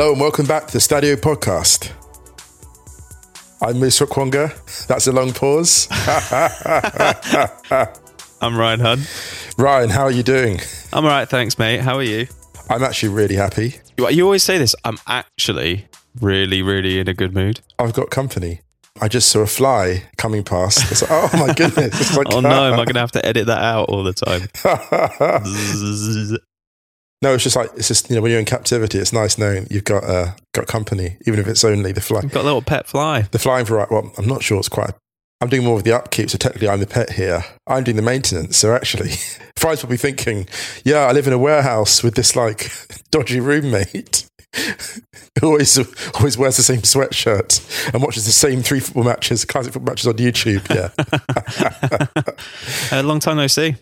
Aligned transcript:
Hello 0.00 0.12
and 0.12 0.20
welcome 0.22 0.46
back 0.46 0.66
to 0.66 0.72
the 0.72 0.78
Stadio 0.78 1.14
podcast. 1.14 1.92
I'm 3.60 3.78
Musa 3.78 4.06
Okwonga. 4.06 4.86
That's 4.86 5.06
a 5.06 5.12
long 5.12 5.34
pause. 5.34 5.88
I'm 8.40 8.56
Ryan 8.56 8.80
Hunn. 8.80 9.00
Ryan, 9.58 9.90
how 9.90 10.04
are 10.04 10.10
you 10.10 10.22
doing? 10.22 10.58
I'm 10.94 11.04
all 11.04 11.10
right, 11.10 11.28
thanks, 11.28 11.58
mate. 11.58 11.80
How 11.80 11.96
are 11.96 12.02
you? 12.02 12.28
I'm 12.70 12.82
actually 12.82 13.10
really 13.10 13.34
happy. 13.34 13.74
You, 13.98 14.08
you 14.08 14.24
always 14.24 14.42
say 14.42 14.56
this. 14.56 14.74
I'm 14.86 14.96
actually 15.06 15.86
really, 16.18 16.62
really 16.62 16.98
in 16.98 17.06
a 17.06 17.12
good 17.12 17.34
mood. 17.34 17.60
I've 17.78 17.92
got 17.92 18.08
company. 18.08 18.62
I 19.02 19.08
just 19.08 19.28
saw 19.28 19.40
a 19.40 19.46
fly 19.46 20.04
coming 20.16 20.44
past. 20.44 20.90
It's 20.90 21.02
like, 21.02 21.10
oh 21.12 21.46
my 21.46 21.52
goodness. 21.54 22.16
Like, 22.16 22.32
Oh 22.32 22.40
no, 22.40 22.72
am 22.72 22.80
I 22.80 22.86
going 22.86 22.94
to 22.94 23.00
have 23.00 23.12
to 23.12 23.26
edit 23.26 23.48
that 23.48 23.62
out 23.62 23.90
all 23.90 24.02
the 24.02 24.14
time? 24.14 24.48
No, 27.22 27.34
it's 27.34 27.42
just 27.44 27.56
like, 27.56 27.70
it's 27.76 27.88
just, 27.88 28.08
you 28.08 28.16
know, 28.16 28.22
when 28.22 28.30
you're 28.30 28.40
in 28.40 28.46
captivity, 28.46 28.98
it's 28.98 29.12
nice 29.12 29.36
knowing 29.36 29.66
you've 29.70 29.84
got 29.84 30.04
uh, 30.04 30.32
got 30.54 30.66
company, 30.66 31.16
even 31.26 31.38
if 31.38 31.46
it's 31.46 31.62
only 31.64 31.92
the 31.92 32.00
fly. 32.00 32.20
I've 32.22 32.32
got 32.32 32.42
a 32.42 32.44
little 32.44 32.62
pet 32.62 32.86
fly. 32.86 33.22
The 33.30 33.38
flying 33.38 33.66
variety, 33.66 33.94
well, 33.94 34.10
I'm 34.16 34.26
not 34.26 34.42
sure 34.42 34.58
it's 34.58 34.70
quite. 34.70 34.92
I'm 35.42 35.48
doing 35.48 35.64
more 35.64 35.76
of 35.76 35.84
the 35.84 35.92
upkeep, 35.92 36.30
so 36.30 36.38
technically 36.38 36.68
I'm 36.68 36.80
the 36.80 36.86
pet 36.86 37.12
here. 37.12 37.44
I'm 37.66 37.84
doing 37.84 37.96
the 37.96 38.02
maintenance. 38.02 38.56
So 38.58 38.74
actually, 38.74 39.10
Fry's 39.56 39.80
probably 39.80 39.96
thinking, 39.98 40.48
yeah, 40.84 41.00
I 41.00 41.12
live 41.12 41.26
in 41.26 41.32
a 41.34 41.38
warehouse 41.38 42.02
with 42.02 42.14
this 42.14 42.36
like 42.36 42.70
dodgy 43.10 43.40
roommate 43.40 44.26
who 45.40 45.46
always 45.46 45.78
always 46.14 46.36
wears 46.38 46.56
the 46.56 46.62
same 46.62 46.80
sweatshirt 46.80 47.92
and 47.94 48.02
watches 48.02 48.24
the 48.26 48.32
same 48.32 48.62
three 48.62 48.80
football 48.80 49.04
matches, 49.04 49.44
classic 49.44 49.72
football 49.74 49.92
matches 49.92 50.06
on 50.06 50.14
YouTube. 50.14 50.66
Yeah, 50.74 50.90
A 52.92 53.02
long 53.02 53.20
time 53.20 53.36
no 53.36 53.46
see. 53.46 53.76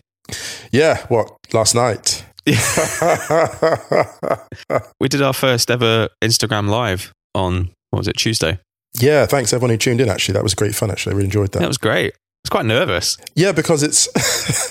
yeah. 0.71 1.05
What 1.07 1.31
last 1.53 1.73
night? 1.75 2.25
We 4.99 5.07
did 5.07 5.21
our 5.21 5.33
first 5.33 5.71
ever 5.71 6.09
Instagram 6.23 6.69
live 6.69 7.11
on, 7.33 7.71
what 7.91 7.99
was 7.99 8.07
it, 8.07 8.17
Tuesday? 8.17 8.59
yeah, 8.99 9.25
thanks 9.25 9.53
everyone 9.53 9.69
who 9.71 9.77
tuned 9.77 10.01
in. 10.01 10.09
Actually, 10.09 10.33
that 10.33 10.43
was 10.43 10.53
great 10.55 10.75
fun. 10.75 10.91
Actually, 10.91 11.13
I 11.13 11.15
really 11.15 11.25
enjoyed 11.25 11.51
that. 11.53 11.59
That 11.59 11.67
was 11.67 11.77
great. 11.77 12.13
I 12.13 12.17
was 12.45 12.49
quite 12.49 12.65
nervous. 12.65 13.17
yeah, 13.35 13.51
because 13.51 13.83
it's 13.83 14.07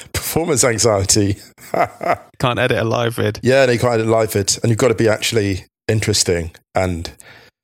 performance 0.12 0.64
anxiety. 0.64 1.36
Can't 2.38 2.58
edit 2.58 2.78
a 2.78 2.84
live 2.84 3.16
vid. 3.16 3.40
Yeah, 3.42 3.64
and 3.64 3.72
you 3.72 3.78
can't 3.78 3.94
edit 3.94 4.06
a 4.06 4.10
live 4.10 4.34
it, 4.36 4.58
and 4.58 4.70
you've 4.70 4.78
got 4.78 4.88
to 4.88 4.94
be 4.94 5.08
actually 5.08 5.66
interesting, 5.86 6.52
and 6.74 7.12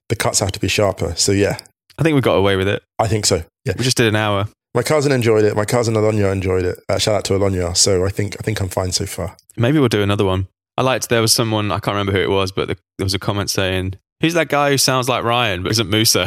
the 0.08 0.16
cuts 0.16 0.40
have 0.40 0.52
to 0.52 0.60
be 0.60 0.68
sharper. 0.68 1.14
So 1.16 1.32
yeah, 1.32 1.58
I 1.98 2.02
think 2.02 2.14
we 2.14 2.20
got 2.20 2.34
away 2.34 2.56
with 2.56 2.68
it. 2.68 2.82
I 2.98 3.08
think 3.08 3.26
so. 3.26 3.44
Yeah, 3.64 3.74
We 3.78 3.84
just 3.84 3.96
did 3.96 4.06
an 4.08 4.16
hour. 4.16 4.48
My 4.74 4.82
cousin 4.82 5.12
enjoyed 5.12 5.44
it. 5.44 5.54
My 5.54 5.64
cousin 5.64 5.94
Alonia 5.94 6.32
enjoyed 6.32 6.64
it. 6.64 6.80
Uh, 6.88 6.98
shout 6.98 7.14
out 7.14 7.24
to 7.26 7.34
Alonia. 7.34 7.76
So 7.76 8.04
I 8.04 8.08
think 8.08 8.36
I 8.38 8.42
think 8.42 8.60
I'm 8.60 8.68
fine 8.68 8.92
so 8.92 9.06
far. 9.06 9.36
Maybe 9.56 9.78
we'll 9.78 9.88
do 9.88 10.02
another 10.02 10.24
one. 10.24 10.48
I 10.76 10.82
liked 10.82 11.08
there 11.08 11.20
was 11.20 11.32
someone, 11.32 11.70
I 11.70 11.78
can't 11.78 11.94
remember 11.94 12.10
who 12.12 12.18
it 12.18 12.30
was, 12.30 12.50
but 12.50 12.66
the, 12.66 12.76
there 12.98 13.04
was 13.04 13.14
a 13.14 13.18
comment 13.18 13.48
saying, 13.48 13.94
Who's 14.20 14.34
that 14.34 14.48
guy 14.48 14.70
who 14.70 14.78
sounds 14.78 15.08
like 15.08 15.22
Ryan 15.22 15.62
but 15.62 15.72
isn't 15.72 15.88
Musa? 15.88 16.26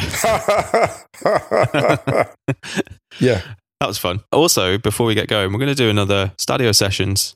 yeah, 3.20 3.42
That 3.80 3.86
was 3.86 3.98
fun. 3.98 4.20
Also, 4.32 4.78
before 4.78 5.06
we 5.06 5.14
get 5.14 5.28
going, 5.28 5.52
we're 5.52 5.58
going 5.58 5.68
to 5.68 5.74
do 5.74 5.90
another 5.90 6.32
Stadio 6.38 6.74
sessions 6.74 7.34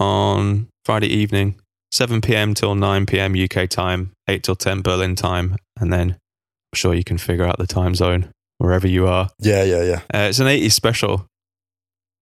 on 0.00 0.68
Friday 0.84 1.08
evening, 1.08 1.60
7 1.92 2.20
p.m. 2.20 2.54
till 2.54 2.74
9 2.74 3.06
p.m. 3.06 3.34
UK 3.34 3.68
time, 3.68 4.12
8 4.28 4.42
till 4.42 4.56
10 4.56 4.82
Berlin 4.82 5.14
time, 5.14 5.56
and 5.78 5.92
then 5.92 6.10
I'm 6.10 6.76
sure 6.76 6.94
you 6.94 7.04
can 7.04 7.18
figure 7.18 7.44
out 7.44 7.58
the 7.58 7.66
time 7.66 7.94
zone 7.94 8.30
wherever 8.60 8.86
you 8.86 9.06
are. 9.06 9.28
yeah, 9.38 9.64
yeah, 9.64 9.82
yeah. 9.82 10.00
Uh, 10.14 10.28
it's 10.28 10.38
an 10.38 10.46
80s 10.46 10.72
special. 10.72 11.26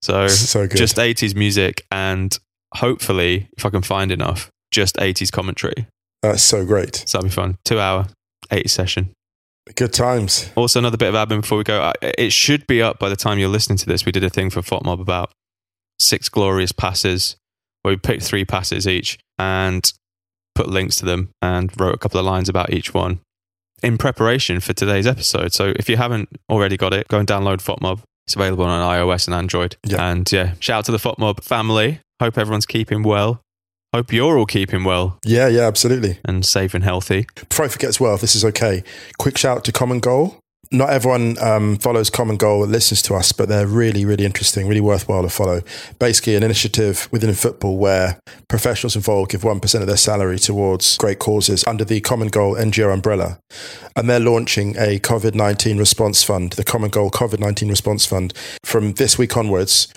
So 0.02 0.28
So 0.28 0.66
good. 0.68 0.76
just 0.78 0.96
80s 0.96 1.34
music 1.34 1.84
and 1.90 2.38
hopefully, 2.76 3.48
if 3.56 3.66
I 3.66 3.70
can 3.70 3.82
find 3.82 4.12
enough, 4.12 4.48
just 4.70 4.96
80s 4.96 5.32
commentary. 5.32 5.86
That's 6.22 6.42
so 6.42 6.64
great. 6.64 6.96
So 7.06 7.18
that'll 7.18 7.28
be 7.28 7.34
fun. 7.34 7.56
Two 7.64 7.80
hour, 7.80 8.06
80 8.50 8.68
session. 8.68 9.10
Good 9.74 9.92
times. 9.92 10.50
Also, 10.54 10.78
another 10.78 10.96
bit 10.96 11.12
of 11.12 11.14
admin 11.14 11.42
before 11.42 11.58
we 11.58 11.64
go. 11.64 11.92
It 12.00 12.32
should 12.32 12.66
be 12.66 12.80
up 12.80 12.98
by 12.98 13.08
the 13.08 13.16
time 13.16 13.38
you're 13.38 13.48
listening 13.48 13.76
to 13.78 13.86
this. 13.86 14.06
We 14.06 14.12
did 14.12 14.24
a 14.24 14.30
thing 14.30 14.48
for 14.50 14.60
FotMob 14.62 15.00
about 15.00 15.32
six 16.00 16.28
glorious 16.28 16.72
passes 16.72 17.36
where 17.82 17.92
we 17.92 17.98
picked 17.98 18.22
three 18.22 18.44
passes 18.44 18.86
each 18.86 19.18
and 19.38 19.92
put 20.54 20.68
links 20.68 20.96
to 20.96 21.04
them 21.04 21.30
and 21.42 21.70
wrote 21.80 21.94
a 21.94 21.98
couple 21.98 22.18
of 22.18 22.26
lines 22.26 22.48
about 22.48 22.72
each 22.72 22.94
one 22.94 23.20
in 23.82 23.98
preparation 23.98 24.60
for 24.60 24.72
today's 24.72 25.06
episode. 25.06 25.52
So 25.52 25.72
if 25.76 25.88
you 25.88 25.96
haven't 25.96 26.28
already 26.50 26.76
got 26.76 26.92
it, 26.94 27.08
go 27.08 27.18
and 27.18 27.28
download 27.28 27.58
FotMob. 27.62 28.00
It's 28.26 28.36
available 28.36 28.64
on 28.64 28.82
iOS 28.82 29.26
and 29.26 29.34
Android. 29.34 29.76
Yeah. 29.86 30.10
And 30.10 30.30
yeah, 30.30 30.54
shout 30.60 30.80
out 30.80 30.84
to 30.86 30.92
the 30.92 30.98
FotMob 30.98 31.42
family. 31.42 32.00
Hope 32.20 32.36
everyone's 32.36 32.66
keeping 32.66 33.02
well. 33.02 33.40
Hope 33.94 34.12
you're 34.12 34.38
all 34.38 34.44
keeping 34.44 34.84
well 34.84 35.18
Yeah, 35.24 35.48
yeah, 35.48 35.62
absolutely. 35.66 36.18
and 36.26 36.44
safe 36.44 36.74
and 36.74 36.84
healthy. 36.84 37.26
Before 37.48 37.64
I 37.64 37.68
forget 37.68 37.88
as 37.88 37.98
well, 37.98 38.14
if 38.16 38.20
this 38.20 38.34
is 38.36 38.44
okay, 38.44 38.84
quick 39.18 39.38
shout 39.38 39.58
out 39.58 39.64
to 39.64 39.72
Common 39.72 39.98
Goal. 40.00 40.38
Not 40.70 40.90
everyone 40.90 41.38
um, 41.42 41.76
follows 41.76 42.10
Common 42.10 42.36
Goal 42.36 42.62
and 42.62 42.70
listens 42.70 43.00
to 43.02 43.14
us, 43.14 43.32
but 43.32 43.48
they're 43.48 43.66
really, 43.66 44.04
really 44.04 44.26
interesting, 44.26 44.68
really 44.68 44.82
worthwhile 44.82 45.22
to 45.22 45.30
follow. 45.30 45.62
Basically, 45.98 46.34
an 46.34 46.42
initiative 46.42 47.08
within 47.10 47.32
football 47.32 47.78
where 47.78 48.18
professionals 48.48 48.94
involved 48.94 49.30
give 49.30 49.42
1% 49.42 49.80
of 49.80 49.86
their 49.86 49.96
salary 49.96 50.38
towards 50.38 50.98
great 50.98 51.18
causes 51.18 51.64
under 51.66 51.84
the 51.84 52.00
Common 52.00 52.28
Goal 52.28 52.54
NGO 52.54 52.92
umbrella. 52.92 53.38
And 53.96 54.10
they're 54.10 54.20
launching 54.20 54.76
a 54.76 54.98
COVID 54.98 55.34
19 55.34 55.78
response 55.78 56.22
fund, 56.22 56.52
the 56.52 56.64
Common 56.64 56.90
Goal 56.90 57.10
COVID 57.10 57.40
19 57.40 57.70
response 57.70 58.04
fund. 58.04 58.34
From 58.62 58.92
this 58.94 59.16
week 59.16 59.36
onwards, 59.36 59.88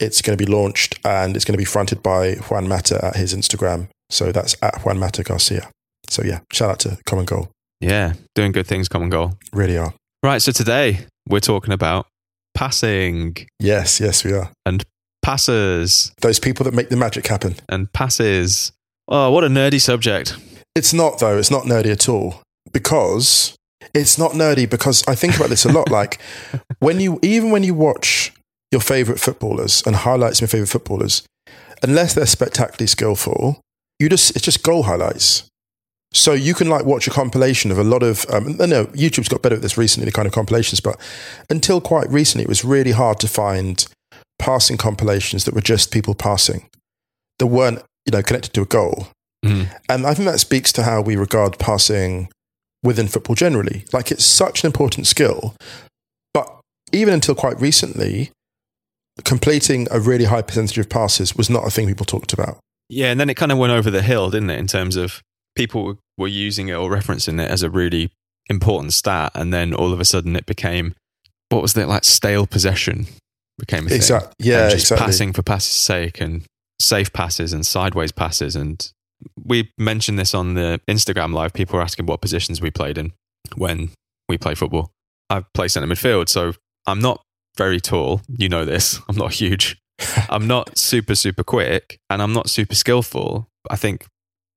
it's 0.00 0.20
going 0.20 0.36
to 0.36 0.44
be 0.44 0.50
launched 0.50 0.98
and 1.04 1.34
it's 1.34 1.44
going 1.44 1.54
to 1.54 1.58
be 1.58 1.64
fronted 1.64 2.02
by 2.02 2.34
Juan 2.34 2.68
Mata 2.68 3.02
at 3.04 3.16
his 3.16 3.34
Instagram. 3.34 3.88
So 4.10 4.32
that's 4.32 4.56
at 4.62 4.84
Juan 4.84 4.98
Mata 4.98 5.22
Garcia. 5.22 5.70
So 6.08 6.22
yeah, 6.22 6.40
shout 6.52 6.70
out 6.70 6.78
to 6.80 6.98
Common 7.06 7.24
Goal. 7.24 7.48
Yeah, 7.80 8.12
doing 8.34 8.52
good 8.52 8.66
things, 8.66 8.88
common 8.88 9.08
goal. 9.08 9.38
Really 9.52 9.78
are. 9.78 9.94
Right, 10.22 10.42
so 10.42 10.52
today 10.52 11.06
we're 11.28 11.40
talking 11.40 11.72
about 11.72 12.06
passing 12.54 13.36
Yes, 13.58 14.00
yes, 14.00 14.24
we 14.24 14.32
are. 14.32 14.50
and 14.66 14.84
passes 15.22 16.12
Those 16.20 16.38
people 16.38 16.64
that 16.64 16.74
make 16.74 16.88
the 16.90 16.96
magic 16.96 17.26
happen. 17.26 17.56
and 17.68 17.90
passes. 17.92 18.72
Oh, 19.08 19.30
what 19.30 19.44
a 19.44 19.48
nerdy 19.48 19.80
subject. 19.80 20.36
It's 20.74 20.92
not 20.92 21.18
though. 21.18 21.38
It's 21.38 21.50
not 21.50 21.64
nerdy 21.64 21.90
at 21.90 22.08
all 22.08 22.42
because 22.72 23.56
it's 23.94 24.18
not 24.18 24.32
nerdy 24.32 24.68
because 24.68 25.02
I 25.08 25.14
think 25.14 25.36
about 25.36 25.48
this 25.48 25.64
a 25.64 25.72
lot. 25.72 25.90
like 25.90 26.20
when 26.80 27.00
you, 27.00 27.18
even 27.22 27.50
when 27.50 27.62
you 27.64 27.74
watch 27.74 28.32
your 28.70 28.80
favorite 28.80 29.18
footballers 29.20 29.82
and 29.86 29.96
highlights 29.96 30.38
of 30.38 30.42
your 30.42 30.48
favorite 30.48 30.68
footballers, 30.68 31.22
unless 31.82 32.14
they're 32.14 32.26
spectacularly 32.26 32.86
skillful, 32.86 33.60
you 33.98 34.08
just 34.08 34.36
it's 34.36 34.44
just 34.44 34.62
goal 34.62 34.82
highlights. 34.84 35.44
So 36.12 36.32
you 36.32 36.54
can 36.54 36.68
like 36.68 36.84
watch 36.84 37.06
a 37.06 37.10
compilation 37.10 37.70
of 37.70 37.78
a 37.78 37.84
lot 37.84 38.02
of 38.02 38.26
um, 38.30 38.56
no, 38.56 38.86
YouTube's 38.86 39.28
got 39.28 39.42
better 39.42 39.54
at 39.54 39.62
this 39.62 39.78
recently, 39.78 40.06
the 40.06 40.12
kind 40.12 40.26
of 40.26 40.32
compilations, 40.34 40.80
but 40.80 40.98
until 41.48 41.80
quite 41.80 42.08
recently, 42.10 42.42
it 42.42 42.48
was 42.48 42.64
really 42.64 42.90
hard 42.90 43.20
to 43.20 43.28
find 43.28 43.86
passing 44.38 44.76
compilations 44.76 45.44
that 45.44 45.54
were 45.54 45.60
just 45.60 45.92
people 45.92 46.14
passing 46.14 46.68
that 47.38 47.46
weren't 47.46 47.80
you 48.06 48.12
know 48.12 48.22
connected 48.22 48.52
to 48.54 48.62
a 48.62 48.66
goal. 48.66 49.08
Mhm. 49.44 49.68
And 49.88 50.06
I 50.06 50.14
think 50.14 50.28
that 50.28 50.40
speaks 50.40 50.72
to 50.72 50.82
how 50.82 51.00
we 51.00 51.14
regard 51.16 51.58
passing 51.58 52.28
within 52.82 53.06
football 53.08 53.36
generally. 53.36 53.84
Like 53.92 54.10
it's 54.10 54.24
such 54.24 54.64
an 54.64 54.66
important 54.66 55.06
skill, 55.06 55.54
but 56.34 56.48
even 56.92 57.14
until 57.14 57.34
quite 57.36 57.60
recently, 57.60 58.32
completing 59.24 59.86
a 59.90 60.00
really 60.00 60.24
high 60.24 60.42
percentage 60.42 60.78
of 60.78 60.88
passes 60.88 61.36
was 61.36 61.48
not 61.48 61.66
a 61.66 61.70
thing 61.70 61.86
people 61.86 62.06
talked 62.06 62.32
about. 62.32 62.58
Yeah, 62.88 63.10
and 63.12 63.20
then 63.20 63.30
it 63.30 63.34
kind 63.36 63.52
of 63.52 63.58
went 63.58 63.72
over 63.72 63.90
the 63.90 64.02
hill, 64.02 64.30
didn't 64.30 64.50
it, 64.50 64.58
in 64.58 64.66
terms 64.66 64.96
of 64.96 65.20
people 65.60 65.98
were 66.16 66.26
using 66.26 66.68
it 66.68 66.74
or 66.74 66.88
referencing 66.88 67.38
it 67.38 67.50
as 67.50 67.62
a 67.62 67.68
really 67.68 68.10
important 68.48 68.94
stat, 68.94 69.30
and 69.34 69.52
then 69.52 69.74
all 69.74 69.92
of 69.92 70.00
a 70.00 70.06
sudden 70.06 70.34
it 70.34 70.46
became 70.46 70.94
what 71.50 71.60
was 71.60 71.74
that 71.74 71.86
like 71.86 72.04
stale 72.04 72.46
possession 72.46 73.06
became 73.58 73.84
a 73.84 73.88
thing. 73.90 73.96
Exactly. 73.96 74.32
Yeah, 74.38 74.62
and 74.62 74.70
just 74.70 74.84
exactly. 74.84 75.06
passing 75.06 75.32
for 75.34 75.42
passes' 75.42 75.76
sake 75.76 76.18
and 76.20 76.44
safe 76.78 77.12
passes 77.12 77.52
and 77.52 77.66
sideways 77.66 78.10
passes 78.10 78.56
and 78.56 78.90
we 79.44 79.70
mentioned 79.76 80.18
this 80.18 80.34
on 80.34 80.54
the 80.54 80.80
Instagram 80.88 81.34
live. 81.34 81.52
People 81.52 81.76
were 81.76 81.82
asking 81.82 82.06
what 82.06 82.22
positions 82.22 82.62
we 82.62 82.70
played 82.70 82.96
in 82.96 83.12
when 83.56 83.90
we 84.30 84.38
play 84.38 84.54
football. 84.54 84.92
I 85.28 85.44
play 85.52 85.68
centre 85.68 85.86
midfield, 85.86 86.30
so 86.30 86.54
I'm 86.86 87.00
not 87.00 87.20
very 87.58 87.80
tall. 87.80 88.22
You 88.34 88.48
know 88.48 88.64
this. 88.64 88.98
I'm 89.10 89.16
not 89.16 89.34
huge. 89.34 89.78
I'm 90.30 90.46
not 90.46 90.78
super 90.78 91.14
super 91.14 91.44
quick, 91.44 91.98
and 92.08 92.22
I'm 92.22 92.32
not 92.32 92.48
super 92.48 92.74
skillful. 92.74 93.46
I 93.68 93.76
think 93.76 94.06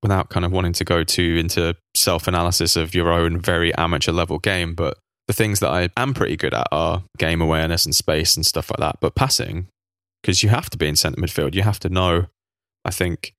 without 0.04 0.28
kind 0.28 0.44
of 0.44 0.52
wanting 0.52 0.74
to 0.74 0.84
go 0.84 1.02
too 1.02 1.36
into 1.40 1.74
self 1.96 2.28
analysis 2.28 2.76
of 2.76 2.94
your 2.94 3.10
own 3.10 3.40
very 3.40 3.74
amateur 3.74 4.12
level 4.12 4.38
game, 4.38 4.74
but 4.74 4.98
the 5.26 5.32
things 5.32 5.60
that 5.60 5.70
I 5.70 5.88
am 5.96 6.12
pretty 6.12 6.36
good 6.36 6.52
at 6.52 6.68
are 6.70 7.02
game 7.16 7.40
awareness 7.40 7.86
and 7.86 7.96
space 7.96 8.36
and 8.36 8.44
stuff 8.44 8.70
like 8.70 8.80
that. 8.80 8.98
But 9.00 9.14
passing, 9.14 9.66
because 10.22 10.42
you 10.42 10.50
have 10.50 10.68
to 10.70 10.76
be 10.76 10.86
in 10.88 10.94
centre 10.94 11.20
midfield, 11.20 11.54
you 11.54 11.62
have 11.62 11.80
to 11.80 11.88
know. 11.88 12.26
I 12.84 12.90
think 12.90 13.32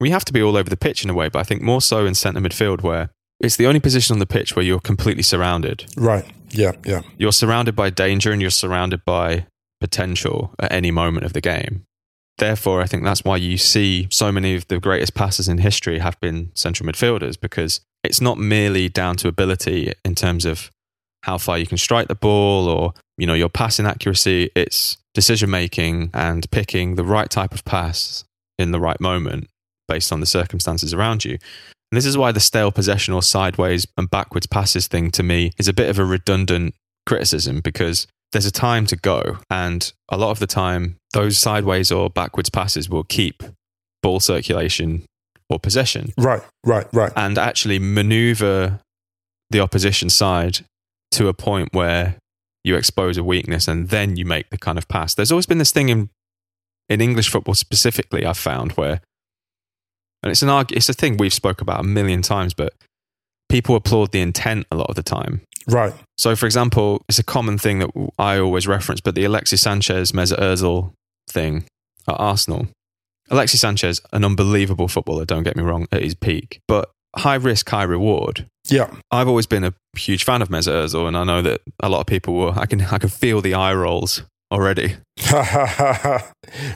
we 0.00 0.10
have 0.10 0.24
to 0.24 0.32
be 0.32 0.42
all 0.42 0.56
over 0.56 0.68
the 0.68 0.76
pitch 0.76 1.04
in 1.04 1.10
a 1.10 1.14
way, 1.14 1.28
but 1.28 1.38
I 1.38 1.44
think 1.44 1.62
more 1.62 1.80
so 1.80 2.04
in 2.04 2.16
centre 2.16 2.40
midfield 2.40 2.82
where 2.82 3.10
it's 3.38 3.54
the 3.54 3.68
only 3.68 3.78
position 3.78 4.14
on 4.14 4.18
the 4.18 4.26
pitch 4.26 4.56
where 4.56 4.64
you're 4.64 4.80
completely 4.80 5.22
surrounded. 5.22 5.84
Right. 5.96 6.24
Yeah. 6.50 6.72
Yeah. 6.84 7.02
You're 7.16 7.32
surrounded 7.32 7.76
by 7.76 7.90
danger 7.90 8.32
and 8.32 8.40
you're 8.40 8.50
surrounded 8.50 9.04
by 9.04 9.46
potential 9.80 10.52
at 10.58 10.72
any 10.72 10.90
moment 10.90 11.26
of 11.26 11.32
the 11.32 11.40
game. 11.40 11.84
Therefore, 12.38 12.80
I 12.80 12.86
think 12.86 13.04
that's 13.04 13.24
why 13.24 13.36
you 13.36 13.56
see 13.56 14.08
so 14.10 14.32
many 14.32 14.54
of 14.54 14.66
the 14.68 14.80
greatest 14.80 15.14
passes 15.14 15.48
in 15.48 15.58
history 15.58 15.98
have 15.98 16.18
been 16.20 16.50
central 16.54 16.88
midfielders 16.88 17.38
because 17.38 17.80
it's 18.02 18.20
not 18.20 18.38
merely 18.38 18.88
down 18.88 19.16
to 19.18 19.28
ability 19.28 19.92
in 20.04 20.14
terms 20.14 20.44
of 20.44 20.70
how 21.22 21.38
far 21.38 21.58
you 21.58 21.66
can 21.66 21.78
strike 21.78 22.08
the 22.08 22.14
ball 22.14 22.68
or 22.68 22.94
you 23.16 23.26
know 23.26 23.34
your 23.34 23.48
passing 23.48 23.86
accuracy. 23.86 24.50
It's 24.56 24.96
decision 25.14 25.50
making 25.50 26.10
and 26.14 26.50
picking 26.50 26.94
the 26.96 27.04
right 27.04 27.30
type 27.30 27.52
of 27.52 27.64
pass 27.64 28.24
in 28.58 28.72
the 28.72 28.80
right 28.80 29.00
moment 29.00 29.48
based 29.86 30.12
on 30.12 30.20
the 30.20 30.26
circumstances 30.26 30.94
around 30.94 31.24
you. 31.24 31.32
And 31.32 31.96
this 31.96 32.06
is 32.06 32.16
why 32.16 32.32
the 32.32 32.40
stale 32.40 32.72
possession 32.72 33.12
or 33.12 33.22
sideways 33.22 33.86
and 33.98 34.10
backwards 34.10 34.46
passes 34.46 34.86
thing 34.86 35.10
to 35.12 35.22
me 35.22 35.52
is 35.58 35.68
a 35.68 35.74
bit 35.74 35.90
of 35.90 35.98
a 35.98 36.04
redundant 36.04 36.74
criticism 37.06 37.60
because 37.60 38.06
there's 38.32 38.46
a 38.46 38.50
time 38.50 38.86
to 38.86 38.96
go 38.96 39.38
and 39.50 39.92
a 40.08 40.16
lot 40.16 40.30
of 40.30 40.38
the 40.38 40.46
time 40.46 40.96
those 41.12 41.36
sideways 41.38 41.92
or 41.92 42.08
backwards 42.10 42.48
passes 42.50 42.88
will 42.88 43.04
keep 43.04 43.42
ball 44.02 44.20
circulation 44.20 45.04
or 45.50 45.58
possession 45.58 46.12
Right, 46.16 46.42
right, 46.64 46.86
right. 46.92 47.12
and 47.14 47.36
actually 47.38 47.78
maneuver 47.78 48.80
the 49.50 49.60
opposition 49.60 50.08
side 50.10 50.60
to 51.12 51.28
a 51.28 51.34
point 51.34 51.68
where 51.72 52.16
you 52.64 52.74
expose 52.76 53.18
a 53.18 53.24
weakness 53.24 53.68
and 53.68 53.88
then 53.90 54.16
you 54.16 54.24
make 54.24 54.48
the 54.50 54.56
kind 54.56 54.78
of 54.78 54.88
pass. 54.88 55.14
There's 55.14 55.30
always 55.32 55.46
been 55.46 55.58
this 55.58 55.72
thing 55.72 55.88
in 55.90 56.08
in 56.88 57.00
English 57.00 57.28
football 57.28 57.54
specifically 57.54 58.24
I've 58.24 58.38
found 58.38 58.72
where 58.72 59.00
and 60.22 60.30
it's 60.30 60.42
an 60.42 60.48
arg- 60.48 60.72
it's 60.72 60.88
a 60.88 60.92
thing 60.94 61.16
we've 61.16 61.32
spoke 61.34 61.60
about 61.60 61.80
a 61.80 61.82
million 61.84 62.22
times 62.22 62.54
but 62.54 62.72
people 63.48 63.76
applaud 63.76 64.12
the 64.12 64.20
intent 64.20 64.66
a 64.70 64.76
lot 64.76 64.88
of 64.88 64.96
the 64.96 65.02
time. 65.02 65.42
Right. 65.66 65.94
So 66.18 66.36
for 66.36 66.46
example, 66.46 67.02
it's 67.08 67.18
a 67.18 67.24
common 67.24 67.58
thing 67.58 67.80
that 67.80 67.90
I 68.18 68.38
always 68.38 68.66
reference 68.66 69.00
but 69.00 69.14
the 69.14 69.24
Alexis 69.24 69.60
Sanchez 69.60 70.12
Mesut 70.12 70.38
Ozil 70.38 70.92
thing 71.28 71.64
at 72.08 72.14
Arsenal. 72.18 72.68
Alexis 73.30 73.60
Sanchez 73.60 74.00
an 74.12 74.24
unbelievable 74.24 74.88
footballer, 74.88 75.24
don't 75.24 75.42
get 75.42 75.56
me 75.56 75.62
wrong, 75.62 75.86
at 75.92 76.02
his 76.02 76.14
peak, 76.14 76.60
but 76.68 76.90
high 77.16 77.36
risk, 77.36 77.68
high 77.68 77.82
reward. 77.82 78.46
Yeah. 78.68 78.94
I've 79.10 79.28
always 79.28 79.46
been 79.46 79.64
a 79.64 79.74
huge 79.96 80.24
fan 80.24 80.42
of 80.42 80.48
Mesut 80.48 80.72
Ozil, 80.72 81.08
and 81.08 81.16
I 81.16 81.24
know 81.24 81.42
that 81.42 81.60
a 81.80 81.88
lot 81.88 82.00
of 82.00 82.06
people 82.06 82.34
will. 82.34 82.58
I 82.58 82.66
can 82.66 82.80
I 82.82 82.98
can 82.98 83.08
feel 83.08 83.40
the 83.40 83.54
eye 83.54 83.74
rolls 83.74 84.22
already. 84.50 84.96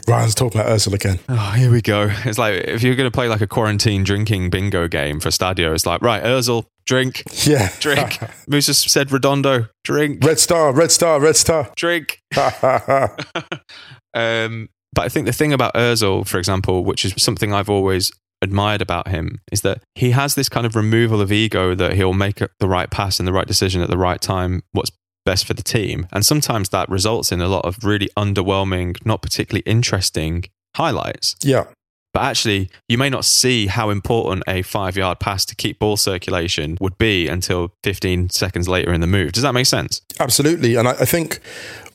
Ryan's 0.07 0.35
talking 0.35 0.59
about 0.59 0.71
Ursula 0.71 0.95
again. 0.95 1.19
Oh, 1.29 1.51
here 1.51 1.71
we 1.71 1.81
go. 1.81 2.09
It's 2.25 2.37
like 2.37 2.55
if 2.65 2.83
you're 2.83 2.95
going 2.95 3.09
to 3.09 3.15
play 3.15 3.27
like 3.27 3.41
a 3.41 3.47
quarantine 3.47 4.03
drinking 4.03 4.49
bingo 4.49 4.87
game 4.87 5.19
for 5.19 5.29
Stadio, 5.29 5.73
it's 5.73 5.85
like 5.85 6.01
right, 6.01 6.23
Ozil, 6.23 6.65
drink, 6.87 7.21
Yeah. 7.45 7.69
drink. 7.79 8.17
Musa 8.47 8.73
said 8.73 9.11
Redondo, 9.11 9.67
drink, 9.83 10.23
red 10.23 10.39
star, 10.39 10.73
red 10.73 10.91
star, 10.91 11.19
red 11.19 11.35
star. 11.35 11.71
drink. 11.75 12.19
um, 14.13 14.69
but 14.93 15.05
I 15.05 15.09
think 15.09 15.25
the 15.25 15.33
thing 15.33 15.53
about 15.53 15.73
Ozil, 15.75 16.25
for 16.27 16.39
example, 16.39 16.83
which 16.83 17.05
is 17.05 17.13
something 17.17 17.53
I've 17.53 17.69
always 17.69 18.11
admired 18.41 18.81
about 18.81 19.09
him, 19.09 19.41
is 19.51 19.61
that 19.61 19.81
he 19.95 20.11
has 20.11 20.35
this 20.35 20.49
kind 20.49 20.65
of 20.65 20.75
removal 20.75 21.21
of 21.21 21.31
ego 21.31 21.75
that 21.75 21.93
he'll 21.93 22.13
make 22.13 22.37
the 22.59 22.67
right 22.67 22.89
pass 22.89 23.19
and 23.19 23.27
the 23.27 23.33
right 23.33 23.47
decision 23.47 23.81
at 23.81 23.89
the 23.89 23.97
right 23.97 24.21
time. 24.21 24.63
What's 24.71 24.91
best 25.25 25.45
for 25.45 25.53
the 25.53 25.63
team, 25.63 26.07
and 26.13 26.25
sometimes 26.25 26.69
that 26.69 26.87
results 26.89 27.31
in 27.31 27.41
a 27.41 27.47
lot 27.49 27.65
of 27.65 27.83
really 27.83 28.09
underwhelming, 28.17 28.95
not 29.05 29.21
particularly 29.21 29.63
interesting 29.65 30.45
highlights. 30.75 31.35
yeah. 31.43 31.65
But 32.13 32.23
actually, 32.23 32.69
you 32.87 32.97
may 32.97 33.09
not 33.09 33.25
see 33.25 33.67
how 33.67 33.89
important 33.89 34.43
a 34.47 34.61
five 34.61 34.97
yard 34.97 35.19
pass 35.19 35.45
to 35.45 35.55
keep 35.55 35.79
ball 35.79 35.97
circulation 35.97 36.77
would 36.81 36.97
be 36.97 37.27
until 37.27 37.73
15 37.83 38.29
seconds 38.29 38.67
later 38.67 38.93
in 38.93 39.01
the 39.01 39.07
move. 39.07 39.33
Does 39.33 39.43
that 39.43 39.53
make 39.53 39.67
sense? 39.67 40.01
Absolutely. 40.19 40.75
And 40.75 40.87
I, 40.87 40.91
I 40.91 41.05
think 41.05 41.39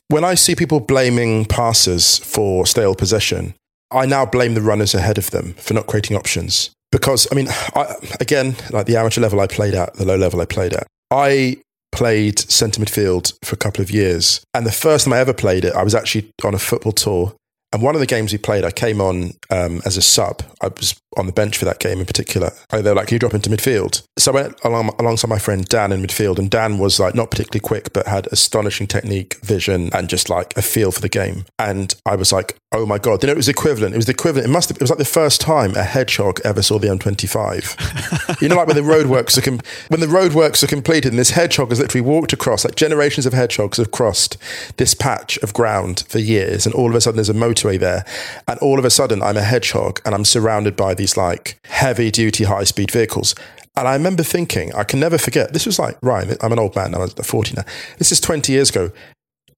when 0.07 0.23
I 0.23 0.35
see 0.35 0.55
people 0.55 0.79
blaming 0.79 1.45
passes 1.45 2.19
for 2.19 2.65
stale 2.65 2.95
possession, 2.95 3.55
I 3.91 4.05
now 4.05 4.25
blame 4.25 4.53
the 4.53 4.61
runners 4.61 4.93
ahead 4.93 5.17
of 5.17 5.31
them 5.31 5.53
for 5.53 5.73
not 5.73 5.87
creating 5.87 6.17
options. 6.17 6.71
Because, 6.91 7.27
I 7.31 7.35
mean, 7.35 7.47
I, 7.49 7.95
again, 8.19 8.55
like 8.71 8.85
the 8.85 8.97
amateur 8.97 9.21
level 9.21 9.39
I 9.39 9.47
played 9.47 9.73
at, 9.73 9.95
the 9.95 10.05
low 10.05 10.15
level 10.15 10.41
I 10.41 10.45
played 10.45 10.73
at, 10.73 10.85
I 11.09 11.57
played 11.91 12.39
centre 12.39 12.81
midfield 12.81 13.33
for 13.43 13.53
a 13.53 13.57
couple 13.57 13.81
of 13.81 13.91
years. 13.91 14.43
And 14.53 14.65
the 14.65 14.71
first 14.71 15.05
time 15.05 15.13
I 15.13 15.19
ever 15.19 15.33
played 15.33 15.65
it, 15.65 15.73
I 15.73 15.83
was 15.83 15.95
actually 15.95 16.29
on 16.43 16.53
a 16.53 16.59
football 16.59 16.91
tour. 16.91 17.33
And 17.73 17.81
one 17.81 17.95
of 17.95 18.01
the 18.01 18.07
games 18.07 18.31
we 18.31 18.37
played, 18.37 18.63
I 18.63 18.71
came 18.71 19.01
on 19.01 19.31
um, 19.49 19.81
as 19.83 19.97
a 19.97 20.01
sub. 20.01 20.43
I 20.61 20.67
was 20.67 20.93
on 21.17 21.25
the 21.25 21.31
bench 21.31 21.57
for 21.57 21.65
that 21.65 21.79
game 21.79 21.99
in 21.99 22.05
particular. 22.05 22.51
They 22.71 22.81
were 22.81 22.95
like, 22.95 23.07
"Can 23.07 23.15
you 23.15 23.19
drop 23.19 23.33
into 23.33 23.49
midfield?" 23.49 24.03
So 24.17 24.31
I 24.31 24.35
went 24.35 24.59
along, 24.63 24.95
alongside 24.99 25.29
my 25.29 25.39
friend 25.39 25.65
Dan 25.65 25.91
in 25.91 26.01
midfield, 26.01 26.39
and 26.39 26.49
Dan 26.49 26.77
was 26.77 26.99
like 26.99 27.15
not 27.15 27.31
particularly 27.31 27.61
quick, 27.61 27.93
but 27.93 28.07
had 28.07 28.27
astonishing 28.31 28.87
technique, 28.87 29.35
vision, 29.43 29.89
and 29.93 30.09
just 30.09 30.29
like 30.29 30.55
a 30.57 30.61
feel 30.61 30.91
for 30.91 31.01
the 31.01 31.09
game. 31.09 31.45
And 31.59 31.93
I 32.05 32.15
was 32.15 32.31
like, 32.31 32.57
"Oh 32.71 32.85
my 32.85 32.97
god!" 32.97 33.23
You 33.23 33.27
know, 33.27 33.33
it 33.33 33.37
was 33.37 33.49
equivalent. 33.49 33.93
It 33.93 33.97
was 33.97 34.05
the 34.05 34.13
equivalent. 34.13 34.47
It 34.47 34.51
must 34.51 34.69
have. 34.69 34.77
It 34.77 34.81
was 34.81 34.89
like 34.89 34.99
the 34.99 35.05
first 35.05 35.41
time 35.41 35.75
a 35.75 35.83
hedgehog 35.83 36.39
ever 36.43 36.61
saw 36.61 36.79
the 36.79 36.87
M25. 36.87 38.41
you 38.41 38.49
know, 38.49 38.55
like 38.55 38.67
when 38.67 38.75
the 38.75 38.81
roadworks 38.81 39.37
are 39.37 39.41
com- 39.41 39.61
when 39.89 39.99
the 39.99 40.07
roadworks 40.07 40.63
are 40.63 40.67
completed, 40.67 41.11
and 41.11 41.19
this 41.19 41.31
hedgehog 41.31 41.69
has 41.69 41.79
literally 41.79 42.05
walked 42.05 42.33
across. 42.33 42.65
Like 42.65 42.75
generations 42.75 43.25
of 43.25 43.33
hedgehogs 43.33 43.77
have 43.77 43.91
crossed 43.91 44.37
this 44.77 44.93
patch 44.93 45.37
of 45.39 45.53
ground 45.53 46.03
for 46.07 46.19
years, 46.19 46.65
and 46.65 46.73
all 46.75 46.89
of 46.89 46.95
a 46.95 47.01
sudden 47.01 47.17
there's 47.17 47.29
a 47.29 47.33
motorway 47.33 47.79
there, 47.79 48.05
and 48.47 48.59
all 48.59 48.79
of 48.79 48.85
a 48.85 48.89
sudden 48.89 49.21
I'm 49.21 49.37
a 49.37 49.41
hedgehog, 49.41 50.01
and 50.05 50.15
I'm 50.15 50.25
surrounded 50.25 50.75
by 50.75 50.93
these 51.03 51.17
like 51.17 51.57
heavy 51.65 52.09
duty 52.11 52.45
high 52.45 52.63
speed 52.63 52.91
vehicles. 52.91 53.35
And 53.75 53.87
I 53.87 53.93
remember 53.93 54.23
thinking, 54.23 54.73
I 54.73 54.83
can 54.83 54.99
never 54.99 55.17
forget. 55.17 55.51
This 55.53 55.65
was 55.65 55.79
like 55.79 55.97
Ryan. 56.01 56.37
I'm 56.41 56.51
an 56.51 56.59
old 56.59 56.75
man. 56.75 56.93
I'm 56.95 57.07
40 57.09 57.55
now. 57.55 57.63
This 57.97 58.11
is 58.11 58.21
20 58.21 58.51
years 58.53 58.69
ago. 58.69 58.91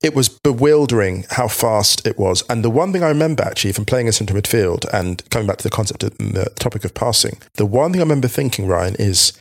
It 0.01 0.15
was 0.15 0.29
bewildering 0.29 1.25
how 1.31 1.47
fast 1.47 2.05
it 2.07 2.17
was. 2.17 2.43
And 2.49 2.63
the 2.63 2.69
one 2.69 2.91
thing 2.93 3.03
I 3.03 3.07
remember 3.09 3.43
actually 3.43 3.73
from 3.73 3.85
playing 3.85 4.07
a 4.07 4.11
centre 4.11 4.33
midfield 4.33 4.85
and 4.93 5.27
coming 5.29 5.47
back 5.47 5.57
to 5.57 5.63
the 5.63 5.69
concept 5.69 6.03
of 6.03 6.11
uh, 6.13 6.15
the 6.19 6.49
topic 6.59 6.85
of 6.85 6.93
passing, 6.93 7.37
the 7.55 7.65
one 7.65 7.91
thing 7.91 8.01
I 8.01 8.03
remember 8.03 8.27
thinking, 8.27 8.67
Ryan, 8.67 8.95
is 8.99 9.33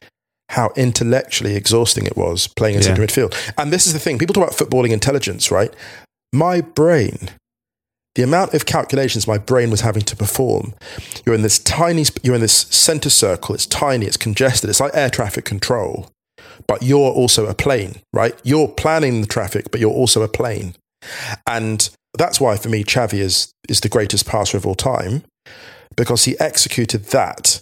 how 0.50 0.70
intellectually 0.76 1.54
exhausting 1.56 2.06
it 2.06 2.16
was 2.16 2.46
playing 2.48 2.76
a 2.76 2.78
Yeah. 2.80 2.84
centre 2.94 3.02
midfield. 3.06 3.32
And 3.58 3.72
this 3.72 3.86
is 3.86 3.92
the 3.92 3.98
thing 3.98 4.18
people 4.18 4.34
talk 4.34 4.44
about 4.48 4.58
footballing 4.58 4.90
intelligence, 4.90 5.50
right? 5.50 5.72
My 6.32 6.60
brain, 6.60 7.30
the 8.14 8.22
amount 8.22 8.54
of 8.54 8.66
calculations 8.66 9.26
my 9.26 9.38
brain 9.38 9.70
was 9.70 9.80
having 9.80 10.02
to 10.02 10.16
perform. 10.16 10.74
You're 11.24 11.34
in 11.34 11.42
this 11.42 11.58
tiny, 11.58 12.04
you're 12.22 12.34
in 12.34 12.40
this 12.40 12.52
centre 12.52 13.10
circle. 13.10 13.54
It's 13.54 13.66
tiny, 13.66 14.06
it's 14.06 14.16
congested. 14.16 14.70
It's 14.70 14.80
like 14.80 14.94
air 14.94 15.10
traffic 15.10 15.44
control, 15.44 16.10
but 16.66 16.82
you're 16.82 17.10
also 17.10 17.46
a 17.46 17.54
plane, 17.54 17.96
right? 18.12 18.38
You're 18.44 18.68
planning 18.68 19.20
the 19.20 19.26
traffic, 19.26 19.70
but 19.70 19.80
you're 19.80 19.90
also 19.90 20.22
a 20.22 20.28
plane. 20.28 20.74
And 21.46 21.90
that's 22.16 22.40
why 22.40 22.56
for 22.56 22.68
me, 22.68 22.84
Xavi 22.84 23.18
is, 23.18 23.52
is 23.68 23.80
the 23.80 23.88
greatest 23.88 24.26
passer 24.26 24.56
of 24.56 24.66
all 24.66 24.76
time 24.76 25.24
because 25.96 26.24
he 26.24 26.38
executed 26.38 27.06
that. 27.06 27.60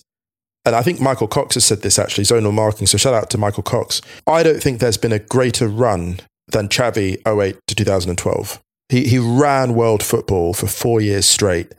And 0.64 0.76
I 0.76 0.82
think 0.82 1.00
Michael 1.00 1.26
Cox 1.26 1.54
has 1.54 1.64
said 1.64 1.82
this 1.82 1.98
actually, 1.98 2.24
zonal 2.24 2.52
marking. 2.52 2.86
So 2.86 2.98
shout 2.98 3.14
out 3.14 3.30
to 3.30 3.38
Michael 3.38 3.64
Cox. 3.64 4.00
I 4.26 4.42
don't 4.42 4.62
think 4.62 4.78
there's 4.78 4.96
been 4.96 5.12
a 5.12 5.18
greater 5.18 5.66
run 5.66 6.20
than 6.48 6.68
Xavi 6.68 7.16
08 7.26 7.58
to 7.66 7.74
2012. 7.74 8.60
He, 8.92 9.08
he 9.08 9.18
ran 9.18 9.72
world 9.72 10.02
football 10.02 10.52
for 10.52 10.66
four 10.66 11.00
years 11.00 11.24
straight, 11.24 11.72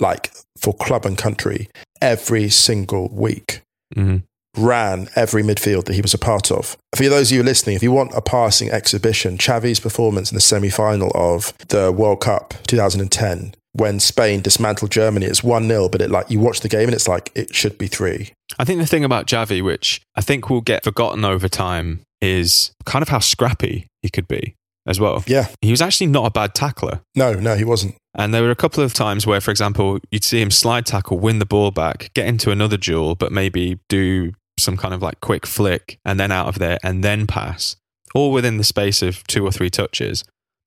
like 0.00 0.32
for 0.58 0.72
club 0.72 1.04
and 1.04 1.16
country, 1.16 1.68
every 2.00 2.48
single 2.48 3.08
week 3.10 3.60
hmm 3.94 4.18
ran 4.56 5.08
every 5.16 5.42
midfield 5.42 5.84
that 5.84 5.94
he 5.94 6.00
was 6.00 6.14
a 6.14 6.18
part 6.18 6.50
of. 6.52 6.76
For 6.94 7.08
those 7.08 7.32
of 7.32 7.36
you 7.36 7.42
listening, 7.42 7.74
if 7.74 7.82
you 7.82 7.90
want 7.90 8.14
a 8.14 8.20
passing 8.20 8.70
exhibition, 8.70 9.36
Xavi's 9.36 9.80
performance 9.80 10.30
in 10.30 10.36
the 10.36 10.40
semi 10.40 10.70
final 10.70 11.10
of 11.12 11.52
the 11.68 11.90
World 11.90 12.20
Cup 12.20 12.54
2010, 12.68 13.56
when 13.72 13.98
Spain 13.98 14.40
dismantled 14.40 14.92
Germany, 14.92 15.26
it's 15.26 15.42
1 15.42 15.66
0, 15.66 15.88
but 15.88 16.00
it 16.00 16.08
like 16.08 16.30
you 16.30 16.38
watch 16.38 16.60
the 16.60 16.68
game 16.68 16.84
and 16.84 16.94
it's 16.94 17.08
like 17.08 17.32
it 17.34 17.52
should 17.52 17.76
be 17.76 17.88
three. 17.88 18.32
I 18.56 18.64
think 18.64 18.78
the 18.78 18.86
thing 18.86 19.04
about 19.04 19.26
Xavi, 19.26 19.60
which 19.60 20.00
I 20.14 20.20
think 20.20 20.48
will 20.48 20.60
get 20.60 20.84
forgotten 20.84 21.24
over 21.24 21.48
time, 21.48 22.02
is 22.20 22.70
kind 22.84 23.02
of 23.02 23.08
how 23.08 23.18
scrappy 23.18 23.88
he 24.02 24.08
could 24.08 24.28
be 24.28 24.54
as 24.86 25.00
well. 25.00 25.24
Yeah. 25.26 25.48
He 25.60 25.70
was 25.70 25.80
actually 25.82 26.08
not 26.08 26.26
a 26.26 26.30
bad 26.30 26.54
tackler. 26.54 27.00
No, 27.14 27.32
no, 27.34 27.54
he 27.56 27.64
wasn't. 27.64 27.94
And 28.14 28.32
there 28.32 28.42
were 28.42 28.50
a 28.50 28.56
couple 28.56 28.84
of 28.84 28.94
times 28.94 29.26
where, 29.26 29.40
for 29.40 29.50
example, 29.50 29.98
you'd 30.10 30.24
see 30.24 30.40
him 30.40 30.50
slide 30.50 30.86
tackle, 30.86 31.18
win 31.18 31.38
the 31.38 31.46
ball 31.46 31.70
back, 31.70 32.10
get 32.14 32.26
into 32.26 32.50
another 32.50 32.76
duel, 32.76 33.14
but 33.14 33.32
maybe 33.32 33.80
do 33.88 34.32
some 34.58 34.76
kind 34.76 34.94
of 34.94 35.02
like 35.02 35.20
quick 35.20 35.46
flick 35.46 35.98
and 36.04 36.20
then 36.20 36.30
out 36.30 36.46
of 36.46 36.58
there 36.58 36.78
and 36.84 37.02
then 37.02 37.26
pass, 37.26 37.76
all 38.14 38.30
within 38.30 38.56
the 38.58 38.64
space 38.64 39.02
of 39.02 39.26
two 39.26 39.44
or 39.44 39.50
three 39.50 39.70
touches 39.70 40.22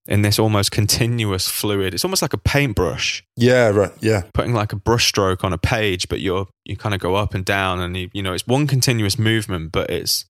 in 0.07 0.21
this 0.23 0.39
almost 0.39 0.71
continuous 0.71 1.47
fluid. 1.49 1.93
It's 1.93 2.03
almost 2.03 2.21
like 2.21 2.33
a 2.33 2.37
paintbrush, 2.37 3.23
Yeah, 3.37 3.69
right. 3.69 3.91
Yeah. 4.01 4.23
putting 4.33 4.53
like 4.53 4.73
a 4.73 4.77
brush 4.77 5.07
stroke 5.07 5.43
on 5.43 5.53
a 5.53 5.57
page, 5.57 6.07
but 6.09 6.19
you're 6.21 6.47
you 6.65 6.75
kind 6.75 6.95
of 6.95 6.99
go 7.01 7.15
up 7.15 7.33
and 7.33 7.45
down, 7.45 7.79
and 7.79 7.95
you, 7.95 8.09
you 8.13 8.23
know 8.23 8.33
it's 8.33 8.47
one 8.47 8.67
continuous 8.67 9.17
movement, 9.19 9.71
but 9.71 9.89
it's 9.89 10.25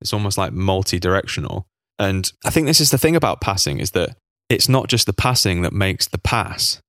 it's 0.00 0.12
almost 0.12 0.36
like 0.38 0.52
multi-directional. 0.52 1.66
And 1.98 2.30
I 2.44 2.50
think 2.50 2.66
this 2.66 2.80
is 2.80 2.90
the 2.90 2.98
thing 2.98 3.16
about 3.16 3.40
passing 3.40 3.78
is 3.80 3.92
that 3.92 4.16
it's 4.50 4.68
not 4.68 4.88
just 4.88 5.06
the 5.06 5.12
passing 5.12 5.62
that 5.62 5.72
makes 5.72 6.08
the 6.08 6.18
pass. 6.18 6.80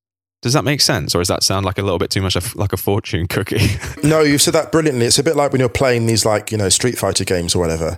Does 0.41 0.53
that 0.53 0.63
make 0.63 0.81
sense, 0.81 1.15
or 1.15 1.19
does 1.21 1.27
that 1.29 1.41
sound 1.41 1.65
like 1.65 1.79
a 1.79 1.81
little 1.81 1.97
bit 1.97 2.11
too 2.11 2.21
much 2.21 2.35
of, 2.35 2.55
like 2.55 2.71
a 2.71 2.77
fortune 2.77 3.25
cookie? 3.27 3.77
No, 4.03 4.21
you've 4.21 4.41
said 4.43 4.53
that 4.53 4.71
brilliantly. 4.71 5.07
It's 5.07 5.17
a 5.17 5.23
bit 5.23 5.35
like 5.35 5.51
when 5.51 5.59
you're 5.59 5.69
playing 5.69 6.05
these, 6.05 6.23
like, 6.25 6.51
you 6.51 6.57
know, 6.59 6.69
Street 6.69 6.95
Fighter 6.99 7.23
games 7.23 7.55
or 7.55 7.59
whatever. 7.59 7.97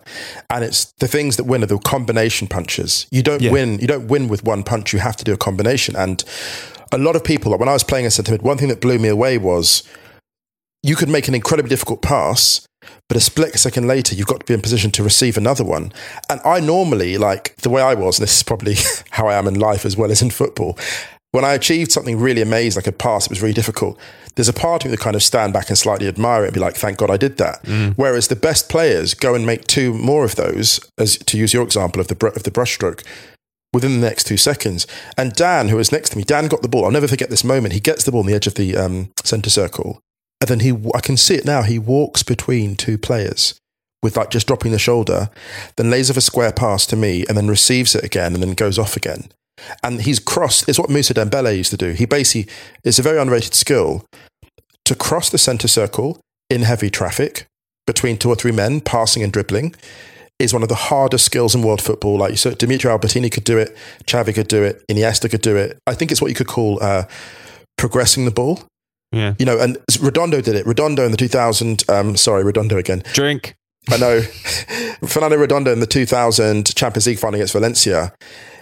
And 0.49 0.63
it's 0.63 0.93
the 0.99 1.07
things 1.07 1.35
that 1.35 1.43
win 1.43 1.61
are 1.63 1.65
the 1.65 1.77
combination 1.79 2.47
punches. 2.47 3.05
You 3.11 3.21
don't 3.23 3.41
Yeah. 3.41 3.51
win, 3.51 3.79
you 3.79 3.87
don't 3.87 4.07
win 4.07 4.29
with 4.29 4.45
one 4.45 4.63
punch, 4.63 4.93
you 4.93 4.99
have 4.99 5.17
to 5.17 5.25
do 5.25 5.33
a 5.33 5.37
combination. 5.37 5.97
And 5.97 6.23
a 6.93 6.97
lot 6.97 7.17
of 7.17 7.23
people, 7.25 7.51
like 7.51 7.59
when 7.59 7.67
I 7.67 7.73
was 7.73 7.83
playing 7.83 8.05
a 8.05 8.11
centre 8.11 8.31
mid, 8.31 8.41
one 8.43 8.57
thing 8.57 8.69
that 8.69 8.79
blew 8.79 8.97
me 8.99 9.09
away 9.09 9.37
was 9.37 9.83
you 10.83 10.95
could 10.95 11.09
make 11.09 11.27
an 11.27 11.35
incredibly 11.35 11.69
difficult 11.69 12.01
pass, 12.01 12.65
but 13.07 13.17
a 13.17 13.21
split 13.21 13.53
second 13.55 13.87
later, 13.87 14.15
you've 14.15 14.27
got 14.27 14.41
to 14.41 14.45
be 14.45 14.53
in 14.53 14.61
position 14.61 14.91
to 14.91 15.03
receive 15.03 15.37
another 15.37 15.63
one. 15.63 15.93
And 16.29 16.41
I 16.43 16.59
normally, 16.59 17.17
like 17.17 17.55
the 17.57 17.69
way 17.69 17.81
I 17.81 17.93
was, 17.93 18.19
and 18.19 18.23
this 18.23 18.37
is 18.37 18.43
probably 18.43 18.75
how 19.11 19.27
I 19.27 19.35
am 19.35 19.47
in 19.47 19.59
life 19.59 19.85
as 19.85 19.95
well 19.95 20.11
as 20.11 20.21
in 20.21 20.29
football, 20.29 20.77
when 21.31 21.45
I 21.45 21.53
achieved 21.53 21.91
something 21.91 22.19
really 22.19 22.41
amazing, 22.41 22.79
like 22.79 22.87
a 22.87 22.91
pass, 22.91 23.25
it 23.25 23.29
was 23.29 23.41
really 23.41 23.53
difficult. 23.53 23.97
There's 24.35 24.49
a 24.49 24.53
part 24.53 24.83
of 24.83 24.89
me 24.89 24.95
that 24.95 25.03
kind 25.03 25.15
of 25.15 25.23
stand 25.23 25.53
back 25.53 25.69
and 25.69 25.77
slightly 25.77 26.07
admire 26.07 26.43
it 26.43 26.47
and 26.47 26.53
be 26.53 26.59
like, 26.59 26.75
thank 26.75 26.97
God 26.97 27.09
I 27.09 27.17
did 27.17 27.37
that. 27.37 27.63
Mm. 27.63 27.93
Whereas 27.95 28.27
the 28.27 28.35
best 28.35 28.69
players 28.69 29.13
go 29.13 29.35
and 29.35 29.45
make 29.45 29.65
two 29.67 29.93
more 29.93 30.23
of 30.23 30.35
those, 30.35 30.79
as 30.97 31.17
to 31.17 31.37
use 31.37 31.53
your 31.53 31.63
example 31.63 32.01
of 32.01 32.07
the, 32.07 32.15
br- 32.15 32.27
of 32.27 32.43
the 32.43 32.51
brushstroke, 32.51 33.03
within 33.73 33.99
the 33.99 34.07
next 34.07 34.25
two 34.25 34.37
seconds. 34.37 34.87
And 35.17 35.33
Dan, 35.33 35.67
who 35.67 35.75
was 35.75 35.91
next 35.91 36.11
to 36.11 36.17
me, 36.17 36.23
Dan 36.23 36.47
got 36.47 36.61
the 36.61 36.69
ball. 36.69 36.85
I'll 36.85 36.91
never 36.91 37.07
forget 37.07 37.29
this 37.29 37.43
moment. 37.43 37.73
He 37.73 37.79
gets 37.79 38.03
the 38.03 38.11
ball 38.11 38.21
on 38.21 38.27
the 38.27 38.33
edge 38.33 38.47
of 38.47 38.55
the 38.55 38.75
um, 38.77 39.11
centre 39.23 39.49
circle. 39.49 39.99
And 40.39 40.49
then 40.49 40.59
he, 40.59 40.71
I 40.93 40.99
can 40.99 41.17
see 41.17 41.35
it 41.35 41.45
now, 41.45 41.63
he 41.63 41.79
walks 41.79 42.23
between 42.23 42.75
two 42.75 42.97
players 42.97 43.59
with 44.03 44.15
like 44.15 44.29
just 44.29 44.47
dropping 44.47 44.71
the 44.71 44.79
shoulder, 44.79 45.29
then 45.75 45.89
lays 45.89 46.11
off 46.11 46.17
a 46.17 46.21
square 46.21 46.51
pass 46.51 46.85
to 46.85 46.95
me 46.95 47.25
and 47.27 47.35
then 47.35 47.47
receives 47.47 47.95
it 47.95 48.03
again 48.03 48.33
and 48.33 48.43
then 48.43 48.53
goes 48.53 48.77
off 48.77 48.95
again. 48.95 49.29
And 49.83 50.01
he's 50.01 50.19
crossed, 50.19 50.69
it's 50.69 50.77
what 50.77 50.89
Mousa 50.89 51.13
Dembele 51.13 51.57
used 51.57 51.71
to 51.71 51.77
do. 51.77 51.91
He 51.91 52.05
basically, 52.05 52.51
it's 52.83 52.99
a 52.99 53.01
very 53.01 53.19
underrated 53.19 53.55
skill 53.55 54.05
to 54.85 54.95
cross 54.95 55.29
the 55.29 55.37
centre 55.37 55.67
circle 55.67 56.19
in 56.49 56.61
heavy 56.61 56.89
traffic 56.89 57.47
between 57.87 58.17
two 58.17 58.29
or 58.29 58.35
three 58.35 58.51
men, 58.51 58.81
passing 58.81 59.23
and 59.23 59.33
dribbling, 59.33 59.73
is 60.39 60.53
one 60.53 60.61
of 60.61 60.69
the 60.69 60.75
hardest 60.75 61.25
skills 61.25 61.55
in 61.55 61.63
world 61.63 61.81
football. 61.81 62.17
Like 62.19 62.37
so, 62.37 62.51
Demetrio 62.53 62.95
Albertini 62.95 63.31
could 63.31 63.43
do 63.43 63.57
it, 63.57 63.75
Xavi 64.05 64.35
could 64.35 64.47
do 64.47 64.63
it, 64.63 64.83
Iniesta 64.87 65.29
could 65.29 65.41
do 65.41 65.55
it. 65.55 65.79
I 65.87 65.95
think 65.95 66.11
it's 66.11 66.21
what 66.21 66.29
you 66.29 66.35
could 66.35 66.47
call 66.47 66.81
uh, 66.83 67.05
progressing 67.77 68.25
the 68.25 68.31
ball. 68.31 68.61
Yeah. 69.11 69.35
You 69.39 69.45
know, 69.45 69.59
and 69.59 69.77
Redondo 70.01 70.41
did 70.41 70.55
it. 70.55 70.65
Redondo 70.65 71.05
in 71.05 71.11
the 71.11 71.17
2000, 71.17 71.83
um, 71.89 72.17
sorry, 72.17 72.43
Redondo 72.43 72.77
again. 72.77 73.03
Drink. 73.13 73.55
I 73.89 73.97
know. 73.97 74.21
Fernando 75.07 75.37
Redondo 75.37 75.71
in 75.71 75.79
the 75.79 75.87
2000 75.87 76.75
Champions 76.75 77.07
League 77.07 77.19
final 77.19 77.35
against 77.35 77.53
Valencia. 77.53 78.13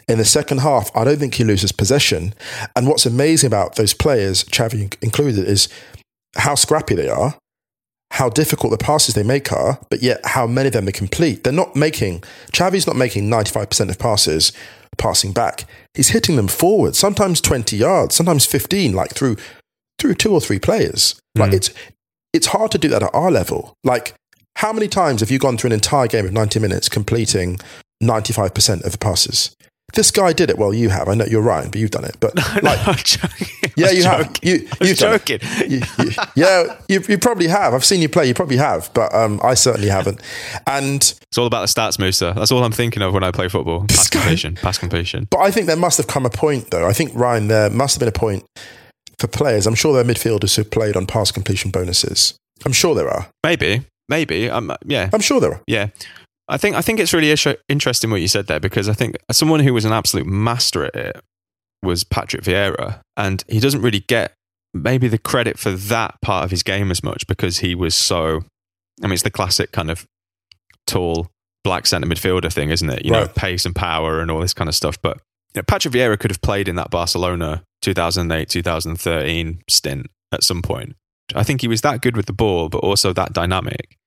In 0.08 0.20
the 0.20 0.26
second 0.26 0.60
half, 0.60 0.96
I 0.96 1.04
don't 1.04 1.18
think 1.18 1.36
he 1.36 1.44
loses 1.44 1.72
possession. 1.72 2.34
And 2.76 2.88
what's 2.88 3.08
amazing 3.08 3.48
about 3.48 3.76
those 3.76 3.94
players, 3.94 4.44
Xavi 4.44 4.96
included, 5.02 5.48
is 5.48 5.68
how 6.38 6.54
scrappy 6.54 6.94
they 6.94 7.10
are, 7.10 7.36
how 8.12 8.30
difficult 8.30 8.72
the 8.72 8.78
passes 8.78 9.16
they 9.16 9.24
make 9.24 9.52
are, 9.52 9.80
but 9.90 10.04
yet 10.04 10.20
how 10.24 10.46
many 10.46 10.68
of 10.68 10.74
them 10.74 10.86
they 10.86 10.92
complete. 10.92 11.44
They're 11.44 11.52
not 11.52 11.76
making, 11.76 12.22
Xavi's 12.52 12.86
not 12.86 12.96
making 12.96 13.30
95% 13.30 13.90
of 13.90 13.98
passes 13.98 14.52
passing 14.98 15.34
back. 15.34 15.66
He's 15.96 16.10
hitting 16.10 16.36
them 16.36 16.48
forward, 16.48 16.96
sometimes 16.96 17.42
20 17.42 17.76
yards, 17.76 18.14
sometimes 18.14 18.46
15, 18.46 18.94
like 18.94 19.12
through 19.12 19.38
through 20.00 20.16
two 20.16 20.32
or 20.34 20.42
three 20.42 20.60
players. 20.60 21.16
Like 21.36 21.52
Mm. 21.52 21.56
it's 21.56 21.70
it's 22.34 22.48
hard 22.48 22.72
to 22.72 22.78
do 22.78 22.90
that 22.90 23.02
at 23.04 23.14
our 23.14 23.32
level. 23.32 23.74
Like 23.84 24.14
how 24.58 24.72
many 24.74 24.88
times 24.88 25.20
have 25.22 25.30
you 25.32 25.40
gone 25.40 25.58
through 25.58 25.70
an 25.70 25.74
entire 25.74 26.08
game 26.08 26.26
of 26.26 26.32
90 26.34 26.60
minutes 26.60 26.88
completing 26.90 27.60
95% 28.04 28.84
of 28.86 28.92
the 28.92 28.98
passes? 28.98 29.56
This 29.94 30.12
guy 30.12 30.34
did 30.34 30.50
it. 30.50 30.58
Well, 30.58 30.74
you 30.74 30.90
have. 30.90 31.08
I 31.08 31.14
know 31.14 31.26
you're 31.26 31.42
right, 31.42 31.70
but 31.72 31.76
you've 31.80 31.92
done 31.92 32.04
it. 32.06 32.18
But 32.20 32.36
like, 32.36 32.64
no, 32.64 32.72
I'm 32.72 32.96
joking. 32.96 33.48
I 33.64 33.72
yeah, 33.78 33.92
you 33.92 34.04
have. 34.04 34.34
joking. 34.34 34.50
You, 34.50 34.68
you've 34.82 34.98
joking. 34.98 35.40
You- 35.68 35.82
you- 36.00 36.12
yeah, 36.36 36.78
you, 36.90 37.02
you 37.08 37.18
probably 37.18 37.48
have. 37.48 37.74
I've 37.74 37.86
seen 37.86 38.02
you 38.02 38.10
play. 38.10 38.26
You 38.28 38.34
probably 38.34 38.58
have, 38.58 38.90
but 38.94 39.14
um, 39.14 39.40
I 39.44 39.54
certainly 39.54 39.88
haven't. 39.90 40.20
And 40.68 41.02
It's 41.02 41.38
all 41.38 41.46
about 41.46 41.62
the 41.62 41.68
stats, 41.82 42.00
Musa. 42.00 42.34
That's 42.36 42.52
all 42.52 42.64
I'm 42.64 42.72
thinking 42.74 43.04
of 43.04 43.14
when 43.14 43.24
I 43.24 43.32
play 43.32 43.48
football. 43.48 43.86
Pass 43.88 44.10
guy- 44.10 44.20
completion. 44.22 44.56
Pass 44.56 44.78
completion. 44.78 45.28
but 45.30 45.40
I 45.40 45.52
think 45.52 45.68
there 45.68 45.78
must 45.78 45.98
have 45.98 46.08
come 46.08 46.26
a 46.26 46.30
point, 46.30 46.72
though. 46.72 46.86
I 46.88 46.92
think 46.92 47.12
Ryan, 47.14 47.48
there 47.48 47.70
must 47.70 47.96
have 47.96 48.00
been 48.00 48.10
a 48.10 48.12
point 48.12 48.44
for 49.20 49.28
players. 49.28 49.68
I'm 49.68 49.76
sure 49.76 49.94
there 49.94 50.02
are 50.02 50.06
midfielders 50.06 50.56
who've 50.56 50.70
played 50.70 50.96
on 50.96 51.06
pass 51.06 51.32
completion 51.32 51.72
bonuses. 51.72 52.36
I'm 52.66 52.74
sure 52.74 52.96
there 52.96 53.10
are. 53.10 53.28
Maybe. 53.44 53.86
Maybe. 54.08 54.50
Um, 54.50 54.76
yeah. 54.86 55.10
I'm 55.14 55.22
sure 55.22 55.40
there 55.40 55.54
are. 55.54 55.62
Yeah. 55.68 55.90
I 56.48 56.58
think 56.58 56.76
I 56.76 56.82
think 56.82 57.00
it's 57.00 57.14
really 57.14 57.36
interesting 57.68 58.12
what 58.12 58.22
you 58.22 58.28
said 58.28 58.48
there 58.48 58.60
because 58.60 58.88
I 58.88 58.94
think 58.94 59.16
someone 59.32 59.62
who 59.62 59.74
was 59.74 59.86
an 59.86 59.92
absolute 59.92 60.28
master 60.28 60.86
at 60.86 60.96
it 60.96 61.22
was 61.82 62.04
Patrick 62.04 62.44
Vieira, 62.44 63.00
and 63.18 63.44
he 63.48 63.60
doesn't 63.60 63.82
really 63.82 64.02
get 64.08 64.34
maybe 64.74 65.08
the 65.08 65.18
credit 65.18 65.58
for 65.58 65.72
that 65.72 66.16
part 66.22 66.44
of 66.46 66.52
his 66.52 66.62
game 66.62 66.92
as 66.92 67.04
much 67.04 67.26
because 67.28 67.60
he 67.60 67.74
was 67.74 67.96
so. 67.96 68.44
I 69.04 69.08
mean, 69.08 69.14
it's 69.14 69.24
the 69.24 69.32
classic 69.32 69.72
kind 69.72 69.90
of 69.90 70.06
tall 70.88 71.28
black 71.64 71.88
centre 71.88 72.08
midfielder 72.08 72.54
thing, 72.54 72.70
isn't 72.70 72.90
it? 72.90 73.04
You 73.04 73.12
know, 73.12 73.28
pace 73.28 73.66
and 73.66 73.76
power 73.76 74.20
and 74.20 74.30
all 74.30 74.40
this 74.40 74.54
kind 74.54 74.70
of 74.70 74.76
stuff. 74.76 75.02
But 75.02 75.18
you 75.54 75.60
know, 75.60 75.64
Patrick 75.64 75.94
Vieira 75.94 76.20
could 76.20 76.32
have 76.32 76.42
played 76.42 76.68
in 76.68 76.76
that 76.76 76.92
Barcelona 76.92 77.64
2008 77.86 78.50
2013 78.50 79.62
stint 79.70 80.08
at 80.32 80.44
some 80.44 80.62
point. 80.62 80.96
I 81.34 81.44
think 81.44 81.62
he 81.62 81.68
was 81.68 81.82
that 81.82 82.02
good 82.02 82.18
with 82.18 82.26
the 82.26 82.34
ball, 82.34 82.70
but 82.70 82.80
also 82.80 83.14
that 83.14 83.34
dynamic. 83.34 83.98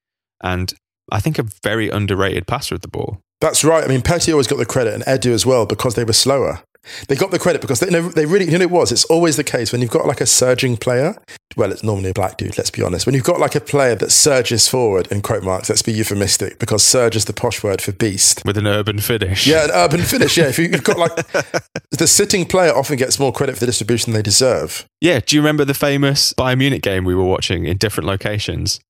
And 0.43 0.73
I 1.11 1.21
think 1.21 1.39
a 1.39 1.45
very 1.63 1.89
underrated 1.89 2.47
passer 2.47 2.75
of 2.75 2.83
the 2.83 2.89
ball. 2.89 3.21
That's 3.41 3.65
right. 3.65 3.85
I 3.85 3.89
mean, 3.89 4.03
Petit 4.03 4.33
always 4.33 4.47
got 4.47 4.59
the 4.59 4.67
credit 4.67 4.95
and 4.95 5.05
Edu 5.05 5.33
as 5.33 5.47
well 5.47 5.65
because 5.65 5.95
they 5.95 6.05
were 6.05 6.13
slower. 6.13 6.63
They 7.09 7.17
got 7.17 7.31
the 7.31 7.39
credit 7.39 7.61
because 7.61 7.81
they, 7.81 7.89
they 8.01 8.27
really, 8.27 8.51
you 8.51 8.59
know, 8.59 8.63
it 8.63 8.71
was. 8.71 8.93
It's 8.93 9.05
always 9.07 9.37
the 9.37 9.45
case 9.45 9.73
when 9.73 9.81
you've 9.81 9.91
got 9.91 10.07
like 10.07 10.21
a 10.21 10.27
surging 10.27 10.77
player. 10.77 11.17
Well, 11.57 11.73
it's 11.73 11.83
normally 11.83 12.11
a 12.11 12.15
black 12.15 12.37
dude, 12.37 12.57
let's 12.59 12.71
be 12.71 12.83
honest. 12.83 13.05
When 13.07 13.15
you've 13.15 13.25
got 13.25 13.41
like 13.41 13.55
a 13.55 13.61
player 13.61 13.95
that 13.97 14.13
surges 14.13 14.69
forward, 14.69 15.09
in 15.11 15.23
quote 15.23 15.43
marks, 15.43 15.69
let's 15.69 15.83
be 15.83 15.93
euphemistic, 15.93 16.59
because 16.59 16.83
surge 16.85 17.17
is 17.17 17.25
the 17.25 17.33
posh 17.33 17.63
word 17.65 17.81
for 17.83 17.93
beast. 17.93 18.43
with 18.45 18.57
an 18.59 18.67
urban 18.67 19.01
finish. 19.01 19.47
Yeah, 19.47 19.65
an 19.65 19.71
urban 19.73 20.03
finish. 20.03 20.37
Yeah, 20.37 20.49
if 20.49 20.59
you- 20.59 20.67
you've 20.69 20.85
got 20.85 20.99
like 20.99 21.15
the 21.91 22.07
sitting 22.07 22.45
player 22.47 22.73
often 22.73 22.97
gets 22.97 23.19
more 23.19 23.33
credit 23.33 23.55
for 23.55 23.61
the 23.61 23.67
distribution 23.67 24.13
they 24.13 24.23
deserve. 24.23 24.87
Yeah. 25.01 25.21
Do 25.25 25.37
you 25.37 25.43
remember 25.43 25.65
the 25.65 25.75
famous 25.75 26.33
Bayern 26.35 26.59
Munich 26.59 26.83
game 26.83 27.05
we 27.05 27.15
were 27.15 27.25
watching 27.25 27.65
in 27.65 27.77
different 27.77 28.07
locations? 28.07 28.81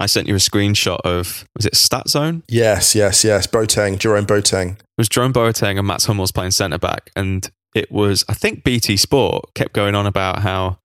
I 0.00 0.06
sent 0.06 0.26
you 0.26 0.34
a 0.34 0.38
screenshot 0.38 0.98
of, 1.04 1.46
was 1.54 1.66
it 1.66 1.76
Stat 1.76 2.08
Zone? 2.08 2.42
Yes, 2.48 2.94
yes, 2.94 3.22
yes. 3.22 3.46
Boateng, 3.46 3.98
Jerome 3.98 4.24
Boateng. 4.24 4.72
It 4.72 4.86
was 4.96 5.10
Jerome 5.10 5.34
Boateng 5.34 5.78
and 5.78 5.86
Mats 5.86 6.06
Hummels 6.06 6.32
playing 6.32 6.52
centre 6.52 6.78
back. 6.78 7.10
And 7.14 7.48
it 7.74 7.92
was, 7.92 8.24
I 8.26 8.32
think 8.32 8.64
BT 8.64 8.96
Sport 8.96 9.44
kept 9.54 9.74
going 9.74 9.94
on 9.94 10.06
about 10.06 10.38
how 10.40 10.78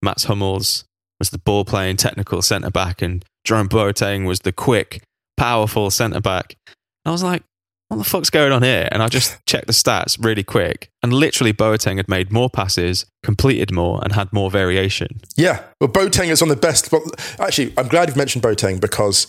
Mats 0.00 0.24
Hummels 0.24 0.84
was 1.18 1.28
the 1.28 1.38
ball 1.38 1.66
playing 1.66 1.98
technical 1.98 2.40
centre 2.40 2.70
back 2.70 3.02
and 3.02 3.22
Jerome 3.44 3.68
Boateng 3.68 4.26
was 4.26 4.40
the 4.40 4.52
quick, 4.52 5.02
powerful 5.36 5.90
centre 5.90 6.22
back. 6.22 6.56
I 7.04 7.10
was 7.10 7.22
like, 7.22 7.42
what 7.92 7.98
the 7.98 8.08
fuck's 8.08 8.30
going 8.30 8.52
on 8.52 8.62
here? 8.62 8.88
And 8.90 9.02
I 9.02 9.08
just 9.08 9.38
checked 9.46 9.66
the 9.66 9.72
stats 9.72 10.22
really 10.22 10.42
quick. 10.42 10.88
And 11.02 11.12
literally, 11.12 11.52
Boateng 11.52 11.98
had 11.98 12.08
made 12.08 12.32
more 12.32 12.48
passes, 12.48 13.06
completed 13.22 13.70
more, 13.70 14.00
and 14.02 14.12
had 14.12 14.32
more 14.32 14.50
variation. 14.50 15.20
Yeah, 15.36 15.62
well, 15.80 15.90
Boateng 15.90 16.28
is 16.28 16.42
on 16.42 16.48
the 16.48 16.56
best. 16.56 16.90
Well, 16.90 17.04
actually, 17.38 17.72
I'm 17.76 17.88
glad 17.88 18.08
you've 18.08 18.16
mentioned 18.16 18.42
Boateng 18.42 18.80
because 18.80 19.26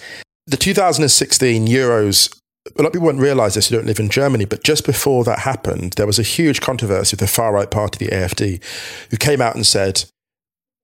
the 0.48 0.58
2016 0.58 1.68
Euros. 1.68 2.38
A 2.66 2.82
lot 2.82 2.88
of 2.88 2.94
people 2.94 3.08
won't 3.08 3.20
realise 3.20 3.56
this 3.56 3.68
who 3.68 3.76
don't 3.76 3.86
live 3.86 4.00
in 4.00 4.08
Germany, 4.08 4.46
but 4.46 4.64
just 4.64 4.86
before 4.86 5.26
that 5.26 5.40
happened, 5.40 5.96
there 5.98 6.08
was 6.08 6.18
a 6.18 6.24
huge 6.24 6.62
controversy 6.62 7.14
with 7.14 7.20
the 7.20 7.28
far 7.28 7.52
right 7.52 7.70
party, 7.70 8.06
the 8.06 8.12
AFD, 8.12 8.64
who 9.12 9.18
came 9.18 9.42
out 9.42 9.54
and 9.54 9.68
said 9.68 10.06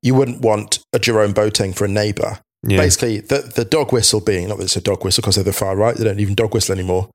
you 0.02 0.14
wouldn't 0.14 0.42
want 0.42 0.80
a 0.92 1.00
Jerome 1.00 1.34
Boateng 1.34 1.74
for 1.74 1.86
a 1.86 1.88
neighbour. 1.88 2.40
Yeah. 2.64 2.78
Basically, 2.78 3.22
the, 3.22 3.50
the 3.56 3.64
dog 3.64 3.94
whistle 3.94 4.20
being, 4.20 4.50
not 4.50 4.58
that 4.58 4.66
it's 4.66 4.76
a 4.76 4.82
dog 4.82 5.06
whistle 5.06 5.22
because 5.22 5.36
they're 5.36 5.46
the 5.46 5.54
far 5.54 5.78
right, 5.78 5.96
they 5.96 6.04
don't 6.04 6.20
even 6.20 6.36
dog 6.36 6.54
whistle 6.54 6.74
anymore. 6.78 7.10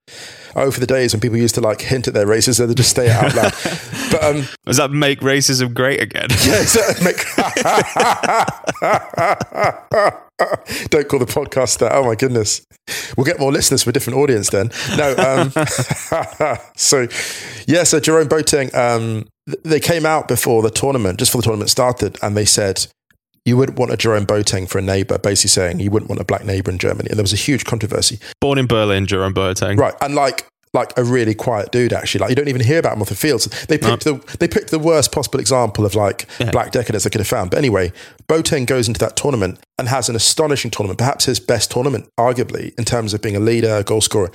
Oh, 0.57 0.71
for 0.71 0.81
the 0.81 0.87
days 0.87 1.13
when 1.13 1.21
people 1.21 1.37
used 1.37 1.55
to 1.57 1.61
like 1.61 1.83
hint 1.83 2.09
at 2.09 2.15
their 2.15 2.27
races, 2.27 2.57
they 2.57 2.73
just 2.73 2.97
say 2.97 3.07
it 3.07 3.11
out 3.13 3.35
loud. 3.35 3.53
but 4.11 4.25
um, 4.25 4.45
Does 4.65 4.79
that 4.79 4.91
make 4.91 5.21
racism 5.21 5.75
great 5.75 6.01
again? 6.01 6.29
yeah, 6.47 6.63
exactly. 6.63 7.05
Make- 7.05 7.27
Don't 10.91 11.09
call 11.09 11.21
the 11.21 11.27
podcast 11.27 11.79
that. 11.79 11.93
Oh 11.93 12.05
my 12.05 12.15
goodness, 12.15 12.67
we'll 13.17 13.25
get 13.25 13.39
more 13.39 13.53
listeners 13.53 13.83
for 13.83 13.91
a 13.91 13.93
different 13.93 14.19
audience 14.19 14.51
then. 14.51 14.71
No, 14.97 15.15
um, 15.17 15.51
so 16.77 17.07
yeah, 17.69 17.85
so 17.85 18.01
Jerome 18.01 18.29
Boateng, 18.29 18.75
um, 18.75 19.27
th- 19.47 19.59
they 19.63 19.79
came 19.79 20.05
out 20.07 20.27
before 20.27 20.63
the 20.63 20.71
tournament, 20.71 21.19
just 21.19 21.31
before 21.31 21.43
the 21.43 21.47
tournament 21.47 21.71
started, 21.71 22.19
and 22.23 22.37
they 22.37 22.45
said 22.45 22.87
you 23.45 23.57
wouldn't 23.57 23.79
want 23.79 23.93
a 23.93 23.97
Jerome 23.97 24.27
Boateng 24.27 24.69
for 24.69 24.79
a 24.79 24.83
neighbour, 24.83 25.19
basically 25.19 25.51
saying 25.51 25.81
you 25.81 25.91
wouldn't 25.91 26.09
want 26.09 26.21
a 26.21 26.25
black 26.25 26.45
neighbour 26.45 26.71
in 26.71 26.79
Germany, 26.79 27.09
and 27.11 27.19
there 27.19 27.23
was 27.25 27.33
a 27.33 27.37
huge 27.37 27.65
controversy. 27.65 28.19
Born 28.41 28.59
in 28.59 28.67
Berlin, 28.67 29.07
Jerome 29.07 29.35
Boateng. 29.35 29.79
Right, 29.79 29.95
and 30.01 30.15
like 30.15 30.47
like 30.73 30.93
a 30.99 31.05
really 31.05 31.35
quiet 31.37 31.71
dude 31.71 31.93
actually. 31.93 32.19
Like 32.19 32.31
you 32.31 32.35
don't 32.35 32.49
even 32.49 32.61
hear 32.61 32.81
about 32.81 32.95
him 32.95 33.03
off 33.03 33.09
the 33.09 33.15
field. 33.15 33.43
So 33.43 33.51
they 33.67 33.79
picked 33.79 34.03
the 34.05 34.15
they 34.41 34.49
picked 34.49 34.71
the 34.73 34.79
worst 34.81 35.13
possible 35.13 35.39
example 35.39 35.87
of 35.87 35.95
like 35.95 36.27
Yeah. 36.41 36.51
black 36.51 36.73
decadence 36.73 37.05
they 37.05 37.11
could 37.11 37.21
have 37.21 37.29
found. 37.29 37.51
But 37.51 37.59
anyway, 37.59 37.93
Boateng 38.29 38.67
goes 38.67 38.89
into 38.89 38.99
that 38.99 39.15
tournament 39.17 39.61
and 39.79 39.87
has 39.89 40.09
an 40.09 40.17
astonishing 40.17 40.73
tournament, 40.73 40.99
perhaps 40.99 41.27
his 41.27 41.39
best 41.39 41.71
tournament, 41.71 42.09
arguably 42.19 42.77
in 42.77 42.85
terms 42.85 43.15
of 43.15 43.23
being 43.23 43.37
a 43.37 43.41
leader, 43.41 43.77
a 43.77 43.85
goal 43.85 44.01
scorer, 44.01 44.33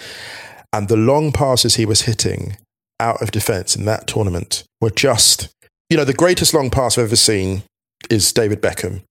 and 0.72 0.88
the 0.88 0.96
long 0.96 1.34
passes 1.34 1.76
he 1.76 1.86
was 1.86 2.04
hitting 2.04 2.56
out 3.02 3.22
of 3.22 3.32
defence 3.32 3.76
in 3.76 3.84
that 3.86 4.08
tournament 4.08 4.64
were 4.80 4.90
just, 4.92 5.50
you 5.90 5.98
know, 5.98 6.06
the 6.06 6.14
greatest 6.14 6.54
long 6.54 6.70
pass 6.70 6.98
I've 6.98 7.06
ever 7.06 7.16
seen 7.18 7.64
is 8.10 8.32
David 8.34 8.62
Beckham, 8.62 9.02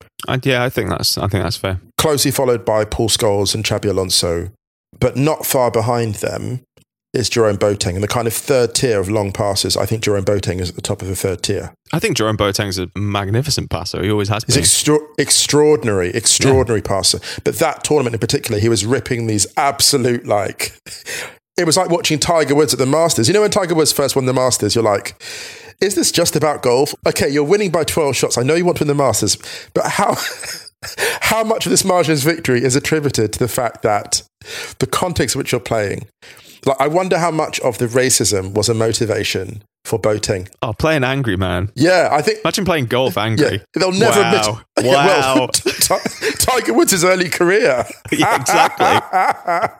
yeah, 0.43 0.63
I 0.63 0.69
think 0.69 0.89
that's 0.89 1.17
I 1.17 1.27
think 1.27 1.43
that's 1.43 1.57
fair. 1.57 1.79
closely 1.97 2.31
followed 2.31 2.65
by 2.65 2.85
Paul 2.85 3.09
Scholes 3.09 3.53
and 3.55 3.63
Xabi 3.63 3.89
Alonso, 3.89 4.49
but 4.99 5.15
not 5.15 5.45
far 5.45 5.71
behind 5.71 6.15
them 6.15 6.61
is 7.13 7.27
Jerome 7.27 7.57
Boateng. 7.57 7.95
And 7.95 8.03
the 8.03 8.07
kind 8.07 8.27
of 8.27 8.33
third 8.33 8.75
tier 8.75 8.99
of 8.99 9.09
long 9.09 9.31
passes, 9.31 9.75
I 9.75 9.87
think 9.87 10.03
Jerome 10.03 10.25
Boateng 10.25 10.59
is 10.59 10.69
at 10.69 10.75
the 10.75 10.81
top 10.81 11.01
of 11.01 11.07
the 11.07 11.15
third 11.15 11.41
tier. 11.41 11.73
I 11.91 11.97
think 11.97 12.15
Jerome 12.17 12.37
Boateng's 12.37 12.77
a 12.77 12.87
magnificent 12.95 13.71
passer. 13.71 14.03
He 14.03 14.11
always 14.11 14.29
has 14.29 14.43
He's 14.43 14.55
been. 14.55 14.61
extra- 14.63 15.07
extraordinary, 15.17 16.09
extraordinary 16.11 16.83
passer. 16.83 17.19
But 17.43 17.55
that 17.55 17.83
tournament 17.83 18.13
in 18.13 18.19
particular, 18.19 18.59
he 18.59 18.69
was 18.69 18.85
ripping 18.85 19.25
these 19.27 19.47
absolute 19.57 20.25
like. 20.25 20.73
It 21.57 21.65
was 21.65 21.75
like 21.75 21.89
watching 21.89 22.19
Tiger 22.19 22.55
Woods 22.55 22.71
at 22.71 22.79
the 22.79 22.85
Masters. 22.85 23.27
You 23.27 23.33
know 23.33 23.41
when 23.41 23.51
Tiger 23.51 23.75
Woods 23.75 23.91
first 23.91 24.15
won 24.15 24.25
the 24.25 24.31
Masters, 24.31 24.75
you're 24.75 24.83
like, 24.83 25.21
is 25.81 25.95
this 25.95 26.11
just 26.11 26.35
about 26.35 26.61
golf? 26.61 26.93
Okay, 27.07 27.29
you're 27.29 27.43
winning 27.43 27.71
by 27.71 27.83
12 27.83 28.15
shots. 28.15 28.37
I 28.37 28.43
know 28.43 28.55
you 28.55 28.65
want 28.65 28.77
to 28.77 28.83
win 28.83 28.87
the 28.89 28.95
Masters, 28.95 29.37
but 29.73 29.85
how 29.85 30.15
how 31.21 31.43
much 31.43 31.65
of 31.65 31.69
this 31.71 31.83
margin's 31.85 32.23
victory 32.23 32.63
is 32.63 32.75
attributed 32.75 33.33
to 33.33 33.39
the 33.39 33.47
fact 33.47 33.81
that 33.83 34.21
the 34.79 34.87
context 34.87 35.35
in 35.35 35.39
which 35.39 35.51
you're 35.51 35.61
playing? 35.61 36.07
Like, 36.65 36.77
I 36.79 36.87
wonder 36.87 37.17
how 37.17 37.31
much 37.31 37.59
of 37.61 37.77
the 37.77 37.85
racism 37.87 38.53
was 38.53 38.67
a 38.67 38.73
motivation 38.73 39.63
for 39.85 39.97
Boateng. 39.97 40.49
oh, 40.61 40.73
playing 40.73 41.05
angry, 41.05 41.37
man. 41.37 41.71
Yeah, 41.73 42.09
I 42.11 42.21
think 42.21 42.39
Imagine 42.43 42.65
playing 42.65 42.87
golf 42.87 43.17
angry. 43.17 43.51
yeah, 43.53 43.57
they'll 43.75 43.93
never 43.93 44.19
Wow. 44.19 44.61
admit. 44.75 44.91
Wow. 44.93 45.35
well, 45.35 45.47
Ti- 45.47 46.31
Tiger 46.37 46.73
Woods' 46.73 47.01
early 47.05 47.29
career. 47.29 47.85
Yeah, 48.11 48.35
exactly. 48.35 49.77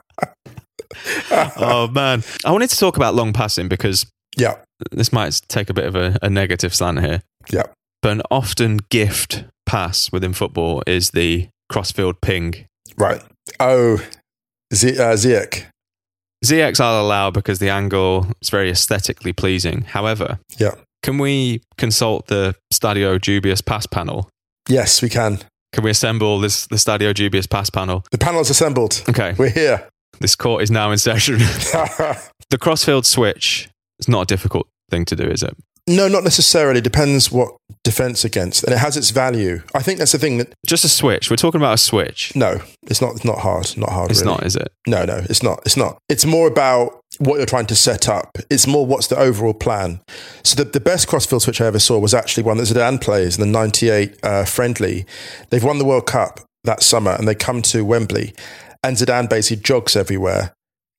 oh, 1.32 1.90
man. 1.92 2.24
I 2.46 2.52
wanted 2.52 2.70
to 2.70 2.78
talk 2.78 2.96
about 2.96 3.14
long 3.14 3.34
passing 3.34 3.68
because 3.68 4.06
Yeah, 4.38 4.56
this 4.92 5.12
might 5.14 5.42
take 5.48 5.70
a 5.70 5.74
bit 5.74 5.86
of 5.86 5.96
a, 5.96 6.18
a 6.22 6.30
negative 6.30 6.74
slant 6.74 7.00
here. 7.02 7.22
yeah, 7.52 7.64
But 8.02 8.12
an 8.14 8.22
often 8.32 8.78
gift 8.90 9.44
pass 9.66 10.12
within 10.12 10.34
football 10.34 10.84
is 10.88 11.12
the 11.12 11.50
crossfield 11.70 12.22
ping. 12.22 12.66
right. 12.98 13.22
Oh, 13.60 13.98
Z- 14.74 15.00
uh, 15.00 15.14
Ziyech. 15.16 15.66
ZX 16.46 16.80
I'll 16.80 17.02
allow 17.04 17.30
because 17.32 17.60
the 17.60 17.70
angle 17.70 18.28
is 18.42 18.50
very 18.50 18.70
aesthetically 18.70 19.34
pleasing. 19.34 19.82
However, 19.82 20.40
Yeah. 20.58 20.76
can 21.04 21.18
we 21.18 21.62
consult 21.78 22.28
the 22.28 22.56
Stadio 22.74 23.20
Dubious 23.20 23.62
pass 23.62 23.86
panel? 23.86 24.30
Yes, 24.70 25.02
we 25.02 25.10
can. 25.10 25.40
Can 25.74 25.84
we 25.84 25.90
assemble 25.92 26.40
this 26.40 26.66
the 26.68 26.78
Stadio 26.78 27.14
Dubious 27.14 27.46
pass 27.48 27.70
panel? 27.70 28.04
The 28.12 28.18
panel 28.18 28.42
is 28.42 28.50
assembled. 28.50 29.04
Okay, 29.10 29.34
We're 29.38 29.50
here. 29.50 29.88
this 30.20 30.36
court 30.36 30.64
is 30.64 30.72
now 30.72 30.92
in 30.92 30.98
session. 30.98 31.38
the 32.50 32.58
crossfield 32.60 33.06
switch 33.06 33.70
is 34.00 34.08
not 34.08 34.22
a 34.22 34.26
difficult 34.26 34.68
thing 34.90 35.06
to 35.06 35.16
do, 35.16 35.24
is 35.24 35.44
it? 35.44 35.56
no, 35.88 36.08
not 36.08 36.24
necessarily. 36.24 36.82
Depends 36.82 37.32
what 37.32 37.56
defense 37.84 38.24
against, 38.24 38.64
and 38.64 38.74
it 38.74 38.78
has 38.78 38.96
its 38.96 39.10
value. 39.10 39.62
I 39.74 39.82
think 39.82 39.98
that's 39.98 40.12
the 40.12 40.20
thing 40.20 40.38
that 40.38 40.54
Just 40.66 40.86
a 40.86 40.90
switch. 40.90 41.30
We're 41.30 41.36
talking 41.36 41.60
about 41.60 41.74
a 41.74 41.78
switch. 41.78 42.36
no, 42.36 42.62
it's 42.84 43.02
not. 43.02 43.16
It's 43.16 43.26
not 43.26 43.40
hard. 43.40 43.76
Not 43.76 43.90
hard. 43.90 44.12
It's 44.12 44.22
really. 44.22 44.34
not, 44.34 44.46
is 44.46 44.56
it? 44.56 44.72
No, 44.88 45.04
no, 45.06 45.18
it's 45.30 45.42
not. 45.42 45.62
It's 45.66 45.78
not. 45.78 45.98
It's 46.08 46.26
more 46.26 46.48
about 46.48 47.02
what 47.18 47.38
you're 47.38 47.48
trying 47.48 47.66
to 47.68 47.76
set 47.76 48.08
up. 48.08 48.38
It's 48.50 48.68
more 48.68 48.86
what's 48.86 49.08
the 49.08 49.18
overall 49.18 49.54
plan. 49.54 50.00
So 50.44 50.64
the, 50.64 50.70
the 50.70 50.80
best 50.80 51.08
crossfield 51.08 51.42
switch 51.42 51.60
I 51.60 51.66
ever 51.66 51.80
saw 51.80 51.98
was 51.98 52.14
actually 52.14 52.44
one 52.44 52.58
that 52.58 52.68
Zidane 52.68 53.02
plays 53.02 53.38
in 53.38 53.42
the 53.42 53.52
98 53.60 54.20
uh, 54.24 54.46
friendly. 54.46 55.06
They've 55.50 55.64
won 55.64 55.80
the 55.80 55.86
World 55.86 56.06
Cup 56.06 56.40
that 56.66 56.84
summer 56.84 57.12
and 57.12 57.28
they 57.28 57.36
come 57.36 57.62
to 57.64 57.84
Wembley 57.84 58.34
and 58.84 58.96
Zidane 58.96 59.30
basically 59.30 59.64
jogs 59.64 59.96
everywhere 59.96 60.54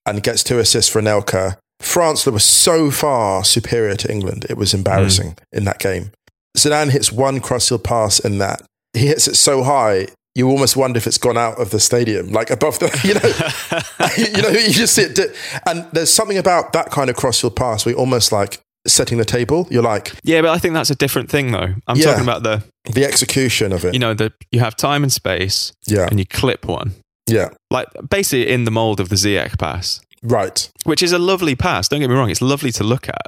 and 0.07 0.23
gets 0.23 0.43
two 0.43 0.59
assists 0.59 0.91
for 0.91 1.01
Anelka. 1.01 1.57
France 1.81 2.25
that 2.25 2.33
was 2.33 2.45
so 2.45 2.91
far 2.91 3.45
superior 3.45 3.97
to 3.97 4.11
England. 4.13 4.47
It 4.49 4.57
was 4.57 4.75
embarrassing 4.75 5.33
mm. 5.33 5.39
in 5.53 5.65
that 5.65 5.79
game. 5.79 6.13
Zidane 6.57 6.91
hits 6.91 7.11
one 7.13 7.41
crossfield 7.41 7.85
pass 7.85 8.19
in 8.21 8.39
that. 8.39 8.63
He 8.93 9.07
hits 9.07 9.27
it 9.29 9.37
so 9.37 9.63
high, 9.63 10.09
you 10.35 10.49
almost 10.49 10.77
wonder 10.77 10.99
if 10.99 11.07
it's 11.07 11.19
gone 11.19 11.39
out 11.39 11.61
of 11.61 11.71
the 11.71 11.81
stadium, 11.81 12.29
like 12.31 12.51
above 12.51 12.79
the, 12.81 12.87
you 13.05 13.15
know, 13.15 14.37
you 14.37 14.43
know, 14.43 14.49
you 14.59 14.73
just 14.73 14.95
see 14.95 15.03
it. 15.03 15.15
di- 15.15 15.33
And 15.67 15.87
there's 15.93 16.13
something 16.13 16.39
about 16.39 16.73
that 16.73 16.91
kind 16.91 17.11
of 17.11 17.17
crossfield 17.17 17.57
pass 17.57 17.85
where 17.85 17.93
you're 17.93 18.01
almost 18.01 18.33
like 18.33 18.61
setting 18.87 19.19
the 19.19 19.25
table. 19.25 19.67
You're 19.71 19.83
like 19.83 20.13
Yeah, 20.23 20.41
but 20.43 20.51
I 20.51 20.59
think 20.59 20.75
that's 20.75 20.91
a 20.91 20.95
different 20.95 21.31
thing, 21.31 21.53
though. 21.53 21.75
I'm 21.87 21.97
Yeah. 21.97 22.05
talking 22.07 22.23
about 22.25 22.43
the, 22.43 22.63
the 22.93 23.05
execution 23.05 23.73
of 23.73 23.85
it. 23.85 23.93
you 23.95 24.01
know, 24.01 24.15
the 24.15 24.33
you 24.51 24.61
have 24.61 24.75
time 24.77 25.03
and 25.03 25.13
space, 25.13 25.73
yeah, 25.87 26.07
and 26.11 26.19
you 26.19 26.27
clip 26.27 26.65
one, 26.67 26.95
yeah, 27.29 27.51
like 27.71 27.89
basically 28.09 28.49
in 28.49 28.65
the 28.65 28.71
mold 28.71 28.99
of 29.01 29.09
the 29.09 29.17
Ziyech 29.17 29.59
pass, 29.59 30.01
right. 30.23 30.69
which 30.85 31.03
is 31.03 31.13
a 31.13 31.19
lovely 31.19 31.55
pass. 31.55 31.89
Don't 31.89 32.01
get 32.01 32.11
me 32.11 32.17
wrong; 32.17 32.31
it's 32.31 32.43
lovely 32.43 32.73
to 32.73 32.85
look 32.85 33.09
at. 33.09 33.27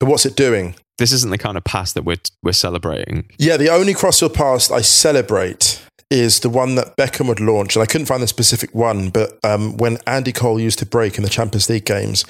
But 0.00 0.08
what's 0.08 0.26
it 0.26 0.36
doing? 0.36 0.74
This 0.98 1.12
isn't 1.12 1.30
the 1.30 1.38
kind 1.38 1.56
of 1.56 1.64
pass 1.64 1.92
that 1.92 2.04
we're 2.04 2.20
we're 2.42 2.52
celebrating. 2.52 3.30
Yeah, 3.38 3.56
the 3.56 3.70
only 3.70 3.94
crossfield 3.94 4.34
pass 4.34 4.70
I 4.70 4.80
celebrate 4.80 5.80
is 6.10 6.40
the 6.40 6.50
one 6.50 6.74
that 6.76 6.96
Beckham 6.96 7.28
would 7.28 7.40
launch, 7.40 7.74
and 7.74 7.82
I 7.82 7.86
couldn't 7.86 8.06
find 8.06 8.22
the 8.22 8.28
specific 8.28 8.74
one, 8.74 9.10
but 9.10 9.38
um, 9.42 9.76
when 9.76 9.98
Andy 10.06 10.32
Cole 10.32 10.60
used 10.60 10.78
to 10.80 10.86
break 10.86 11.16
in 11.16 11.24
the 11.24 11.30
Champions 11.30 11.68
League 11.68 11.86
games, 11.86 12.24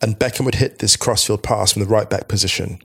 and 0.00 0.18
Beckham 0.18 0.44
would 0.44 0.56
hit 0.56 0.78
this 0.78 0.96
crossfield 0.96 1.42
pass 1.42 1.72
from 1.72 1.82
the 1.82 1.88
right 1.88 2.08
back 2.08 2.28
position. 2.28 2.80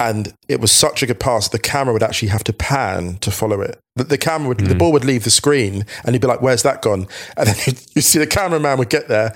And 0.00 0.34
it 0.48 0.60
was 0.60 0.72
such 0.72 1.02
a 1.02 1.06
good 1.06 1.20
pass, 1.20 1.48
the 1.48 1.58
camera 1.58 1.92
would 1.92 2.02
actually 2.02 2.28
have 2.28 2.42
to 2.44 2.52
pan 2.52 3.18
to 3.18 3.30
follow 3.30 3.60
it. 3.60 3.78
The, 3.94 4.04
the 4.04 4.18
camera 4.18 4.48
would, 4.48 4.60
the 4.60 4.74
ball 4.74 4.92
would 4.92 5.04
leave 5.04 5.24
the 5.24 5.30
screen, 5.30 5.84
and 6.04 6.14
he'd 6.14 6.20
be 6.20 6.26
like, 6.26 6.42
"Where's 6.42 6.62
that 6.64 6.82
gone?" 6.82 7.06
And 7.36 7.48
then 7.48 7.56
you 7.94 8.02
see 8.02 8.18
the 8.18 8.26
cameraman 8.26 8.78
would 8.78 8.90
get 8.90 9.08
there, 9.08 9.34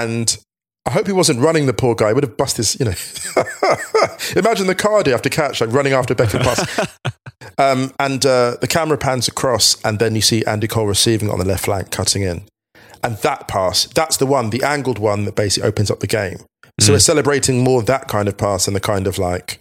and 0.00 0.36
I 0.86 0.90
hope 0.90 1.06
he 1.06 1.12
wasn't 1.12 1.40
running 1.40 1.66
the 1.66 1.72
poor 1.72 1.94
guy. 1.94 2.08
He 2.08 2.14
would 2.14 2.24
have 2.24 2.36
busted 2.36 2.64
his, 2.64 2.80
you 2.80 2.86
know. 2.86 2.94
Imagine 4.40 4.66
the 4.66 4.74
card 4.74 5.06
you 5.06 5.12
have 5.12 5.22
to 5.22 5.30
catch, 5.30 5.60
like 5.60 5.72
running 5.72 5.92
after 5.92 6.14
Beckham 6.14 6.42
pass. 6.42 6.88
Um, 7.58 7.92
and 7.98 8.24
uh, 8.24 8.56
the 8.60 8.66
camera 8.66 8.96
pans 8.96 9.28
across, 9.28 9.80
and 9.84 9.98
then 9.98 10.14
you 10.14 10.22
see 10.22 10.44
Andy 10.46 10.66
Cole 10.66 10.86
receiving 10.86 11.28
on 11.28 11.38
the 11.38 11.44
left 11.44 11.64
flank, 11.64 11.90
cutting 11.90 12.22
in. 12.22 12.44
And 13.04 13.16
that 13.18 13.46
pass, 13.46 13.84
that's 13.86 14.16
the 14.16 14.26
one, 14.26 14.50
the 14.50 14.62
angled 14.62 14.98
one 14.98 15.26
that 15.26 15.34
basically 15.34 15.68
opens 15.68 15.90
up 15.90 16.00
the 16.00 16.06
game. 16.06 16.38
So 16.80 16.92
we're 16.92 17.00
celebrating 17.00 17.62
more 17.62 17.82
that 17.82 18.08
kind 18.08 18.28
of 18.28 18.38
pass 18.38 18.64
than 18.64 18.74
the 18.74 18.80
kind 18.80 19.06
of 19.06 19.18
like, 19.18 19.58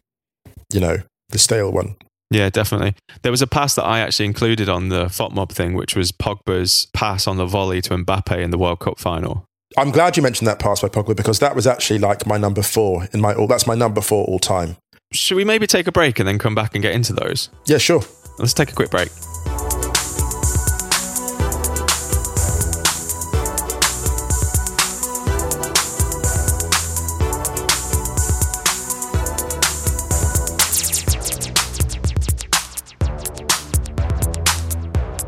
you 0.72 0.80
know, 0.80 0.98
the 1.30 1.38
stale 1.38 1.72
one. 1.72 1.96
Yeah, 2.30 2.50
definitely. 2.50 2.96
There 3.24 3.32
was 3.32 3.42
a 3.42 3.48
pass 3.48 3.76
that 3.76 3.84
I 3.84 4.00
actually 4.00 4.28
included 4.28 4.70
on 4.70 4.90
the 4.90 5.06
FotMob 5.06 5.52
thing, 5.52 5.74
which 5.74 5.96
was 5.96 6.12
Pogba's 6.12 6.88
pass 6.94 7.28
on 7.28 7.38
the 7.38 7.46
volley 7.46 7.82
to 7.82 7.90
Mbappe 7.98 8.38
in 8.38 8.52
the 8.52 8.58
World 8.58 8.80
Cup 8.80 9.00
final. 9.00 9.46
I'm 9.78 9.92
glad 9.92 10.18
you 10.18 10.24
mentioned 10.24 10.48
that 10.48 10.60
pass 10.60 10.82
by 10.82 10.90
Pogba 10.90 11.16
because 11.16 11.40
that 11.40 11.56
was 11.56 11.66
actually 11.66 12.00
like 12.00 12.26
my 12.26 12.38
number 12.38 12.62
four 12.62 13.08
in 13.14 13.22
my 13.22 13.34
all. 13.34 13.48
That's 13.48 13.66
my 13.66 13.76
number 13.76 14.02
four 14.02 14.26
all 14.26 14.40
time. 14.40 14.76
Should 15.14 15.36
we 15.36 15.46
maybe 15.46 15.68
take 15.68 15.88
a 15.88 15.92
break 15.92 16.20
and 16.20 16.28
then 16.28 16.40
come 16.40 16.56
back 16.56 16.74
and 16.74 16.82
get 16.82 16.94
into 16.94 17.14
those? 17.14 17.50
Yeah, 17.66 17.78
sure. 17.78 18.02
Let's 18.38 18.54
take 18.54 18.72
a 18.72 18.76
quick 18.76 18.92
break. 18.92 19.10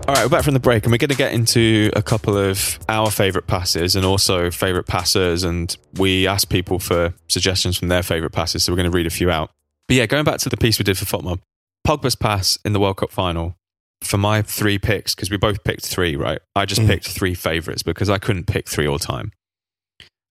All 0.06 0.14
right, 0.16 0.26
we're 0.26 0.30
back 0.30 0.44
from 0.44 0.54
the 0.54 0.60
break, 0.60 0.84
and 0.84 0.92
we're 0.92 0.98
going 0.98 1.10
to 1.12 1.16
get 1.16 1.32
into 1.32 1.90
a 1.96 2.02
couple 2.02 2.38
of 2.38 2.78
our 2.90 3.10
favourite 3.10 3.48
passes 3.48 3.96
and 3.96 4.06
also 4.06 4.52
favourite 4.52 4.86
passers. 4.86 5.44
And 5.44 5.76
we 5.94 6.28
asked 6.28 6.50
people 6.50 6.78
for 6.78 7.14
suggestions 7.30 7.78
from 7.78 7.88
their 7.88 8.04
favourite 8.04 8.34
passes, 8.34 8.64
so 8.66 8.74
we're 8.74 8.78
going 8.78 8.92
to 8.92 8.96
read 8.96 9.08
a 9.08 9.10
few 9.10 9.32
out. 9.32 9.50
But 9.88 9.96
yeah, 9.96 10.06
going 10.06 10.26
back 10.26 10.40
to 10.40 10.50
the 10.50 10.58
piece 10.58 10.78
we 10.78 10.84
did 10.84 10.98
for 10.98 11.06
FotMob, 11.06 11.40
Pogba's 11.88 12.16
pass 12.16 12.60
in 12.66 12.74
the 12.74 12.82
World 12.82 12.98
Cup 12.98 13.12
final. 13.12 13.56
For 14.02 14.18
my 14.18 14.42
three 14.42 14.78
picks, 14.78 15.16
because 15.16 15.32
we 15.32 15.38
both 15.38 15.64
picked 15.64 15.86
three, 15.86 16.18
right? 16.18 16.42
I 16.54 16.66
just 16.66 16.82
Mhm. 16.82 16.88
picked 16.88 17.08
three 17.08 17.34
favourites 17.34 17.84
because 17.84 18.10
I 18.10 18.18
couldn't 18.18 18.46
pick 18.46 18.68
three 18.68 18.86
all 18.86 19.00
time. 19.00 19.32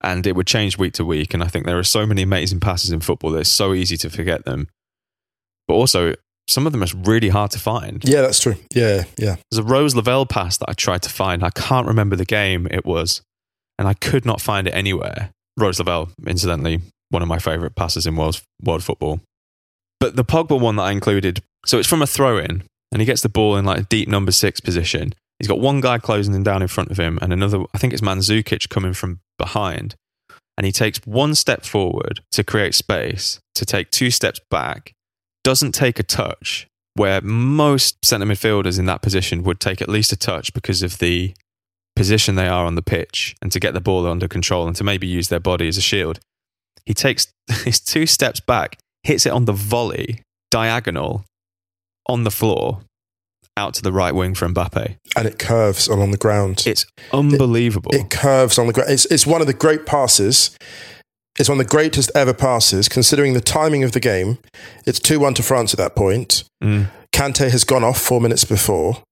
And 0.02 0.26
it 0.26 0.36
would 0.36 0.46
change 0.46 0.76
week 0.76 0.92
to 0.94 1.04
week. 1.06 1.32
And 1.32 1.42
I 1.42 1.46
think 1.46 1.64
there 1.64 1.78
are 1.78 1.82
so 1.84 2.04
many 2.04 2.20
amazing 2.20 2.60
passes 2.60 2.90
in 2.90 3.00
football 3.00 3.30
that 3.30 3.38
it's 3.40 3.48
so 3.48 3.72
easy 3.72 3.96
to 3.96 4.10
forget 4.10 4.44
them. 4.44 4.68
But 5.66 5.74
also, 5.74 6.14
some 6.48 6.66
of 6.66 6.72
them 6.72 6.82
are 6.82 6.88
really 7.04 7.28
hard 7.28 7.50
to 7.52 7.58
find. 7.58 8.02
Yeah, 8.04 8.20
that's 8.22 8.40
true. 8.40 8.56
Yeah, 8.74 9.04
yeah. 9.16 9.36
There's 9.50 9.58
a 9.58 9.62
Rose 9.62 9.94
Lavelle 9.94 10.26
pass 10.26 10.56
that 10.58 10.68
I 10.68 10.72
tried 10.74 11.02
to 11.02 11.10
find. 11.10 11.42
I 11.44 11.50
can't 11.50 11.86
remember 11.86 12.16
the 12.16 12.24
game 12.24 12.68
it 12.70 12.84
was, 12.84 13.22
and 13.78 13.88
I 13.88 13.94
could 13.94 14.26
not 14.26 14.40
find 14.40 14.66
it 14.66 14.72
anywhere. 14.72 15.30
Rose 15.58 15.78
Lavelle, 15.78 16.10
incidentally, 16.26 16.80
one 17.10 17.22
of 17.22 17.28
my 17.28 17.38
favourite 17.38 17.74
passes 17.74 18.06
in 18.06 18.16
world, 18.16 18.42
world 18.62 18.82
football. 18.82 19.20
But 20.00 20.16
the 20.16 20.24
Pogba 20.24 20.58
one 20.58 20.76
that 20.76 20.82
I 20.82 20.90
included, 20.90 21.42
so 21.64 21.78
it's 21.78 21.88
from 21.88 22.02
a 22.02 22.06
throw 22.06 22.38
in, 22.38 22.64
and 22.90 23.00
he 23.00 23.06
gets 23.06 23.22
the 23.22 23.28
ball 23.28 23.56
in 23.56 23.64
like 23.64 23.80
a 23.80 23.84
deep 23.84 24.08
number 24.08 24.32
six 24.32 24.60
position. 24.60 25.14
He's 25.38 25.48
got 25.48 25.60
one 25.60 25.80
guy 25.80 25.98
closing 25.98 26.34
him 26.34 26.42
down 26.42 26.62
in 26.62 26.68
front 26.68 26.90
of 26.90 26.98
him, 26.98 27.18
and 27.22 27.32
another, 27.32 27.64
I 27.74 27.78
think 27.78 27.92
it's 27.92 28.02
Mandzukic 28.02 28.68
coming 28.68 28.94
from 28.94 29.20
behind. 29.38 29.94
And 30.56 30.66
he 30.66 30.72
takes 30.72 31.00
one 31.04 31.34
step 31.34 31.64
forward 31.64 32.20
to 32.32 32.44
create 32.44 32.74
space, 32.74 33.40
to 33.54 33.64
take 33.64 33.90
two 33.90 34.10
steps 34.10 34.40
back, 34.50 34.92
doesn't 35.44 35.72
take 35.72 35.98
a 35.98 36.02
touch, 36.02 36.68
where 36.94 37.20
most 37.20 38.04
centre 38.04 38.26
midfielders 38.26 38.78
in 38.78 38.86
that 38.86 39.02
position 39.02 39.42
would 39.42 39.60
take 39.60 39.80
at 39.80 39.88
least 39.88 40.12
a 40.12 40.16
touch 40.16 40.52
because 40.52 40.82
of 40.82 40.98
the 40.98 41.34
position 41.94 42.34
they 42.34 42.48
are 42.48 42.64
on 42.64 42.74
the 42.74 42.82
pitch 42.82 43.36
and 43.42 43.52
to 43.52 43.60
get 43.60 43.74
the 43.74 43.80
ball 43.80 44.06
under 44.06 44.28
control 44.28 44.66
and 44.66 44.76
to 44.76 44.84
maybe 44.84 45.06
use 45.06 45.28
their 45.28 45.40
body 45.40 45.68
as 45.68 45.76
a 45.76 45.82
shield. 45.82 46.20
He 46.86 46.94
takes 46.94 47.32
his 47.64 47.80
two 47.80 48.06
steps 48.06 48.40
back, 48.40 48.78
hits 49.02 49.26
it 49.26 49.32
on 49.32 49.44
the 49.44 49.52
volley, 49.52 50.22
diagonal, 50.50 51.24
on 52.08 52.24
the 52.24 52.30
floor, 52.30 52.80
out 53.56 53.74
to 53.74 53.82
the 53.82 53.92
right 53.92 54.14
wing 54.14 54.34
for 54.34 54.48
Mbappe. 54.48 54.96
And 55.16 55.28
it 55.28 55.38
curves 55.38 55.86
along 55.86 56.10
the 56.10 56.16
ground. 56.16 56.64
It's 56.66 56.86
unbelievable. 57.12 57.90
It, 57.92 58.02
it 58.02 58.10
curves 58.10 58.58
on 58.58 58.66
the 58.66 58.72
ground. 58.72 58.90
It's, 58.90 59.04
it's 59.06 59.26
one 59.26 59.40
of 59.40 59.46
the 59.46 59.54
great 59.54 59.86
passes. 59.86 60.56
It's 61.38 61.48
one 61.48 61.58
of 61.58 61.66
the 61.66 61.70
greatest 61.70 62.10
ever 62.14 62.34
passes, 62.34 62.88
considering 62.88 63.32
the 63.32 63.40
timing 63.40 63.84
of 63.84 63.92
the 63.92 64.00
game. 64.00 64.38
It's 64.86 65.00
2 65.00 65.18
1 65.18 65.34
to 65.34 65.42
France 65.42 65.72
at 65.72 65.78
that 65.78 65.96
point. 65.96 66.44
Mm. 66.62 66.88
Kante 67.12 67.50
has 67.50 67.64
gone 67.64 67.84
off 67.84 68.00
four 68.00 68.20
minutes 68.20 68.44
before. 68.44 69.02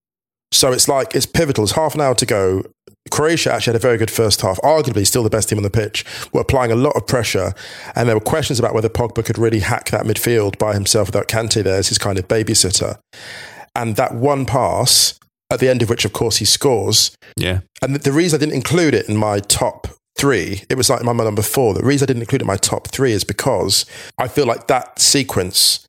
So 0.53 0.73
it's 0.73 0.89
like, 0.89 1.15
it's 1.15 1.27
pivotal. 1.27 1.65
It's 1.65 1.73
half 1.73 1.95
an 1.95 2.01
hour 2.01 2.15
to 2.17 2.27
go. 2.27 2.65
Croatia 3.11 3.53
actually 3.53 3.73
had 3.73 3.81
a 3.81 3.83
very 3.83 3.97
good 3.97 4.11
first 4.11 4.41
half, 4.43 4.59
arguably 4.61 5.07
still 5.07 5.23
the 5.23 5.31
best 5.31 5.49
team 5.49 5.59
on 5.59 5.63
the 5.63 5.71
pitch, 5.71 6.05
were 6.33 6.41
applying 6.41 6.71
a 6.71 6.77
lot 6.77 6.97
of 6.97 7.07
pressure. 7.07 7.55
And 7.95 8.09
there 8.09 8.17
were 8.17 8.21
questions 8.21 8.59
about 8.59 8.75
whether 8.75 8.89
Pogba 8.89 9.25
could 9.25 9.39
really 9.39 9.61
hack 9.61 9.91
that 9.91 10.05
midfield 10.05 10.59
by 10.59 10.75
himself 10.75 11.09
without 11.09 11.29
Kante 11.29 11.63
there 11.63 11.79
as 11.79 11.89
his 11.89 11.99
kind 11.99 12.19
of 12.19 12.29
babysitter. 12.29 12.99
And 13.75 13.97
that 13.97 14.15
one 14.15 14.45
pass, 14.45 15.19
at 15.51 15.61
the 15.61 15.69
end 15.69 15.83
of 15.83 15.89
which, 15.89 16.05
of 16.05 16.13
course, 16.13 16.37
he 16.37 16.45
scores. 16.45 17.17
Yeah. 17.37 17.61
And 17.81 17.97
the 17.97 18.13
reason 18.13 18.39
I 18.39 18.41
didn't 18.41 18.57
include 18.57 18.95
it 18.95 19.09
in 19.09 19.17
my 19.17 19.39
top 19.39 19.89
three, 20.21 20.65
it 20.69 20.77
was 20.77 20.91
like 20.91 21.03
my 21.03 21.13
number 21.13 21.43
four. 21.43 21.73
The 21.73 21.83
reason 21.83 22.05
I 22.05 22.09
didn't 22.09 22.23
include 22.23 22.43
it 22.43 22.45
in 22.45 22.47
my 22.49 22.57
top 22.57 22.89
three 22.89 23.13
is 23.13 23.25
because 23.25 23.87
I 24.19 24.29
feel 24.29 24.47
like 24.47 24.67
that 24.67 24.99
sequence 24.99 25.87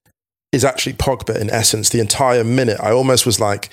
is 0.54 0.64
actually 0.64 0.94
Pogba 0.94 1.40
in 1.40 1.50
essence. 1.50 1.90
The 1.90 2.00
entire 2.00 2.44
minute, 2.44 2.80
I 2.80 2.92
almost 2.92 3.26
was 3.26 3.40
like, 3.40 3.70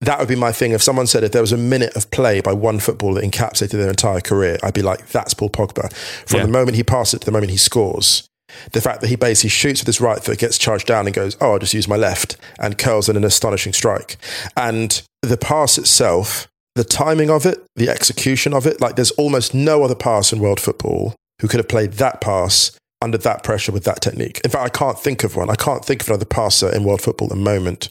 that 0.00 0.18
would 0.18 0.28
be 0.28 0.36
my 0.36 0.52
thing. 0.52 0.72
If 0.72 0.82
someone 0.82 1.06
said 1.06 1.22
if 1.24 1.32
there 1.32 1.42
was 1.42 1.52
a 1.52 1.56
minute 1.58 1.94
of 1.96 2.10
play 2.10 2.40
by 2.40 2.52
one 2.52 2.78
footballer 2.78 3.20
that 3.20 3.30
encapsulated 3.30 3.72
their 3.72 3.90
entire 3.90 4.20
career, 4.20 4.56
I'd 4.62 4.74
be 4.74 4.82
like, 4.82 5.08
that's 5.08 5.34
Paul 5.34 5.50
Pogba. 5.50 5.92
From 6.26 6.38
Yeah. 6.40 6.46
the 6.46 6.52
moment 6.52 6.76
he 6.76 6.84
passes 6.84 7.14
it 7.14 7.18
to 7.20 7.26
the 7.26 7.32
moment 7.32 7.50
he 7.50 7.56
scores. 7.58 8.24
The 8.72 8.80
fact 8.80 9.02
that 9.02 9.08
he 9.08 9.16
basically 9.16 9.50
shoots 9.50 9.80
with 9.80 9.86
his 9.86 10.00
right 10.00 10.22
foot, 10.22 10.38
gets 10.38 10.56
charged 10.56 10.86
down 10.86 11.06
and 11.06 11.14
goes, 11.14 11.36
oh, 11.40 11.52
I'll 11.52 11.58
just 11.58 11.74
use 11.74 11.86
my 11.86 11.96
left 11.96 12.36
and 12.58 12.78
curls 12.78 13.08
in 13.08 13.16
an 13.16 13.24
astonishing 13.24 13.72
strike. 13.74 14.16
And 14.56 15.02
the 15.20 15.36
pass 15.36 15.76
itself, 15.76 16.48
the 16.78 16.84
timing 16.84 17.28
of 17.30 17.44
it, 17.44 17.64
the 17.76 17.88
execution 17.90 18.54
of 18.54 18.66
it, 18.66 18.80
like 18.80 18.96
there's 18.96 19.10
almost 19.12 19.52
no 19.52 19.82
other 19.82 19.94
pass 19.94 20.32
in 20.32 20.38
world 20.38 20.60
football 20.60 21.14
who 21.40 21.48
could 21.48 21.58
have 21.58 21.68
played 21.68 21.94
that 21.94 22.20
pass 22.20 22.70
under 23.00 23.18
that 23.18 23.42
pressure 23.44 23.70
with 23.70 23.84
that 23.84 24.00
technique. 24.00 24.40
In 24.44 24.50
fact, 24.50 24.64
I 24.64 24.68
can't 24.76 24.98
think 24.98 25.22
of 25.22 25.36
one. 25.36 25.50
I 25.50 25.54
can't 25.54 25.84
think 25.84 26.02
of 26.02 26.08
another 26.08 26.24
passer 26.24 26.68
in 26.74 26.82
world 26.84 27.00
football 27.00 27.26
at 27.26 27.30
the 27.30 27.36
moment 27.36 27.88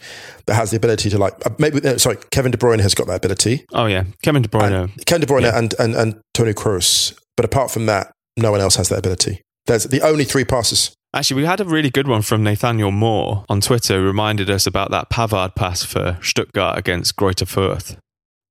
that 0.47 0.55
has 0.55 0.71
the 0.71 0.77
ability 0.77 1.09
to 1.11 1.17
like 1.17 1.33
uh, 1.45 1.49
maybe 1.59 1.79
uh, 1.87 1.97
sorry, 1.97 2.17
Kevin 2.31 2.51
De 2.51 2.57
Bruyne 2.57 2.81
has 2.81 2.93
got 2.93 3.07
that 3.07 3.17
ability. 3.17 3.65
Oh, 3.73 3.85
yeah. 3.85 4.03
Kevin 4.23 4.41
De 4.41 4.49
Bruyne. 4.49 4.73
And 4.95 5.05
Kevin 5.05 5.21
De 5.21 5.27
Bruyne 5.27 5.43
Yeah. 5.43 5.57
and, 5.57 5.73
and 5.79 5.95
and 5.95 6.19
Tony 6.33 6.53
Kroos. 6.53 7.17
But 7.37 7.45
apart 7.45 7.71
from 7.71 7.85
that, 7.85 8.11
no 8.35 8.51
one 8.51 8.59
else 8.61 8.75
has 8.77 8.89
that 8.89 8.99
ability. 8.99 9.41
There's 9.65 9.83
the 9.85 10.01
only 10.01 10.23
three 10.25 10.43
passes. 10.45 10.93
Actually, 11.13 11.41
we 11.41 11.47
had 11.47 11.61
a 11.61 11.65
really 11.65 11.89
good 11.89 12.07
one 12.07 12.21
from 12.21 12.43
Nathaniel 12.43 12.91
Moore 12.91 13.45
on 13.47 13.61
Twitter, 13.61 13.97
who 13.99 14.05
reminded 14.05 14.49
us 14.49 14.67
about 14.67 14.91
that 14.91 15.09
Pavard 15.09 15.55
pass 15.55 15.83
for 15.83 16.17
Stuttgart 16.21 16.77
against 16.77 17.15
Greuther 17.15 17.47
Fürth. 17.47 17.97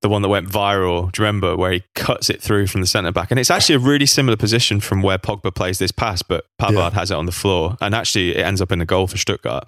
The 0.03 0.09
one 0.09 0.21
that 0.21 0.29
went 0.29 0.47
viral, 0.47 1.11
do 1.11 1.21
you 1.21 1.25
remember, 1.25 1.55
where 1.57 1.71
he 1.71 1.83
cuts 1.95 2.29
it 2.29 2.41
through 2.41 2.67
from 2.67 2.81
the 2.81 2.87
centre 2.87 3.11
back? 3.11 3.31
And 3.31 3.39
it's 3.39 3.49
actually 3.49 3.75
a 3.75 3.79
really 3.79 4.05
similar 4.05 4.37
position 4.37 4.79
from 4.79 5.01
where 5.01 5.17
Pogba 5.17 5.53
plays 5.55 5.79
this 5.79 5.91
pass, 5.91 6.21
but 6.21 6.45
Pavard 6.61 6.91
Yeah. 6.93 6.99
has 6.99 7.09
it 7.11 7.15
on 7.15 7.25
the 7.25 7.31
floor. 7.31 7.77
And 7.81 7.95
actually, 7.95 8.35
it 8.35 8.45
ends 8.45 8.61
up 8.61 8.71
in 8.71 8.77
the 8.79 8.85
goal 8.85 9.07
for 9.07 9.17
Stuttgart. 9.17 9.67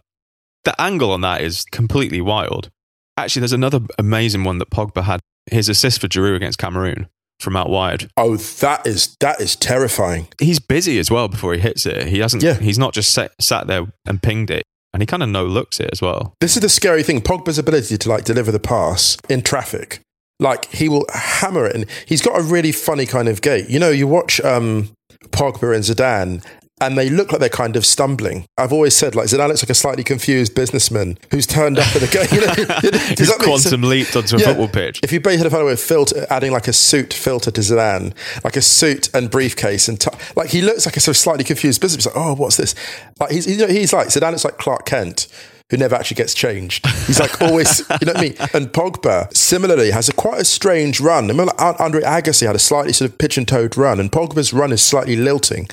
The 0.65 0.79
angle 0.79 1.11
on 1.11 1.21
that 1.21 1.41
is 1.41 1.63
completely 1.71 2.21
wild. 2.21 2.69
Actually, 3.17 3.39
there's 3.41 3.53
another 3.53 3.79
amazing 3.97 4.43
one 4.43 4.59
that 4.59 4.69
Pogba 4.69 5.03
had 5.03 5.19
his 5.49 5.67
assist 5.67 5.99
for 5.99 6.07
Giroud 6.07 6.35
against 6.35 6.59
Cameroon 6.59 7.07
from 7.39 7.55
out 7.55 7.69
wide. 7.69 8.09
Oh, 8.15 8.35
that 8.35 8.85
is 8.85 9.15
that 9.21 9.41
is 9.41 9.55
terrifying. 9.55 10.27
He's 10.39 10.59
busy 10.59 10.99
as 10.99 11.09
well 11.09 11.27
before 11.27 11.53
he 11.53 11.59
hits 11.59 11.85
it. 11.87 12.07
He 12.07 12.19
hasn't. 12.19 12.43
Yeah. 12.43 12.53
He's 12.55 12.77
not 12.77 12.93
just 12.93 13.11
sat, 13.13 13.31
sat 13.41 13.65
there 13.67 13.87
and 14.05 14.21
pinged 14.21 14.51
it, 14.51 14.63
and 14.93 15.01
he 15.01 15.07
kind 15.07 15.23
of 15.23 15.29
no 15.29 15.45
looks 15.45 15.79
it 15.79 15.89
as 15.91 16.01
well. 16.01 16.33
This 16.39 16.55
is 16.55 16.61
the 16.61 16.69
scary 16.69 17.01
thing. 17.01 17.21
Pogba's 17.21 17.57
ability 17.57 17.97
to 17.97 18.09
like 18.09 18.25
deliver 18.25 18.51
the 18.51 18.59
pass 18.59 19.17
in 19.27 19.41
traffic. 19.41 20.01
Like 20.39 20.65
he 20.71 20.88
will 20.88 21.06
hammer 21.13 21.65
it 21.65 21.75
and 21.75 21.86
he's 22.06 22.21
got 22.21 22.39
a 22.39 22.41
really 22.41 22.71
funny 22.71 23.06
kind 23.06 23.28
of 23.28 23.41
gait. 23.41 23.69
You 23.69 23.80
know, 23.80 23.89
you 23.89 24.08
watch 24.08 24.39
um 24.41 24.89
Pogba 25.32 25.75
and 25.75 25.84
Zidane 25.84 26.45
and 26.82 26.97
they 26.97 27.10
look 27.10 27.34
like 27.34 27.41
they're 27.41 27.49
kind 27.49 27.75
of 27.75 27.86
stumbling. 27.86 28.45
I've 28.58 28.71
always 28.71 28.95
said 28.95 29.13
like 29.13 29.25
Zidane 29.28 29.49
looks 29.49 29.62
like 29.62 29.69
a 29.69 29.73
slightly 29.75 30.02
confused 30.06 30.56
businessman 30.56 31.17
who's 31.30 31.45
turned 31.45 31.78
up 31.78 31.93
at 31.93 32.04
a 32.04 32.08
game. 32.08 32.28
You 32.32 32.39
know, 32.47 32.54
does 32.56 33.19
He's 33.19 33.28
that 33.28 33.39
make 33.39 33.47
sense? 33.49 33.63
quantum 33.63 33.82
leaped 33.82 34.15
onto 34.15 34.38
a 34.38 34.39
Yeah. 34.39 34.45
football 34.45 34.69
pitch. 34.69 35.02
If 35.04 35.12
you 35.12 35.19
basically 35.19 35.39
had 35.39 35.47
a 35.47 35.49
fellow 35.49 35.65
with 35.65 35.82
filter, 35.84 36.25
adding 36.30 36.54
like 36.54 36.69
a 36.69 36.73
suit 36.73 37.13
filter 37.13 37.52
to 37.52 37.60
Zidane, 37.60 38.13
like 38.45 38.56
a 38.56 38.62
suit 38.62 39.10
and 39.13 39.30
briefcase, 39.30 39.89
and 39.89 39.99
t- 39.99 40.10
like 40.38 40.52
he 40.52 40.62
looks 40.62 40.86
like 40.86 40.95
a 40.95 41.02
sort 41.02 41.17
of 41.17 41.19
slightly 41.19 41.43
confused 41.43 41.82
businessman. 41.82 42.15
Like, 42.15 42.25
oh, 42.25 42.36
what's 42.36 42.56
this? 42.56 42.75
Like 43.19 43.32
he's, 43.32 43.45
you 43.45 43.58
know, 43.58 43.67
he's 43.67 43.91
like 43.91 44.08
Zidane. 44.08 44.32
It's 44.32 44.45
like 44.45 44.58
Clark 44.58 44.86
Kent. 44.86 45.28
Who 45.71 45.77
never 45.77 45.93
actually 45.95 46.15
gets 46.15 46.34
changed. 46.34 46.84
He's 47.05 47.19
like 47.19 47.39
always, 47.43 47.79
you 48.01 48.08
know 48.08 48.13
what 48.13 48.17
I 48.17 48.21
mean? 48.21 48.36
And 48.55 48.69
Pogba 48.69 49.32
similarly 49.38 49.91
has 49.91 50.10
a 50.10 50.13
quite 50.13 50.41
a 50.41 50.45
strange 50.45 50.99
run. 50.99 51.27
Remember, 51.27 51.53
like 51.60 51.79
Andre 51.79 52.01
Agassi 52.01 52.47
had 52.47 52.55
a 52.55 52.60
slightly 52.60 52.91
sort 52.91 53.12
of 53.12 53.19
pitch 53.19 53.38
and 53.38 53.47
toed 53.47 53.77
run, 53.77 53.99
and 53.99 54.12
Pogba's 54.12 54.51
run 54.51 54.71
is 54.71 54.82
slightly 54.82 55.15
lilting. 55.15 55.67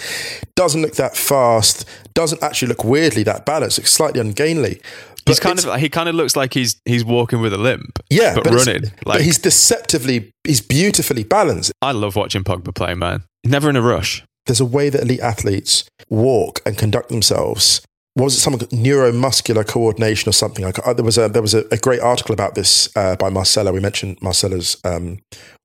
Doesn't 0.55 0.83
look 0.83 0.97
that 0.97 1.17
fast. 1.17 1.89
Doesn't 2.13 2.43
actually 2.43 2.69
look 2.69 2.85
weirdly 2.85 3.23
that 3.23 3.47
balanced. 3.47 3.79
Looks 3.79 3.91
slightly 3.93 4.21
ungainly. 4.21 4.81
But 5.25 5.33
He's 5.33 5.41
kind 5.41 5.59
of 5.59 5.81
he 5.81 5.89
kind 5.89 6.09
of 6.11 6.15
looks 6.15 6.37
like 6.37 6.53
he's 6.53 6.79
he's 6.85 7.05
walking 7.05 7.41
with 7.41 7.53
a 7.55 7.59
limp. 7.59 7.99
yeah, 8.11 8.35
but, 8.35 8.47
it's- 8.49 8.67
running. 8.67 8.91
but 8.99 9.07
Like 9.07 9.21
he's 9.23 9.39
deceptively, 9.39 10.31
he's 10.45 10.61
beautifully 10.61 11.25
balanced. 11.25 11.73
I 11.81 11.93
love 11.93 12.17
watching 12.17 12.45
Pogba 12.45 12.75
play, 12.75 12.95
man. 12.95 13.23
Never 13.45 13.71
in 13.71 13.77
a 13.77 13.83
rush. 13.83 14.23
There's 14.45 14.61
a 14.61 14.65
way 14.67 14.91
that 14.91 15.01
elite 15.03 15.21
athletes 15.21 15.85
walk 16.11 16.61
and 16.67 16.77
conduct 16.79 17.09
themselves. 17.09 17.81
What 18.17 18.25
was 18.25 18.35
it? 18.35 18.41
Something 18.41 18.67
neuromuscular 18.69 19.67
coordination 19.67 20.31
or 20.31 20.33
something. 20.33 20.65
Like 20.65 20.79
uh, 20.87 20.95
there 20.95 21.05
was 21.05 21.19
a 21.19 21.29
there 21.29 21.43
was 21.43 21.53
a, 21.53 21.65
a 21.71 21.77
great 21.77 22.01
article 22.01 22.33
about 22.33 22.55
this 22.55 22.89
uh, 22.97 23.15
by 23.17 23.29
Marcelo. 23.29 23.73
We 23.73 23.81
mentioned 23.81 24.17
Marcelo's 24.23 24.79
um, 24.85 25.19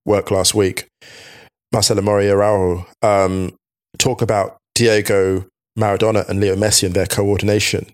work 0.05 0.31
last 0.31 0.53
week. 0.53 0.87
Marcela 1.71 2.01
Mora 2.01 2.25
y 2.25 2.29
Araujo 2.29 2.85
um, 3.01 3.55
talk 3.97 4.21
about 4.21 4.57
Diego 4.75 5.45
Maradona 5.79 6.27
and 6.27 6.41
Leo 6.41 6.57
Messi 6.57 6.83
and 6.83 6.93
their 6.93 7.05
coordination 7.05 7.93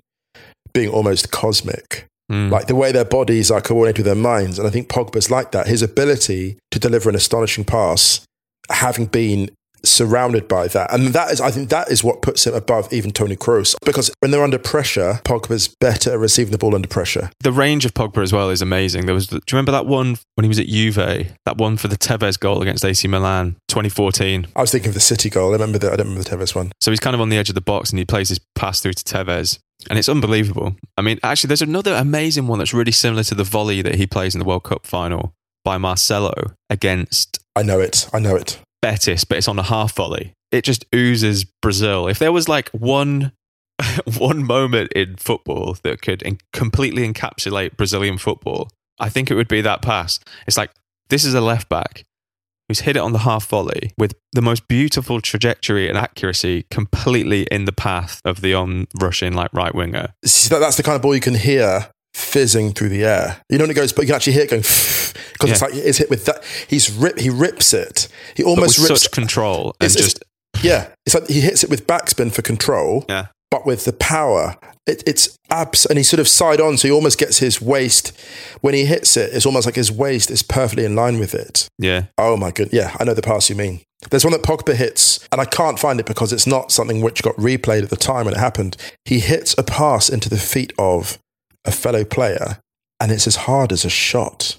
being 0.73 0.89
almost 0.89 1.31
cosmic. 1.31 2.07
Mm. 2.31 2.51
like 2.51 2.67
the 2.67 2.75
way 2.75 2.91
their 2.91 3.05
bodies 3.05 3.49
are 3.49 3.61
coordinated 3.61 3.99
with 3.99 4.05
their 4.05 4.15
minds. 4.15 4.59
And 4.59 4.67
I 4.67 4.71
think 4.71 4.89
Pogba's 4.89 5.31
like 5.31 5.51
that. 5.51 5.67
His 5.67 5.81
ability 5.81 6.57
to 6.71 6.79
deliver 6.79 7.09
an 7.09 7.15
astonishing 7.15 7.63
pass, 7.63 8.25
having 8.69 9.05
been 9.05 9.49
surrounded 9.83 10.47
by 10.47 10.67
that, 10.69 10.93
and 10.93 11.07
that 11.07 11.31
is, 11.31 11.41
I 11.41 11.51
think, 11.51 11.69
that 11.69 11.89
is 11.89 12.03
what 12.03 12.21
puts 12.21 12.45
him 12.45 12.53
above 12.53 12.91
even 12.91 13.11
Tony 13.11 13.35
Kroos. 13.35 13.75
Because 13.85 14.11
when 14.19 14.31
they're 14.31 14.43
under 14.43 14.57
pressure, 14.59 15.21
Pogba's 15.23 15.67
better 15.67 16.11
at 16.11 16.19
receiving 16.19 16.51
the 16.51 16.57
ball 16.57 16.75
under 16.75 16.87
pressure. 16.87 17.29
the 17.41 17.51
range 17.51 17.85
of 17.85 17.93
Pogba 17.93 18.23
as 18.23 18.33
well 18.33 18.49
is 18.49 18.61
amazing. 18.61 19.05
There 19.05 19.15
was, 19.15 19.27
do 19.27 19.35
you 19.35 19.41
remember 19.51 19.71
that 19.71 19.85
one 19.85 20.17
when 20.35 20.43
he 20.43 20.49
was 20.49 20.59
at 20.59 20.67
Juve? 20.67 20.95
That 20.95 21.57
one 21.57 21.77
for 21.77 21.87
the 21.87 21.97
Tevez 21.97 22.39
goal 22.39 22.61
against 22.61 22.83
AC 22.83 23.07
Milan, 23.07 23.55
2014. 23.67 24.47
I 24.55 24.61
was 24.61 24.71
thinking 24.71 24.89
of 24.89 24.93
the 24.93 24.99
City 24.99 25.29
goal. 25.29 25.49
I 25.49 25.53
remember 25.53 25.77
that. 25.79 25.93
I 25.93 25.95
don't 25.95 26.07
remember 26.07 26.29
the 26.29 26.35
Tevez 26.35 26.55
one. 26.55 26.71
So 26.81 26.91
he's 26.91 26.99
kind 26.99 27.13
of 27.13 27.21
on 27.21 27.29
the 27.29 27.37
edge 27.37 27.49
of 27.49 27.55
the 27.55 27.61
box 27.61 27.89
and 27.91 27.99
he 27.99 28.05
plays 28.05 28.29
his 28.29 28.39
pass 28.55 28.81
through 28.81 28.93
to 28.93 29.03
Tevez. 29.03 29.59
And 29.89 29.99
it's 29.99 30.09
unbelievable. 30.09 30.75
I 30.97 31.01
mean, 31.01 31.19
actually, 31.23 31.49
there's 31.49 31.61
another 31.61 31.93
amazing 31.93 32.47
one 32.47 32.59
that's 32.59 32.73
really 32.73 32.91
similar 32.91 33.23
to 33.23 33.35
the 33.35 33.43
volley 33.43 33.81
that 33.83 33.95
he 33.95 34.07
plays 34.07 34.33
in 34.33 34.39
the 34.39 34.45
World 34.45 34.63
Cup 34.63 34.87
final 34.87 35.33
by 35.63 35.77
Marcelo 35.77 36.33
against 36.69 37.39
I 37.55 37.63
know 37.63 37.79
it. 37.79 38.07
I 38.13 38.19
know 38.19 38.35
it. 38.35 38.59
Betis, 38.87 39.25
but 39.25 39.37
it's 39.37 39.49
on 39.49 39.59
a 39.59 39.63
half 39.63 39.95
volley. 39.95 40.31
It 40.49 40.63
just 40.63 40.85
oozes 40.95 41.43
Brazil. 41.43 42.07
If 42.07 42.19
there 42.19 42.31
was 42.31 42.47
like 42.47 42.69
one 42.69 43.33
one 44.17 44.45
moment 44.45 44.93
in 44.93 45.17
football 45.17 45.75
that 45.83 46.01
could 46.01 46.23
en- 46.23 46.37
completely 46.53 47.05
encapsulate 47.05 47.75
Brazilian 47.75 48.17
football, 48.17 48.69
I 48.97 49.09
think 49.09 49.29
it 49.29 49.35
would 49.35 49.49
be 49.49 49.59
that 49.59 49.81
pass. 49.81 50.21
It's 50.47 50.55
like 50.55 50.71
this 51.09 51.25
is 51.25 51.33
a 51.33 51.41
left 51.41 51.67
back 51.67 52.05
who's 52.69 52.81
hit 52.81 52.95
it 52.95 52.99
on 52.99 53.11
the 53.11 53.19
half 53.19 53.47
volley 53.47 53.91
with 53.97 54.13
the 54.31 54.41
most 54.41 54.69
beautiful 54.69 55.19
trajectory 55.19 55.89
and 55.89 55.97
accuracy 55.97 56.65
completely 56.71 57.43
in 57.51 57.65
the 57.65 57.71
path 57.73 58.21
of 58.23 58.39
the 58.39 58.53
on 58.53 58.87
rushing 59.01 59.33
like 59.33 59.51
right 59.53 59.75
winger. 59.75 60.13
That's 60.23 60.77
the 60.77 60.83
kind 60.83 60.95
of 60.95 61.01
ball 61.01 61.13
you 61.13 61.21
can 61.21 61.35
hear 61.35 61.89
fizzing 62.17 62.73
through 62.73 62.89
the 62.89 63.05
air. 63.05 63.41
You 63.49 63.57
know 63.57 63.63
when 63.63 63.71
it 63.71 63.75
goes, 63.75 63.93
but 63.93 64.01
you 64.03 64.07
can 64.07 64.15
actually 64.15 64.33
hear 64.33 64.43
it 64.43 64.49
going 64.49 64.61
because 65.33 65.51
it's 65.51 65.61
like 65.61 65.73
it's 65.73 65.97
hit 65.97 66.09
with 66.09 66.25
that. 66.25 66.43
He's 66.67 66.91
rip. 66.91 67.19
He 67.19 67.29
rips 67.29 67.73
it. 67.73 68.07
He 68.35 68.43
almost 68.43 68.77
rips. 68.77 69.03
such 69.03 69.11
control 69.11 69.75
and 69.79 69.89
It's- 69.91 69.95
it's- 69.95 70.13
just 70.13 70.23
Yeah, 70.63 70.87
it's 71.05 71.13
like 71.13 71.27
he 71.27 71.41
hits 71.41 71.63
it 71.63 71.69
with 71.69 71.85
backspin 71.87 72.31
for 72.33 72.41
control. 72.41 73.05
Yeah. 73.07 73.27
But 73.51 73.65
with 73.65 73.85
the 73.85 73.93
power, 73.93 74.57
it, 74.85 75.03
it's 75.07 75.37
abs, 75.49 75.85
and 75.85 75.97
he's 75.97 76.09
sort 76.09 76.19
of 76.19 76.27
side 76.27 76.59
on, 76.59 76.77
so 76.77 76.87
he 76.89 76.91
almost 76.91 77.17
gets 77.17 77.37
his 77.37 77.61
waist. 77.61 78.11
When 78.59 78.73
he 78.73 78.83
hits 78.85 79.15
it, 79.15 79.33
it's 79.33 79.45
almost 79.45 79.65
like 79.65 79.75
his 79.75 79.89
waist 79.89 80.29
is 80.29 80.43
perfectly 80.43 80.83
in 80.83 80.95
line 80.95 81.17
with 81.17 81.33
it. 81.33 81.67
yeah. 81.79 82.05
Oh 82.17 82.35
my 82.35 82.51
good, 82.51 82.69
yeah, 82.73 82.93
I 82.99 83.05
know 83.05 83.13
the 83.13 83.21
pass 83.21 83.49
you 83.49 83.55
mean. 83.55 83.79
There's 84.09 84.25
one 84.25 84.33
that 84.33 84.43
Pogba 84.43 84.73
hits, 84.75 85.25
and 85.31 85.39
I 85.39 85.45
can't 85.45 85.79
find 85.79 85.99
it 85.99 86.05
because 86.05 86.33
it's 86.33 86.45
not 86.45 86.71
something 86.73 86.99
which 87.01 87.23
got 87.23 87.35
replayed 87.37 87.83
at 87.83 87.89
the 87.89 87.95
time 87.95 88.25
when 88.25 88.33
it 88.33 88.39
happened. 88.39 88.75
He 89.05 89.19
hits 89.21 89.55
a 89.57 89.63
pass 89.63 90.09
into 90.09 90.27
the 90.29 90.37
feet 90.37 90.73
of 90.77 91.17
a 91.67 91.71
fellow 91.71 92.03
player, 92.03 92.59
and 92.99 93.11
it's 93.11 93.27
as 93.27 93.35
hard 93.35 93.71
as 93.71 93.85
a 93.85 93.89
shot. 93.89 94.57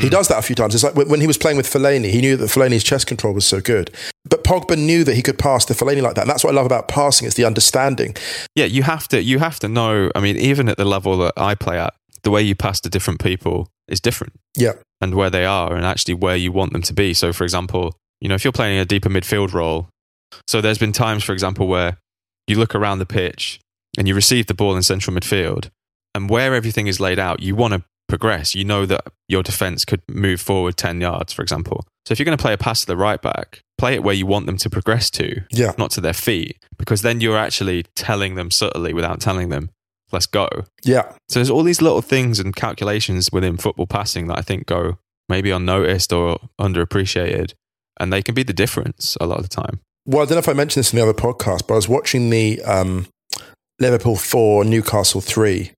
He 0.00 0.06
Mm. 0.06 0.10
does 0.10 0.28
that 0.28 0.38
a 0.38 0.42
few 0.42 0.54
times. 0.54 0.74
It's 0.74 0.84
like 0.84 0.94
when 0.94 1.08
when 1.08 1.20
he 1.20 1.26
was 1.26 1.36
playing 1.36 1.56
with 1.56 1.66
Fellaini, 1.68 2.10
he 2.10 2.20
knew 2.20 2.36
that 2.36 2.48
Fellaini's 2.48 2.84
chest 2.84 3.06
control 3.08 3.34
was 3.34 3.44
so 3.44 3.60
good. 3.60 3.90
But 4.24 4.44
Pogba 4.44 4.78
knew 4.78 5.02
that 5.04 5.14
he 5.16 5.22
could 5.22 5.38
pass 5.38 5.64
to 5.64 5.74
Fellaini 5.74 6.00
like 6.00 6.14
that. 6.14 6.22
And 6.22 6.30
that's 6.30 6.44
what 6.44 6.52
I 6.52 6.56
love 6.56 6.66
about 6.66 6.86
passing, 6.86 7.26
it's 7.26 7.34
the 7.36 7.44
understanding. 7.44 8.14
Yeah, 8.54 8.66
you 8.66 8.84
have 8.84 9.08
to 9.08 9.20
you 9.22 9.40
have 9.40 9.58
to 9.60 9.68
know. 9.68 10.10
I 10.14 10.20
mean, 10.20 10.36
even 10.36 10.68
at 10.68 10.76
the 10.76 10.84
level 10.84 11.18
that 11.18 11.32
I 11.36 11.54
play 11.56 11.78
at, 11.78 11.92
the 12.22 12.30
way 12.30 12.40
you 12.42 12.54
pass 12.54 12.80
to 12.82 12.88
different 12.88 13.20
people 13.20 13.66
is 13.88 13.98
different 14.00 14.34
Yeah. 14.56 14.74
and 15.00 15.14
where 15.14 15.30
they 15.30 15.44
are 15.44 15.74
and 15.74 15.84
actually 15.84 16.14
where 16.14 16.36
you 16.36 16.52
want 16.52 16.72
them 16.72 16.82
to 16.82 16.92
be. 16.94 17.12
So, 17.12 17.32
for 17.32 17.42
example, 17.42 17.96
you 18.20 18.28
know, 18.28 18.36
if 18.36 18.44
you're 18.44 18.52
playing 18.52 18.78
a 18.78 18.84
deeper 18.84 19.08
midfield 19.08 19.52
role, 19.52 19.88
so 20.46 20.60
there's 20.60 20.78
been 20.78 20.92
times, 20.92 21.24
for 21.24 21.32
example, 21.32 21.66
where 21.66 21.96
you 22.46 22.56
look 22.56 22.74
around 22.76 22.98
the 23.00 23.06
pitch 23.06 23.58
and 23.98 24.06
you 24.06 24.14
receive 24.14 24.46
the 24.46 24.54
ball 24.54 24.76
in 24.76 24.82
central 24.84 25.16
midfield, 25.16 25.68
and 26.14 26.28
where 26.30 26.54
everything 26.54 26.86
is 26.86 27.00
laid 27.00 27.18
out, 27.18 27.42
you 27.42 27.54
want 27.54 27.74
to 27.74 27.82
progress. 28.08 28.54
You 28.54 28.64
know 28.64 28.86
that 28.86 29.04
your 29.28 29.42
defense 29.42 29.84
could 29.84 30.02
move 30.08 30.40
forward 30.40 30.76
10 30.76 31.00
yards, 31.00 31.32
for 31.32 31.42
example. 31.42 31.86
So, 32.06 32.12
if 32.12 32.18
you're 32.18 32.24
going 32.24 32.36
to 32.36 32.42
play 32.42 32.52
a 32.52 32.58
pass 32.58 32.80
to 32.80 32.86
the 32.86 32.96
right 32.96 33.20
back, 33.20 33.60
play 33.78 33.94
it 33.94 34.02
where 34.02 34.14
you 34.14 34.26
want 34.26 34.46
them 34.46 34.56
to 34.58 34.70
progress 34.70 35.10
to, 35.12 35.42
Yeah. 35.52 35.72
not 35.78 35.90
to 35.92 36.00
their 36.00 36.12
feet, 36.14 36.56
because 36.78 37.02
then 37.02 37.20
you're 37.20 37.36
actually 37.38 37.84
telling 37.94 38.34
them 38.34 38.50
subtly 38.50 38.92
without 38.92 39.20
telling 39.20 39.48
them, 39.50 39.70
let's 40.10 40.26
go. 40.26 40.48
Yeah. 40.84 41.12
So 41.28 41.38
there's 41.38 41.50
all 41.50 41.62
these 41.62 41.80
little 41.80 42.02
things 42.02 42.40
and 42.40 42.56
calculations 42.56 43.30
within 43.32 43.56
football 43.58 43.86
passing 43.86 44.26
that 44.26 44.38
I 44.38 44.42
think 44.42 44.66
go 44.66 44.98
maybe 45.28 45.50
unnoticed 45.52 46.12
or 46.12 46.40
underappreciated, 46.60 47.52
and 48.00 48.12
they 48.12 48.22
can 48.22 48.34
be 48.34 48.42
the 48.42 48.52
difference 48.52 49.16
a 49.20 49.26
lot 49.26 49.38
of 49.38 49.48
the 49.48 49.54
time. 49.62 49.78
Well, 50.06 50.22
I 50.22 50.24
don't 50.24 50.32
know 50.32 50.38
if 50.38 50.48
I 50.48 50.54
mentioned 50.54 50.80
this 50.80 50.92
in 50.92 50.96
the 50.98 51.02
other 51.04 51.14
podcast, 51.14 51.66
but 51.68 51.74
I 51.74 51.76
was 51.76 51.88
watching 51.88 52.30
the 52.30 52.60
um, 52.62 53.06
Liverpool 53.78 54.16
4, 54.16 54.64
Newcastle 54.64 55.20
3 55.20 55.70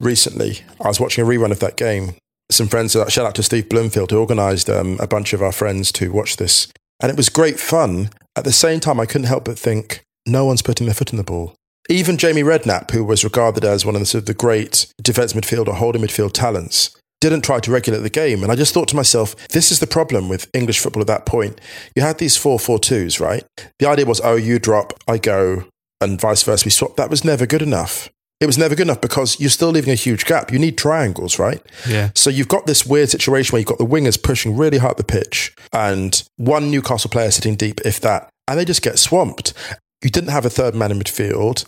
recently. 0.00 0.60
I 0.80 0.88
was 0.88 1.00
watching 1.00 1.24
a 1.24 1.26
rerun 1.26 1.50
of 1.50 1.60
that 1.60 1.76
game. 1.76 2.14
Some 2.50 2.68
friends, 2.68 2.96
uh, 2.96 3.08
shout 3.08 3.26
out 3.26 3.34
to 3.36 3.42
Steve 3.42 3.68
Bloomfield, 3.68 4.10
who 4.10 4.18
organised 4.18 4.70
um, 4.70 4.96
a 5.00 5.06
bunch 5.06 5.32
of 5.32 5.42
our 5.42 5.52
friends 5.52 5.92
to 5.92 6.10
watch 6.12 6.36
this. 6.36 6.68
And 7.00 7.10
it 7.10 7.16
was 7.16 7.28
great 7.28 7.60
fun. 7.60 8.10
At 8.36 8.44
the 8.44 8.52
same 8.52 8.80
time, 8.80 8.98
I 9.00 9.06
couldn't 9.06 9.26
help 9.26 9.44
but 9.44 9.58
think, 9.58 10.02
no 10.26 10.44
one's 10.44 10.62
putting 10.62 10.86
their 10.86 10.94
foot 10.94 11.12
in 11.12 11.16
the 11.16 11.24
ball. 11.24 11.54
Even 11.90 12.16
Jamie 12.18 12.42
Redknapp, 12.42 12.90
who 12.90 13.04
was 13.04 13.24
regarded 13.24 13.64
as 13.64 13.84
one 13.84 13.94
of 13.94 14.00
the, 14.00 14.06
sort 14.06 14.22
of 14.22 14.26
the 14.26 14.34
great 14.34 14.92
defence 15.02 15.32
midfield 15.32 15.68
or 15.68 15.74
holding 15.74 16.02
midfield 16.02 16.32
talents, 16.32 16.94
didn't 17.20 17.42
try 17.42 17.60
to 17.60 17.70
regulate 17.70 18.00
the 18.00 18.10
game. 18.10 18.42
And 18.42 18.52
I 18.52 18.56
just 18.56 18.74
thought 18.74 18.88
to 18.88 18.96
myself, 18.96 19.34
this 19.48 19.72
is 19.72 19.80
the 19.80 19.86
problem 19.86 20.28
with 20.28 20.50
English 20.54 20.78
football 20.78 21.00
at 21.00 21.06
that 21.08 21.26
point. 21.26 21.60
You 21.96 22.02
had 22.02 22.18
these 22.18 22.36
4 22.36 22.58
4 22.58 22.78
2s, 22.78 23.20
right? 23.20 23.44
The 23.78 23.88
idea 23.88 24.06
was, 24.06 24.20
oh, 24.22 24.36
you 24.36 24.58
drop, 24.58 24.92
I 25.08 25.18
go, 25.18 25.64
and 26.00 26.20
vice 26.20 26.42
versa. 26.42 26.64
We 26.64 26.70
swap. 26.70 26.96
That 26.96 27.10
was 27.10 27.24
never 27.24 27.46
good 27.46 27.62
enough. 27.62 28.08
It 28.40 28.46
was 28.46 28.56
never 28.56 28.76
good 28.76 28.86
enough 28.86 29.00
because 29.00 29.40
you're 29.40 29.50
still 29.50 29.70
leaving 29.70 29.90
a 29.90 29.96
huge 29.96 30.24
gap. 30.24 30.52
You 30.52 30.60
need 30.60 30.78
triangles, 30.78 31.40
right? 31.40 31.60
Yeah. 31.88 32.10
So 32.14 32.30
you've 32.30 32.48
got 32.48 32.66
this 32.66 32.86
weird 32.86 33.08
situation 33.08 33.52
where 33.52 33.58
you've 33.58 33.66
got 33.66 33.78
the 33.78 33.86
wingers 33.86 34.22
pushing 34.22 34.56
really 34.56 34.78
hard 34.78 34.96
the 34.96 35.04
pitch 35.04 35.54
and 35.72 36.22
one 36.36 36.70
Newcastle 36.70 37.10
player 37.10 37.32
sitting 37.32 37.56
deep, 37.56 37.80
if 37.84 38.00
that, 38.00 38.28
and 38.46 38.58
they 38.58 38.64
just 38.64 38.82
get 38.82 38.98
swamped. 38.98 39.54
You 40.02 40.10
didn't 40.10 40.30
have 40.30 40.46
a 40.46 40.50
third 40.50 40.76
man 40.76 40.92
in 40.92 41.00
midfield. 41.00 41.64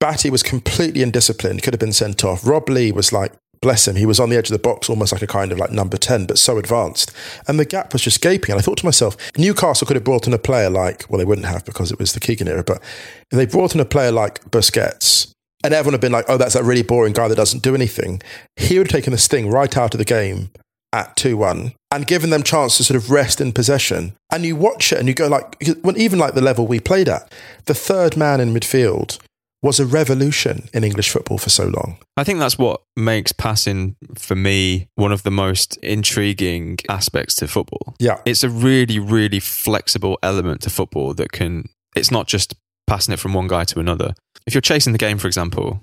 Batty 0.00 0.30
was 0.30 0.42
completely 0.42 1.02
indisciplined, 1.02 1.62
could 1.62 1.74
have 1.74 1.80
been 1.80 1.92
sent 1.92 2.24
off. 2.24 2.46
Rob 2.46 2.68
Lee 2.70 2.92
was 2.92 3.12
like, 3.12 3.32
bless 3.60 3.88
him, 3.88 3.96
he 3.96 4.06
was 4.06 4.20
on 4.20 4.30
the 4.30 4.36
edge 4.36 4.50
of 4.50 4.52
the 4.52 4.58
box, 4.58 4.88
almost 4.88 5.12
like 5.12 5.22
a 5.22 5.26
kind 5.26 5.52
of 5.52 5.58
like 5.58 5.70
number 5.70 5.96
10, 5.96 6.26
but 6.26 6.38
so 6.38 6.58
advanced. 6.58 7.12
And 7.48 7.58
the 7.58 7.64
gap 7.64 7.92
was 7.92 8.02
just 8.02 8.22
gaping. 8.22 8.52
And 8.52 8.58
I 8.58 8.62
thought 8.62 8.78
to 8.78 8.84
myself, 8.84 9.16
Newcastle 9.36 9.86
could 9.86 9.96
have 9.96 10.04
brought 10.04 10.26
in 10.26 10.32
a 10.32 10.38
player 10.38 10.70
like, 10.70 11.04
well, 11.08 11.18
they 11.18 11.24
wouldn't 11.24 11.46
have 11.46 11.64
because 11.64 11.92
it 11.92 11.98
was 11.98 12.12
the 12.12 12.20
Keegan 12.20 12.48
era, 12.48 12.62
but 12.62 12.82
they 13.30 13.46
brought 13.46 13.74
in 13.74 13.80
a 13.80 13.84
player 13.84 14.12
like 14.12 14.42
Busquets, 14.50 15.32
and 15.66 15.74
everyone 15.74 15.94
had 15.94 16.00
been 16.00 16.12
like, 16.12 16.26
oh, 16.28 16.36
that's 16.36 16.54
that 16.54 16.62
really 16.62 16.82
boring 16.82 17.12
guy 17.12 17.26
that 17.26 17.34
doesn't 17.34 17.64
do 17.64 17.74
anything, 17.74 18.22
he 18.54 18.78
would 18.78 18.86
have 18.86 18.92
taken 18.92 19.10
the 19.10 19.18
sting 19.18 19.50
right 19.50 19.76
out 19.76 19.94
of 19.94 19.98
the 19.98 20.04
game 20.04 20.50
at 20.92 21.16
2 21.16 21.36
1 21.36 21.72
and 21.90 22.06
given 22.06 22.30
them 22.30 22.44
chance 22.44 22.76
to 22.76 22.84
sort 22.84 22.96
of 22.96 23.10
rest 23.10 23.40
in 23.40 23.52
possession. 23.52 24.14
And 24.30 24.44
you 24.44 24.54
watch 24.54 24.92
it 24.92 25.00
and 25.00 25.08
you 25.08 25.14
go 25.14 25.26
like, 25.26 25.60
when 25.82 25.96
even 25.96 26.20
like 26.20 26.34
the 26.34 26.40
level 26.40 26.68
we 26.68 26.78
played 26.78 27.08
at, 27.08 27.32
the 27.64 27.74
third 27.74 28.16
man 28.16 28.40
in 28.40 28.54
midfield 28.54 29.18
was 29.60 29.80
a 29.80 29.86
revolution 29.86 30.68
in 30.72 30.84
English 30.84 31.10
football 31.10 31.38
for 31.38 31.50
so 31.50 31.64
long. 31.64 31.98
I 32.16 32.22
think 32.22 32.38
that's 32.38 32.56
what 32.56 32.82
makes 32.94 33.32
passing 33.32 33.96
for 34.14 34.36
me 34.36 34.86
one 34.94 35.10
of 35.10 35.24
the 35.24 35.32
most 35.32 35.78
intriguing 35.78 36.78
aspects 36.88 37.34
to 37.36 37.48
football. 37.48 37.96
Yeah. 37.98 38.20
It's 38.24 38.44
a 38.44 38.48
really, 38.48 39.00
really 39.00 39.40
flexible 39.40 40.16
element 40.22 40.60
to 40.60 40.70
football 40.70 41.12
that 41.14 41.32
can, 41.32 41.68
it's 41.96 42.12
not 42.12 42.28
just 42.28 42.54
passing 42.86 43.14
it 43.14 43.18
from 43.18 43.34
one 43.34 43.48
guy 43.48 43.64
to 43.64 43.80
another. 43.80 44.14
If 44.46 44.54
you're 44.54 44.60
chasing 44.60 44.92
the 44.92 44.98
game, 44.98 45.18
for 45.18 45.26
example, 45.26 45.82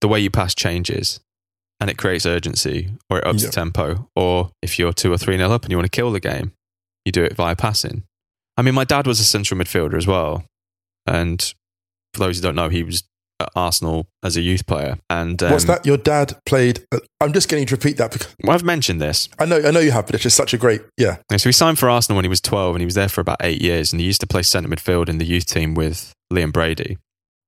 the 0.00 0.08
way 0.08 0.20
you 0.20 0.30
pass 0.30 0.54
changes 0.54 1.20
and 1.80 1.90
it 1.90 1.96
creates 1.98 2.24
urgency 2.26 2.90
or 3.10 3.18
it 3.18 3.26
ups 3.26 3.42
Yeah. 3.42 3.48
the 3.48 3.52
tempo. 3.52 4.08
Or 4.14 4.50
if 4.62 4.78
you're 4.78 4.92
two 4.92 5.12
or 5.12 5.18
three 5.18 5.36
nil 5.36 5.52
up 5.52 5.64
and 5.64 5.70
you 5.70 5.76
want 5.76 5.90
to 5.90 5.96
kill 5.96 6.12
the 6.12 6.20
game, 6.20 6.52
you 7.04 7.12
do 7.12 7.24
it 7.24 7.34
via 7.34 7.56
passing. 7.56 8.04
I 8.56 8.62
mean, 8.62 8.74
my 8.74 8.84
dad 8.84 9.06
was 9.06 9.18
a 9.20 9.24
central 9.24 9.58
midfielder 9.58 9.96
as 9.96 10.06
well. 10.06 10.44
And 11.06 11.40
for 12.12 12.20
those 12.20 12.36
who 12.36 12.42
don't 12.42 12.54
know, 12.54 12.68
he 12.68 12.82
was 12.84 13.02
at 13.40 13.50
Arsenal 13.56 14.06
as 14.22 14.36
a 14.36 14.40
youth 14.40 14.64
player. 14.66 14.96
And 15.10 15.42
um, 15.42 15.50
What's 15.50 15.64
that? 15.64 15.84
Your 15.84 15.96
dad 15.96 16.34
played. 16.46 16.84
uh, 16.92 17.00
I'm 17.20 17.32
just 17.32 17.48
getting 17.48 17.66
to 17.66 17.74
repeat 17.74 17.96
that 17.96 18.12
because 18.12 18.32
Well, 18.44 18.54
I've 18.54 18.62
mentioned 18.62 19.00
this. 19.02 19.28
I 19.40 19.44
know, 19.44 19.60
I 19.66 19.72
know 19.72 19.80
you 19.80 19.90
have, 19.90 20.06
but 20.06 20.14
it's 20.14 20.22
just 20.22 20.36
such 20.36 20.54
a 20.54 20.56
great, 20.58 20.82
yeah. 20.96 21.16
Yeah, 21.30 21.38
So 21.38 21.48
he 21.48 21.52
signed 21.52 21.80
for 21.80 21.90
Arsenal 21.90 22.16
when 22.16 22.24
he 22.24 22.28
was 22.28 22.40
12 22.40 22.76
and 22.76 22.80
he 22.80 22.86
was 22.86 22.94
there 22.94 23.08
for 23.08 23.20
about 23.20 23.38
eight 23.40 23.60
years. 23.60 23.92
And 23.92 24.00
he 24.00 24.06
used 24.06 24.20
to 24.20 24.26
play 24.28 24.42
centre 24.42 24.68
midfield 24.68 25.08
in 25.08 25.18
the 25.18 25.24
youth 25.26 25.46
team 25.46 25.74
with 25.74 26.12
Liam 26.32 26.52
Brady. 26.52 26.98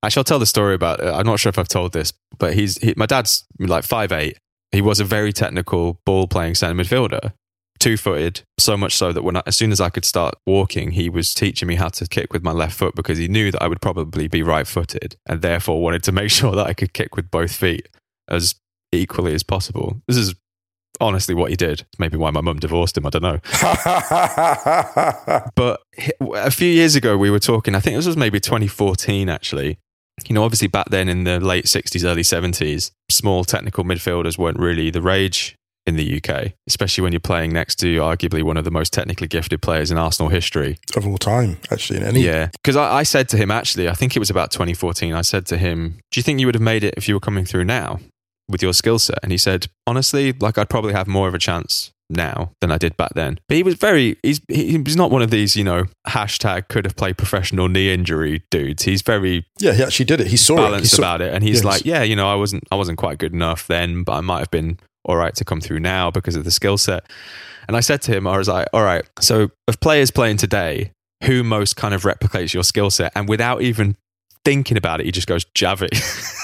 Actually, 0.02 0.20
I'll 0.20 0.24
tell 0.24 0.38
the 0.38 0.46
story 0.46 0.74
about 0.74 1.00
it. 1.00 1.06
I'm 1.06 1.26
not 1.26 1.40
sure 1.40 1.50
if 1.50 1.58
I've 1.58 1.68
told 1.68 1.92
this, 1.92 2.12
but 2.38 2.54
he's 2.54 2.78
he, 2.78 2.94
my 2.96 3.06
dad's 3.06 3.44
like 3.58 3.84
five 3.84 4.12
eight. 4.12 4.38
He 4.72 4.80
was 4.80 5.00
a 5.00 5.04
very 5.04 5.32
technical 5.32 6.00
ball 6.04 6.26
playing 6.26 6.54
centre 6.54 6.80
midfielder, 6.80 7.32
two 7.78 7.96
footed, 7.96 8.42
so 8.58 8.76
much 8.76 8.94
so 8.94 9.12
that 9.12 9.22
when 9.22 9.36
I, 9.36 9.42
as 9.46 9.56
soon 9.56 9.72
as 9.72 9.80
I 9.80 9.88
could 9.88 10.04
start 10.04 10.34
walking, 10.46 10.92
he 10.92 11.08
was 11.08 11.34
teaching 11.34 11.68
me 11.68 11.76
how 11.76 11.88
to 11.88 12.06
kick 12.06 12.32
with 12.32 12.42
my 12.42 12.52
left 12.52 12.76
foot 12.76 12.94
because 12.94 13.18
he 13.18 13.28
knew 13.28 13.50
that 13.50 13.62
I 13.62 13.68
would 13.68 13.80
probably 13.80 14.28
be 14.28 14.42
right 14.42 14.66
footed 14.66 15.16
and 15.26 15.40
therefore 15.40 15.82
wanted 15.82 16.02
to 16.04 16.12
make 16.20 16.30
sure 16.30 16.54
that 16.54 16.66
I 16.66 16.74
could 16.74 16.92
kick 16.92 17.16
with 17.16 17.30
both 17.30 17.52
feet 17.52 17.88
as 18.28 18.54
equally 18.92 19.34
as 19.34 19.42
possible. 19.42 20.00
This 20.06 20.16
is 20.16 20.34
honestly 21.00 21.34
what 21.34 21.50
he 21.50 21.56
did. 21.56 21.86
Maybe 21.98 22.16
why 22.16 22.30
my 22.30 22.40
mum 22.40 22.58
divorced 22.58 22.96
him. 22.96 23.06
I 23.06 23.10
don't 23.10 23.22
know. 23.22 23.40
But 25.54 25.80
a 26.20 26.50
few 26.50 26.70
years 26.70 26.96
ago, 26.96 27.16
we 27.16 27.30
were 27.30 27.38
talking, 27.38 27.74
I 27.74 27.80
think 27.80 27.96
this 27.96 28.06
was 28.06 28.16
maybe 28.16 28.40
2014 28.40 29.28
actually. 29.28 29.78
You 30.26 30.34
know, 30.34 30.44
obviously 30.44 30.68
back 30.68 30.86
then 30.90 31.08
in 31.08 31.24
the 31.24 31.40
late 31.40 31.66
60s, 31.66 32.04
early 32.04 32.22
70s, 32.22 32.90
small 33.10 33.44
technical 33.44 33.84
midfielders 33.84 34.38
weren't 34.38 34.58
really 34.58 34.90
the 34.90 35.02
rage 35.02 35.56
in 35.86 35.96
the 35.96 36.20
UK, 36.20 36.52
especially 36.66 37.02
when 37.02 37.12
you're 37.12 37.20
playing 37.20 37.52
next 37.52 37.76
to 37.76 37.98
arguably 37.98 38.42
one 38.42 38.56
of 38.56 38.64
the 38.64 38.70
most 38.70 38.92
technically 38.92 39.28
gifted 39.28 39.62
players 39.62 39.90
in 39.90 39.98
Arsenal 39.98 40.28
history. 40.28 40.78
of 40.96 41.06
all 41.06 41.16
time, 41.16 41.58
actually, 41.70 41.98
in 41.98 42.04
any. 42.04 42.20
Yeah. 42.20 42.48
Because 42.52 42.76
I, 42.76 42.96
I 42.96 43.02
said 43.04 43.28
to 43.30 43.36
him, 43.36 43.50
actually, 43.50 43.88
I 43.88 43.92
think 43.92 44.16
it 44.16 44.18
was 44.18 44.30
about 44.30 44.50
2014, 44.50 45.14
I 45.14 45.22
said 45.22 45.46
to 45.46 45.56
him, 45.56 46.00
Do 46.10 46.18
you 46.18 46.22
think 46.22 46.40
you 46.40 46.46
would 46.46 46.56
have 46.56 46.62
made 46.62 46.82
it 46.82 46.94
if 46.96 47.08
you 47.08 47.14
were 47.14 47.20
coming 47.20 47.44
through 47.44 47.64
now 47.64 48.00
with 48.48 48.62
your 48.62 48.72
skill 48.72 48.98
set? 48.98 49.18
And 49.22 49.30
he 49.30 49.38
said, 49.38 49.68
Honestly, 49.86 50.32
like 50.32 50.58
I'd 50.58 50.68
probably 50.68 50.92
have 50.92 51.06
more 51.06 51.28
of 51.28 51.34
a 51.34 51.38
chance 51.38 51.92
now 52.08 52.52
than 52.60 52.70
I 52.70 52.78
did 52.78 52.96
back 52.96 53.14
then. 53.14 53.38
But 53.48 53.56
he 53.56 53.62
was 53.62 53.74
very, 53.74 54.16
he's, 54.22 54.40
he 54.48 54.78
was 54.78 54.96
not 54.96 55.10
one 55.10 55.22
of 55.22 55.30
these, 55.30 55.56
you 55.56 55.64
know, 55.64 55.86
hashtag 56.06 56.68
could 56.68 56.84
have 56.84 56.94
played 56.96 57.18
professional 57.18 57.68
knee 57.68 57.92
injury 57.92 58.42
dudes. 58.50 58.84
He's 58.84 59.02
very 59.02 59.44
Yeah, 59.58 59.72
he 59.72 59.82
actually 59.82 60.06
did 60.06 60.20
it. 60.20 60.28
He 60.28 60.36
saw 60.36 60.54
it. 60.54 60.58
He 60.58 60.64
balanced 60.66 60.94
saw- 60.96 61.02
about 61.02 61.20
it. 61.22 61.34
And 61.34 61.42
he's 61.42 61.56
Yes. 61.56 61.64
like, 61.64 61.84
yeah, 61.84 62.02
you 62.02 62.14
know, 62.16 62.28
I 62.28 62.34
wasn't, 62.36 62.64
I 62.70 62.76
wasn't 62.76 62.98
quite 62.98 63.18
good 63.18 63.32
enough 63.32 63.66
then, 63.66 64.02
but 64.04 64.12
I 64.12 64.20
might 64.20 64.38
have 64.40 64.50
been 64.50 64.78
all 65.04 65.16
right 65.16 65.34
to 65.36 65.44
come 65.44 65.60
through 65.60 65.80
now 65.80 66.10
because 66.10 66.36
of 66.36 66.44
the 66.44 66.50
skill 66.50 66.78
set. 66.78 67.10
And 67.68 67.76
I 67.76 67.80
said 67.80 68.02
to 68.02 68.12
him, 68.16 68.26
I 68.26 68.38
was 68.38 68.48
like, 68.48 68.68
all 68.72 68.82
right, 68.84 69.04
so 69.20 69.50
of 69.66 69.80
players 69.80 70.10
playing 70.12 70.36
today, 70.36 70.92
who 71.24 71.42
most 71.42 71.76
kind 71.76 71.94
of 71.94 72.02
replicates 72.02 72.54
your 72.54 72.62
skill 72.62 72.90
set? 72.90 73.10
And 73.16 73.28
without 73.28 73.62
even 73.62 73.96
thinking 74.44 74.76
about 74.76 75.00
it, 75.00 75.06
he 75.06 75.12
just 75.12 75.26
goes, 75.26 75.44
Xavi. 75.56 75.88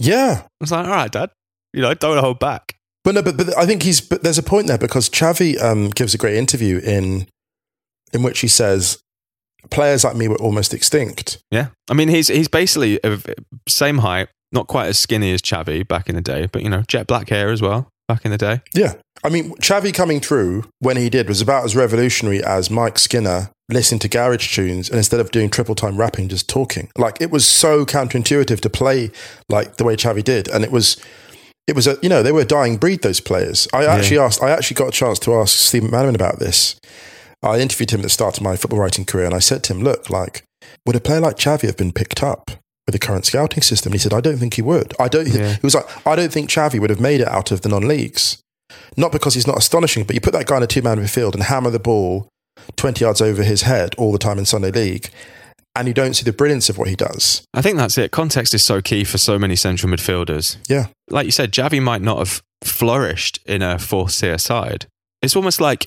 Yeah, 0.00 0.42
I 0.42 0.48
was 0.60 0.72
like, 0.72 0.86
all 0.86 0.92
right, 0.92 1.12
dad, 1.12 1.30
you 1.72 1.80
know, 1.80 1.94
don't 1.94 2.18
hold 2.18 2.40
back. 2.40 2.73
But 3.04 3.14
no, 3.14 3.22
but, 3.22 3.36
but 3.36 3.56
I 3.56 3.66
think 3.66 3.82
he's. 3.82 4.00
But 4.00 4.22
there's 4.22 4.38
a 4.38 4.42
point 4.42 4.66
there 4.66 4.78
because 4.78 5.08
Xavi 5.10 5.60
um, 5.62 5.90
gives 5.90 6.14
a 6.14 6.18
great 6.18 6.36
interview 6.36 6.78
in 6.78 7.28
in 8.12 8.22
which 8.22 8.40
he 8.40 8.48
says 8.48 8.98
players 9.70 10.04
like 10.04 10.16
me 10.16 10.28
were 10.28 10.36
almost 10.36 10.74
extinct. 10.74 11.38
Yeah. 11.50 11.68
I 11.90 11.94
mean, 11.94 12.08
he's, 12.08 12.28
he's 12.28 12.48
basically 12.48 13.02
of 13.02 13.26
same 13.68 13.98
height, 13.98 14.28
not 14.52 14.66
quite 14.66 14.86
as 14.86 14.98
skinny 14.98 15.32
as 15.32 15.42
Xavi 15.42 15.86
back 15.86 16.08
in 16.08 16.14
the 16.14 16.20
day, 16.20 16.48
but, 16.50 16.62
you 16.62 16.68
know, 16.68 16.82
jet 16.86 17.06
black 17.06 17.28
hair 17.28 17.50
as 17.50 17.60
well 17.60 17.88
back 18.08 18.24
in 18.24 18.30
the 18.30 18.38
day. 18.38 18.60
Yeah, 18.74 18.94
I 19.22 19.30
mean 19.30 19.54
Xavi 19.56 19.92
coming 19.94 20.20
through 20.20 20.64
when 20.80 20.96
he 20.96 21.08
did 21.08 21.28
was 21.28 21.40
about 21.40 21.64
as 21.64 21.74
revolutionary 21.74 22.44
as 22.44 22.70
Mike 22.70 22.98
Skinner 22.98 23.50
listening 23.70 24.00
to 24.00 24.08
garage 24.08 24.54
tunes 24.54 24.90
and 24.90 24.98
instead 24.98 25.20
of 25.20 25.30
doing 25.30 25.48
triple 25.48 25.74
time 25.74 25.96
rapping, 25.96 26.28
just 26.28 26.48
talking. 26.48 26.90
Like 26.98 27.20
it 27.20 27.30
was 27.30 27.46
so 27.46 27.86
counterintuitive 27.86 28.60
to 28.60 28.70
play 28.70 29.10
like 29.48 29.76
the 29.76 29.84
way 29.84 29.96
Xavi 29.96 30.22
did, 30.22 30.48
and 30.48 30.64
it 30.64 30.72
was. 30.72 30.96
It 31.66 31.74
was 31.74 31.86
a, 31.86 31.96
you 32.02 32.08
know, 32.08 32.22
they 32.22 32.32
were 32.32 32.42
a 32.42 32.46
dying 32.46 32.76
breed, 32.76 33.02
those 33.02 33.20
players. 33.20 33.66
I 33.72 33.86
actually 33.86 34.18
asked, 34.18 34.42
I 34.42 34.50
actually 34.50 34.74
got 34.74 34.88
a 34.88 34.92
chance 34.92 35.18
to 35.20 35.34
ask 35.34 35.56
Stephen 35.56 35.90
McManaman 35.90 36.14
about 36.14 36.38
this. 36.38 36.76
I 37.42 37.58
interviewed 37.58 37.90
him 37.90 38.00
at 38.00 38.04
the 38.04 38.10
start 38.10 38.36
of 38.36 38.42
my 38.42 38.56
football 38.56 38.80
writing 38.80 39.04
career, 39.04 39.26
and 39.26 39.34
I 39.34 39.38
said 39.38 39.62
to 39.64 39.74
him, 39.74 39.82
"Look, 39.82 40.08
like, 40.08 40.44
would 40.86 40.96
a 40.96 41.00
player 41.00 41.20
like 41.20 41.36
Xavi 41.36 41.62
have 41.66 41.76
been 41.76 41.92
picked 41.92 42.22
up 42.22 42.50
with 42.86 42.92
the 42.92 42.98
current 42.98 43.26
scouting 43.26 43.62
system?" 43.62 43.90
And 43.90 43.94
he 43.94 44.02
said, 44.02 44.14
"I 44.14 44.20
don't 44.20 44.38
think 44.38 44.54
he 44.54 44.62
would. 44.62 44.94
I 44.98 45.08
don't." 45.08 45.28
Yeah. 45.28 45.54
He 45.54 45.60
was 45.62 45.74
like, 45.74 45.86
"I 46.06 46.16
don't 46.16 46.32
think 46.32 46.48
Xavi 46.50 46.80
would 46.80 46.90
have 46.90 47.00
made 47.00 47.20
it 47.20 47.28
out 47.28 47.50
of 47.50 47.60
the 47.60 47.68
non-leagues, 47.68 48.38
not 48.96 49.12
because 49.12 49.34
he's 49.34 49.46
not 49.46 49.58
astonishing, 49.58 50.04
but 50.04 50.14
you 50.14 50.20
put 50.20 50.32
that 50.32 50.46
guy 50.46 50.56
in 50.56 50.62
a 50.62 50.66
two-man 50.66 50.98
midfield 50.98 51.34
and 51.34 51.42
hammer 51.44 51.70
the 51.70 51.78
ball 51.78 52.28
twenty 52.76 53.04
yards 53.04 53.20
over 53.20 53.42
his 53.42 53.62
head 53.62 53.94
all 53.98 54.12
the 54.12 54.18
time 54.18 54.38
in 54.38 54.46
Sunday 54.46 54.70
League, 54.70 55.10
and 55.76 55.88
you 55.88 55.94
don't 55.94 56.14
see 56.14 56.24
the 56.24 56.32
brilliance 56.32 56.68
of 56.68 56.78
what 56.78 56.88
he 56.88 56.96
does." 56.96 57.42
I 57.54 57.62
think 57.62 57.76
that's 57.76 57.98
it. 57.98 58.10
Context 58.10 58.54
is 58.54 58.64
so 58.64 58.80
key 58.80 59.04
for 59.04 59.18
so 59.18 59.38
many 59.38 59.56
central 59.56 59.90
midfielders. 59.92 60.56
Yeah, 60.68 60.86
Like 61.10 61.26
you 61.26 61.32
said, 61.32 61.52
Xavi 61.52 61.82
might 61.82 62.02
not 62.02 62.18
have 62.18 62.42
flourished 62.62 63.38
in 63.46 63.62
a 63.62 63.78
fourth 63.78 64.18
tier 64.18 64.38
side. 64.38 64.86
It's 65.22 65.36
almost 65.36 65.60
like, 65.60 65.86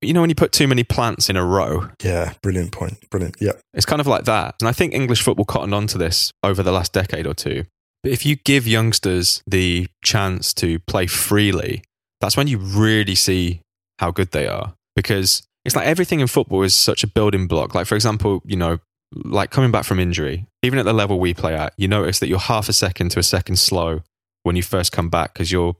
you 0.00 0.12
know, 0.12 0.20
when 0.20 0.30
you 0.30 0.36
put 0.36 0.52
too 0.52 0.68
many 0.68 0.84
plants 0.84 1.28
in 1.30 1.36
a 1.36 1.44
row, 1.44 1.88
Yeah, 2.02 2.34
brilliant 2.42 2.72
point. 2.72 2.98
Brilliant. 3.10 3.36
Yeah. 3.40 3.52
it's 3.74 3.86
kind 3.86 4.00
of 4.00 4.06
like 4.06 4.24
that. 4.24 4.54
And 4.60 4.68
I 4.68 4.72
think 4.72 4.92
English 4.94 5.22
football 5.22 5.44
cottoned 5.44 5.74
onto 5.74 5.98
this 5.98 6.30
over 6.42 6.62
the 6.62 6.72
last 6.72 6.92
decade 6.92 7.26
or 7.26 7.34
two. 7.34 7.64
But 8.02 8.12
if 8.12 8.24
you 8.24 8.36
give 8.36 8.66
youngsters 8.66 9.42
the 9.46 9.88
chance 10.04 10.54
to 10.54 10.78
play 10.80 11.06
freely, 11.06 11.82
that's 12.20 12.36
when 12.36 12.46
you 12.46 12.58
really 12.58 13.14
see 13.16 13.60
how 13.98 14.10
good 14.12 14.30
they 14.30 14.46
are. 14.46 14.74
Because 14.94 15.42
it's 15.64 15.74
like 15.74 15.86
everything 15.86 16.20
in 16.20 16.26
football 16.28 16.62
is 16.62 16.74
such 16.74 17.02
a 17.02 17.08
building 17.08 17.48
block. 17.48 17.74
Like, 17.74 17.86
for 17.86 17.96
example, 17.96 18.42
you 18.44 18.56
know, 18.56 18.78
like 19.24 19.50
coming 19.50 19.70
back 19.70 19.84
from 19.84 19.98
injury, 19.98 20.46
even 20.62 20.78
at 20.78 20.84
the 20.84 20.92
level 20.92 21.18
we 21.18 21.34
play 21.34 21.54
at, 21.54 21.72
you 21.76 21.88
notice 21.88 22.18
that 22.18 22.28
you're 22.28 22.38
half 22.38 22.68
a 22.68 22.72
second 22.72 23.10
to 23.10 23.18
a 23.18 23.22
second 23.22 23.56
slow 23.56 24.02
when 24.42 24.56
you 24.56 24.62
first 24.62 24.92
come 24.92 25.08
back 25.08 25.32
because 25.32 25.50
you're 25.50 25.76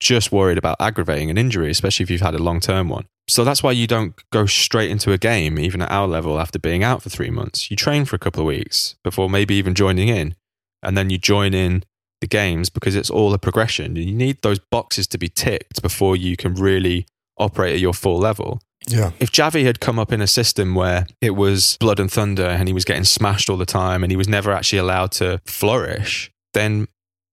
just 0.00 0.32
worried 0.32 0.58
about 0.58 0.76
aggravating 0.80 1.30
an 1.30 1.38
injury, 1.38 1.70
especially 1.70 2.04
if 2.04 2.10
you've 2.10 2.20
had 2.20 2.34
a 2.34 2.42
long 2.42 2.60
term 2.60 2.88
one. 2.88 3.06
So 3.26 3.42
that's 3.42 3.62
why 3.62 3.72
you 3.72 3.86
don't 3.86 4.14
go 4.30 4.44
straight 4.44 4.90
into 4.90 5.12
a 5.12 5.18
game, 5.18 5.58
even 5.58 5.80
at 5.80 5.90
our 5.90 6.06
level, 6.06 6.38
after 6.38 6.58
being 6.58 6.82
out 6.82 7.02
for 7.02 7.08
three 7.08 7.30
months. 7.30 7.70
You 7.70 7.76
train 7.76 8.04
for 8.04 8.16
a 8.16 8.18
couple 8.18 8.40
of 8.40 8.46
weeks 8.46 8.96
before 9.02 9.30
maybe 9.30 9.54
even 9.54 9.74
joining 9.74 10.08
in, 10.08 10.34
and 10.82 10.96
then 10.96 11.08
you 11.08 11.16
join 11.16 11.54
in 11.54 11.84
the 12.20 12.26
games 12.26 12.68
because 12.68 12.94
it's 12.94 13.10
all 13.10 13.32
a 13.32 13.38
progression. 13.38 13.96
You 13.96 14.12
need 14.12 14.42
those 14.42 14.58
boxes 14.58 15.06
to 15.08 15.18
be 15.18 15.28
ticked 15.28 15.80
before 15.80 16.16
you 16.16 16.36
can 16.36 16.54
really 16.54 17.06
operate 17.38 17.74
at 17.74 17.80
your 17.80 17.94
full 17.94 18.18
level. 18.18 18.60
Yeah. 18.88 19.12
If 19.18 19.32
Xavi 19.32 19.64
had 19.64 19.80
come 19.80 19.98
up 19.98 20.12
in 20.12 20.20
a 20.20 20.26
system 20.26 20.74
where 20.74 21.06
it 21.20 21.30
was 21.30 21.76
blood 21.80 21.98
and 22.00 22.10
thunder 22.10 22.44
and 22.46 22.68
he 22.68 22.74
was 22.74 22.84
getting 22.84 23.04
smashed 23.04 23.48
all 23.48 23.56
the 23.56 23.66
time 23.66 24.02
and 24.02 24.10
he 24.10 24.16
was 24.16 24.28
never 24.28 24.52
actually 24.52 24.78
allowed 24.78 25.12
to 25.12 25.40
flourish, 25.46 26.30
then 26.52 26.86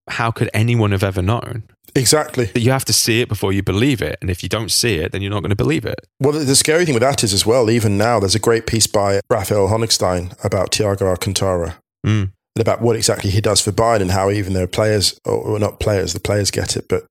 how 0.08 0.30
could 0.30 0.50
anyone 0.54 0.92
have 0.92 1.02
ever 1.04 1.22
known? 1.22 1.64
Exactly. 1.94 2.46
That 2.46 2.60
you 2.60 2.70
have 2.70 2.86
to 2.86 2.92
see 2.92 3.20
it 3.20 3.28
before 3.28 3.52
you 3.52 3.62
believe 3.62 4.00
it. 4.00 4.16
And 4.22 4.30
if 4.30 4.42
you 4.42 4.48
don't 4.48 4.70
see 4.70 4.94
it, 4.96 5.12
then 5.12 5.20
you're 5.20 5.30
not 5.30 5.42
going 5.42 5.50
to 5.50 5.56
believe 5.56 5.84
it. 5.84 6.00
Well, 6.20 6.32
the, 6.32 6.40
the 6.40 6.56
scary 6.56 6.86
thing 6.86 6.94
with 6.94 7.02
that 7.02 7.22
is 7.22 7.34
as 7.34 7.44
well, 7.44 7.70
even 7.70 7.98
now, 7.98 8.18
there's 8.18 8.34
a 8.34 8.38
great 8.40 8.66
piece 8.66 8.86
by 8.86 9.20
Raphael 9.28 9.68
Honigstein 9.68 10.32
about 10.44 10.70
Thiago 10.70 11.02
Alcantara 11.02 11.76
Mm. 12.04 12.32
and 12.56 12.60
about 12.60 12.80
what 12.80 12.96
exactly 12.96 13.30
he 13.30 13.40
does 13.40 13.60
for 13.60 13.70
Bayern 13.70 14.00
and 14.00 14.10
how 14.10 14.28
even 14.30 14.54
their 14.54 14.66
players, 14.66 15.20
or 15.24 15.56
not 15.60 15.78
players, 15.78 16.14
the 16.14 16.18
players 16.20 16.50
get 16.50 16.76
it, 16.76 16.88
but 16.88 17.04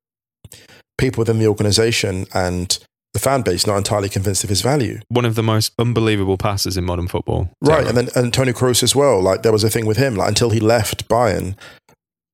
people 0.97 1.21
within 1.21 1.39
the 1.39 1.47
organization 1.47 2.25
and 2.34 2.77
the 3.13 3.19
fan 3.19 3.41
base 3.41 3.67
not 3.67 3.78
entirely 3.78 4.10
convinced 4.10 4.43
of 4.43 4.50
his 4.50 4.62
value. 4.62 5.00
One 5.10 5.26
of 5.26 5.36
the 5.36 5.43
most 5.43 5.74
unbelievable 5.78 6.38
passes 6.38 6.78
in 6.78 6.86
modern 6.86 7.08
football. 7.08 7.50
Right. 7.62 7.86
And 7.86 7.97
then 7.97 8.10
and 8.15 8.34
Tony 8.34 8.54
Kroos 8.54 8.84
as 8.84 8.95
well. 8.95 9.21
Like 9.21 9.43
there 9.43 9.52
was 9.52 9.63
a 9.63 9.69
thing 9.69 9.86
with 9.86 9.97
him, 9.97 10.15
like 10.15 10.30
until 10.30 10.50
he 10.50 10.60
left 10.60 11.08
Bayern, 11.08 11.58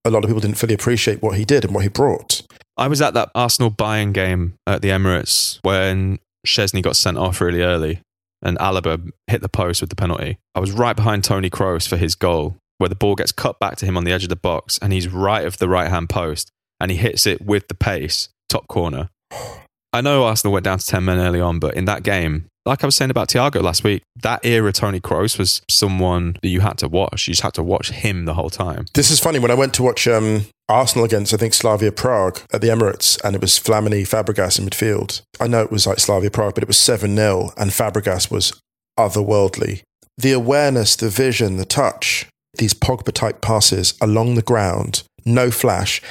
a 0.05 0.11
lot 0.11 0.23
of 0.23 0.29
people 0.29 0.41
didn't 0.41 0.57
fully 0.57 0.73
appreciate 0.73 1.21
what 1.21 1.37
he 1.37 1.45
did 1.45 1.65
and 1.65 1.73
what 1.73 1.83
he 1.83 1.89
brought. 1.89 2.43
I 2.77 2.87
was 2.87 3.01
at 3.01 3.15
that 3.15 3.31
Arsenal 3.33 3.71
Bayern 3.71 4.13
game 4.13 4.53
at 4.67 4.81
the 4.81 4.89
Emirates 4.89 5.59
when 5.63 6.19
Szczesny 6.45 6.83
got 6.83 6.95
sent 6.95 7.17
off 7.17 7.41
really 7.41 7.61
early 7.61 8.01
and 8.43 8.57
Alaba 8.59 9.09
hit 9.25 9.41
the 9.41 9.49
post 9.49 9.81
with 9.81 9.89
the 9.89 9.95
penalty. 9.95 10.37
I 10.53 10.59
was 10.59 10.71
right 10.71 10.95
behind 10.95 11.23
Tony 11.23 11.49
Kroos 11.49 11.87
for 11.87 11.97
his 11.97 12.13
goal, 12.13 12.55
where 12.77 12.89
the 12.89 12.95
ball 12.95 13.15
gets 13.15 13.31
cut 13.31 13.59
back 13.59 13.77
to 13.77 13.85
him 13.87 13.97
on 13.97 14.03
the 14.03 14.11
edge 14.11 14.23
of 14.23 14.29
the 14.29 14.35
box 14.35 14.77
and 14.79 14.93
he's 14.93 15.07
right 15.07 15.45
of 15.45 15.57
the 15.57 15.67
right 15.67 15.89
hand 15.89 16.09
post 16.09 16.51
and 16.79 16.91
he 16.91 16.97
hits 16.97 17.25
it 17.25 17.41
with 17.41 17.67
the 17.67 17.73
pace, 17.73 18.29
top 18.47 18.67
corner. 18.67 19.09
I 19.93 20.01
know 20.01 20.25
Arsenal 20.25 20.53
went 20.53 20.65
down 20.65 20.79
to 20.79 20.85
10 20.85 21.05
men 21.05 21.17
early 21.17 21.39
on, 21.39 21.59
but 21.59 21.75
in 21.75 21.85
that 21.85 22.03
game, 22.03 22.45
like 22.65 22.83
I 22.83 22.87
was 22.87 22.95
saying 22.95 23.11
about 23.11 23.29
Thiago 23.29 23.63
last 23.63 23.83
week, 23.83 24.03
that 24.21 24.45
era 24.45 24.73
Tony 24.73 24.99
Kroos 24.99 25.39
was 25.39 25.61
someone 25.69 26.35
that 26.41 26.49
you 26.49 26.59
had 26.59 26.77
to 26.79 26.87
watch. 26.87 27.27
You 27.27 27.31
just 27.31 27.43
had 27.43 27.53
to 27.53 27.63
watch 27.63 27.91
him 27.91 28.25
the 28.25 28.33
whole 28.33 28.49
time. 28.49 28.85
This 28.93 29.09
is 29.09 29.19
funny. 29.19 29.39
When 29.39 29.51
I 29.51 29.55
went 29.55 29.73
to 29.75 29.83
watch 29.83 30.07
um, 30.07 30.45
Arsenal 30.67 31.05
against, 31.05 31.33
I 31.33 31.37
think, 31.37 31.53
Slavia 31.53 31.93
Prague 31.93 32.39
at 32.51 32.59
the 32.59 32.67
Emirates, 32.67 33.19
and 33.23 33.35
it 33.35 33.41
was 33.41 33.57
Flamini 33.57 34.01
Fabregas 34.01 34.59
in 34.59 34.65
midfield. 34.65 35.21
I 35.39 35.47
know 35.47 35.61
it 35.61 35.71
was 35.71 35.87
like 35.87 35.99
Slavia 35.99 36.29
Prague, 36.29 36.55
but 36.55 36.63
it 36.63 36.67
was 36.67 36.77
7 36.77 37.15
0, 37.15 37.53
and 37.55 37.71
Fabregas 37.71 38.29
was 38.29 38.59
otherworldly. 38.99 39.81
The 40.17 40.33
awareness, 40.33 40.95
the 40.95 41.09
vision, 41.09 41.57
the 41.57 41.65
touch, 41.65 42.27
these 42.57 42.73
Pogba 42.73 43.13
type 43.13 43.39
passes 43.39 43.93
along 44.01 44.35
the 44.35 44.41
ground, 44.41 45.03
no 45.25 45.51
flash, 45.51 46.01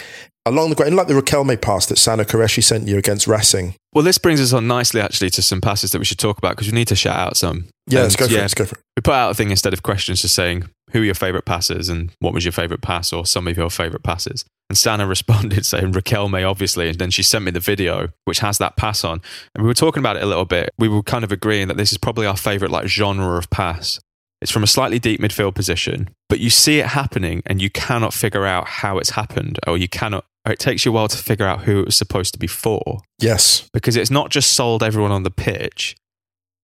along 0.47 0.71
the 0.71 0.77
ground, 0.77 0.97
like 0.97 1.09
the 1.09 1.15
Riquelme 1.15 1.61
pass 1.61 1.87
that 1.87 1.99
Sana 1.99 2.25
Koreshi 2.25 2.63
sent 2.63 2.89
you 2.89 2.97
against 2.97 3.27
Racing. 3.27 3.75
Well, 3.93 4.05
this 4.05 4.17
brings 4.17 4.41
us 4.41 4.53
on 4.53 4.67
nicely 4.67 5.01
actually 5.01 5.31
to 5.31 5.43
some 5.43 5.61
passes 5.61 5.91
that 5.91 5.99
we 5.99 6.05
should 6.05 6.19
talk 6.19 6.39
about 6.39 6.53
because 6.53 6.69
we 6.69 6.75
need 6.75 6.89
to 6.89 6.97
shout 6.97 7.19
out 7.19 7.37
some. 7.37 7.67
Yeah, 7.87 8.03
let's 8.03 8.17
go 8.17 8.27
for 8.27 8.33
yeah, 8.33 8.39
it. 8.39 8.43
Let's 8.43 8.55
go 8.55 8.65
for 8.65 8.77
it. 8.77 8.83
We 8.97 9.03
put 9.03 9.15
out 9.15 9.31
a 9.31 9.35
thing 9.35 9.51
instead 9.51 9.73
of 9.73 9.83
questions 9.83 10.23
just 10.23 10.35
saying 10.35 10.69
who 10.93 11.03
are 11.03 11.05
your 11.05 11.15
favourite 11.15 11.45
passes 11.45 11.89
and 11.89 12.13
what 12.21 12.33
was 12.33 12.45
your 12.45 12.53
favourite 12.53 12.81
pass 12.81 13.13
or 13.13 13.27
some 13.27 13.49
of 13.49 13.57
your 13.57 13.71
favourite 13.71 14.03
passes. 14.03 14.45
And 14.69 14.79
Sana 14.79 15.07
responded 15.07 15.67
saying 15.67 15.93
Riquelme, 15.93 16.49
obviously. 16.49 16.91
And 16.91 16.99
then 16.99 17.11
she 17.11 17.23
sent 17.23 17.45
me 17.45 17.51
the 17.51 17.61
video, 17.61 18.09
which 18.25 18.39
has 18.39 18.59
that 18.59 18.77
pass 18.77 19.05
on. 19.05 19.21
And 19.55 19.63
we 19.63 19.69
were 19.69 19.75
talking 19.75 20.01
about 20.01 20.17
it 20.17 20.23
a 20.23 20.27
little 20.27 20.45
bit. 20.45 20.71
We 20.79 20.89
were 20.89 21.03
kind 21.03 21.25
of 21.25 21.33
agreeing 21.33 21.69
that 21.69 21.77
this 21.77 21.93
is 21.93 21.99
probably 21.99 22.27
our 22.27 22.37
favourite 22.37 22.71
like 22.71 22.87
genre 22.87 23.37
of 23.37 23.51
pass. 23.51 24.01
It's 24.43 24.53
from 24.53 24.63
a 24.63 24.69
slightly 24.69 24.99
deep 24.99 25.21
midfield 25.21 25.55
position, 25.55 26.11
but 26.29 26.41
you 26.41 26.51
see 26.51 26.79
it 26.79 26.87
happening 26.87 27.43
and 27.47 27.63
you 27.63 27.71
cannot 27.71 28.13
figure 28.13 28.45
out 28.45 28.69
how 28.69 28.99
it's 28.99 29.11
happened, 29.11 29.59
or 29.67 29.79
you 29.79 29.89
cannot, 29.89 30.27
or 30.47 30.53
it 30.53 30.59
takes 30.59 30.85
you 30.85 30.93
a 30.93 30.95
while 30.95 31.09
to 31.09 31.17
figure 31.19 31.47
out 31.47 31.63
who 31.65 31.81
it 31.81 31.87
was 31.87 31.97
supposed 31.97 32.33
to 32.35 32.39
be 32.39 32.47
for 32.47 33.01
Yes. 33.21 33.69
because 33.73 33.97
it's 33.97 34.11
not 34.11 34.31
just 34.31 34.53
sold 34.53 34.83
everyone 34.83 35.11
on 35.13 35.25
the 35.25 35.31
pitch, 35.31 35.97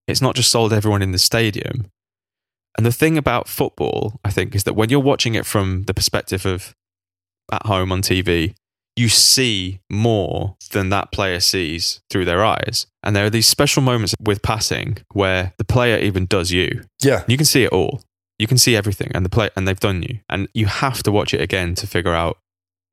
it's 0.07 0.23
not 0.23 0.35
just 0.37 0.51
sold 0.51 0.73
everyone 0.73 1.03
in 1.03 1.13
the 1.13 1.19
stadium. 1.19 1.87
And 2.79 2.87
the 2.87 2.93
thing 2.93 3.19
about 3.19 3.49
football, 3.49 4.19
I 4.25 4.31
think, 4.31 4.55
is 4.55 4.65
that 4.65 4.75
when 4.75 4.89
you're 4.89 5.01
watching 5.01 5.35
it 5.35 5.45
from 5.45 5.83
the 5.85 5.95
perspective 5.95 6.47
of 6.47 6.75
at 7.53 7.67
home 7.67 7.93
on 7.93 8.01
TV, 8.03 8.55
you 8.97 9.09
see 9.09 9.81
more 9.91 10.57
than 10.71 10.89
that 10.91 11.13
player 11.13 11.41
sees 11.41 12.01
through 12.11 12.25
their 12.25 12.45
eyes. 12.45 12.87
And 13.03 13.15
there 13.17 13.25
are 13.27 13.31
these 13.31 13.47
special 13.47 13.83
moments 13.83 14.15
with 14.21 14.43
passing 14.43 14.99
where 15.13 15.53
the 15.59 15.65
player 15.65 15.99
even 15.99 16.27
does 16.27 16.51
you. 16.51 16.83
Yeah. 17.03 17.25
You 17.27 17.37
can 17.37 17.47
see 17.47 17.65
it 17.65 17.73
all. 17.73 18.03
You 18.39 18.47
can 18.47 18.59
see 18.59 18.75
everything, 18.75 19.11
and 19.15 19.25
the 19.25 19.31
play, 19.31 19.51
and 19.57 19.69
they've 19.69 19.79
done 19.79 20.03
you, 20.03 20.19
and 20.29 20.49
you 20.53 20.67
have 20.67 21.03
to 21.05 21.13
watch 21.13 21.33
it 21.35 21.41
again 21.41 21.75
to 21.77 21.87
figure 21.87 22.15
out 22.15 22.39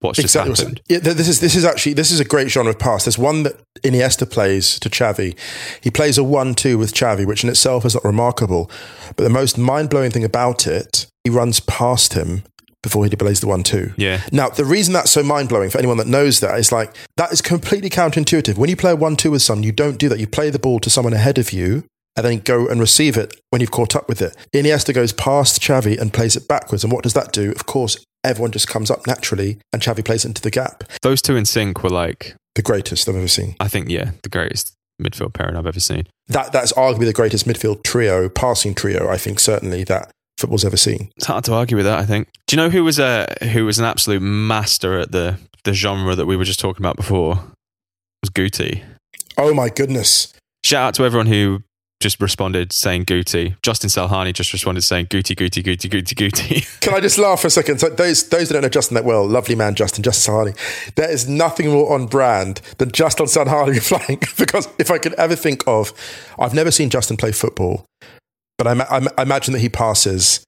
what's 0.01 0.17
just 0.17 0.35
Exactly. 0.35 0.55
happened. 0.55 0.81
Yeah, 0.88 0.99
this 0.99 1.27
is 1.27 1.39
this 1.39 1.55
is 1.55 1.65
actually 1.65 1.93
this 1.93 2.12
is 2.12 2.19
a 2.19 2.25
great 2.25 2.49
genre 2.49 2.71
of 2.71 2.79
pass. 2.79 3.05
There's 3.05 3.17
one 3.17 3.43
that 3.43 3.55
Iniesta 3.83 4.29
plays 4.29 4.79
to 4.79 4.89
Xavi. 4.89 5.38
He 5.81 5.89
plays 5.91 6.17
a 6.17 6.23
one-two 6.23 6.77
with 6.77 6.93
Xavi, 6.93 7.25
which 7.25 7.43
in 7.43 7.49
itself 7.49 7.85
is 7.85 7.93
not 7.95 8.03
remarkable. 8.03 8.69
But 9.15 9.23
the 9.23 9.29
most 9.29 9.57
mind-blowing 9.57 10.12
thing 10.12 10.23
about 10.23 10.67
it, 10.67 11.05
he 11.23 11.29
runs 11.29 11.59
past 11.62 12.13
him 12.13 12.43
before 12.81 13.03
he 13.05 13.13
plays 13.15 13.41
the 13.41 13.47
one-two. 13.47 13.91
Yeah, 13.97 14.21
Now, 14.31 14.47
the 14.47 14.63
reason 14.63 14.93
that's 14.93 15.12
so 15.12 15.21
mind-blowing 15.21 15.69
for 15.69 15.77
anyone 15.79 15.97
that 15.97 16.07
knows 16.07 16.39
that 16.39 16.57
is 16.57 16.71
like 16.71 16.95
that 17.17 17.31
is 17.33 17.41
completely 17.41 17.89
counterintuitive. 17.89 18.57
When 18.57 18.69
you 18.69 18.77
play 18.77 18.91
a 18.91 18.95
one-two 18.95 19.31
with 19.31 19.41
someone, 19.41 19.63
you 19.63 19.73
don't 19.73 19.97
do 19.97 20.07
that. 20.09 20.19
You 20.19 20.27
play 20.27 20.49
the 20.49 20.59
ball 20.59 20.79
to 20.79 20.89
someone 20.89 21.13
ahead 21.13 21.38
of 21.38 21.51
you. 21.51 21.83
And 22.15 22.25
then 22.25 22.39
go 22.39 22.67
and 22.67 22.81
receive 22.81 23.15
it 23.15 23.39
when 23.49 23.62
you've 23.62 23.71
caught 23.71 23.95
up 23.95 24.09
with 24.09 24.21
it. 24.21 24.35
Iniesta 24.53 24.93
goes 24.93 25.13
past 25.13 25.62
Xavi 25.62 25.97
and 25.97 26.12
plays 26.12 26.35
it 26.35 26.49
backwards. 26.49 26.83
And 26.83 26.91
what 26.91 27.03
does 27.03 27.13
that 27.13 27.31
do? 27.31 27.51
Of 27.51 27.65
course, 27.65 28.03
everyone 28.23 28.51
just 28.51 28.67
comes 28.67 28.91
up 28.91 29.05
naturally 29.08 29.60
and 29.73 29.82
Xavi 29.82 30.03
plays 30.03 30.25
into 30.25 30.41
the 30.41 30.51
gap. 30.51 30.84
those 31.01 31.21
two 31.21 31.36
in 31.36 31.45
sync 31.45 31.84
were 31.84 31.89
like 31.89 32.36
The 32.55 32.62
greatest 32.62 33.08
I've 33.08 33.15
ever 33.15 33.27
seen. 33.27 33.55
I 33.60 33.67
think, 33.67 33.89
yeah, 33.89 34.12
the 34.23 34.29
greatest 34.29 34.73
midfield 35.01 35.34
pairing 35.34 35.55
I've 35.55 35.65
ever 35.67 35.79
seen. 35.79 36.08
That 36.27 36.51
that's 36.51 36.73
arguably 36.73 37.05
the 37.05 37.13
greatest 37.13 37.47
midfield 37.47 37.84
trio, 37.84 38.27
passing 38.29 38.75
trio. 38.75 39.10
I 39.10 39.17
think 39.17 39.39
certainly 39.39 39.84
that 39.86 40.12
football's 40.38 40.65
ever 40.65 40.77
seen. 40.77 41.12
It's 41.17 41.25
hard 41.25 41.43
to 41.45 41.53
argue 41.53 41.77
with 41.77 41.86
that. 41.86 41.99
I 41.99 42.05
think. 42.05 42.27
Do 42.47 42.55
you 42.55 42.62
know 42.62 42.69
who 42.69 42.84
was 42.84 42.99
a 42.99 43.34
who 43.53 43.65
was 43.65 43.79
an 43.79 43.86
absolute 43.86 44.21
master 44.21 44.99
at 44.99 45.12
the 45.12 45.38
the 45.63 45.73
genre 45.73 46.15
that 46.15 46.25
we 46.25 46.36
were 46.36 46.43
just 46.45 46.60
talking 46.60 46.82
about 46.82 46.97
before? 46.97 47.34
It 47.34 48.23
was 48.23 48.29
Guti. 48.32 48.84
Oh 49.38 49.53
my 49.53 49.69
goodness! 49.69 50.34
Shout 50.63 50.88
out 50.89 50.93
to 50.95 51.05
everyone 51.05 51.27
who 51.27 51.62
just 51.99 52.21
responded 52.21 52.71
saying 52.71 53.05
Guti. 53.05 53.55
Justin 53.62 53.89
Salhani 53.89 54.34
just 54.34 54.53
responded 54.53 54.82
saying 54.82 55.07
Guti, 55.07 55.36
Guti, 55.36 55.61
Guti, 55.63 55.89
Guti, 55.89 56.15
Guti. 56.15 56.80
Can 56.82 56.93
I 56.93 56.99
just 56.99 57.17
laugh 57.17 57.41
for 57.41 57.47
a 57.47 57.49
second? 57.49 57.80
So 57.80 57.89
those 57.89 58.28
those 58.30 58.47
that 58.47 58.53
don't 58.53 58.61
know 58.61 58.69
Justin 58.69 58.95
that 58.95 59.05
well, 59.05 59.28
lovely 59.28 59.55
man, 59.55 59.76
Justin, 59.76 60.03
Justin 60.03 60.34
Salhani. 60.34 60.95
There 60.95 61.09
is 61.09 61.28
nothing 61.28 61.69
more 61.69 61.93
on 61.93 62.07
brand 62.07 62.61
than 62.78 62.91
Justin 62.91 63.26
Salhani 63.26 63.82
flying. 63.84 64.19
because 64.38 64.67
if 64.80 64.91
I 64.91 64.97
could 64.97 65.13
ever 65.15 65.36
think 65.36 65.63
of, 65.67 65.93
I've 66.39 66.53
never 66.53 66.71
seen 66.71 66.89
Justin 66.89 67.17
play 67.17 67.32
football, 67.32 67.86
but 68.57 68.67
I, 68.67 68.74
I, 68.74 69.07
I 69.17 69.21
imagine 69.24 69.53
that 69.53 69.59
he 69.59 69.69
passes 69.69 70.43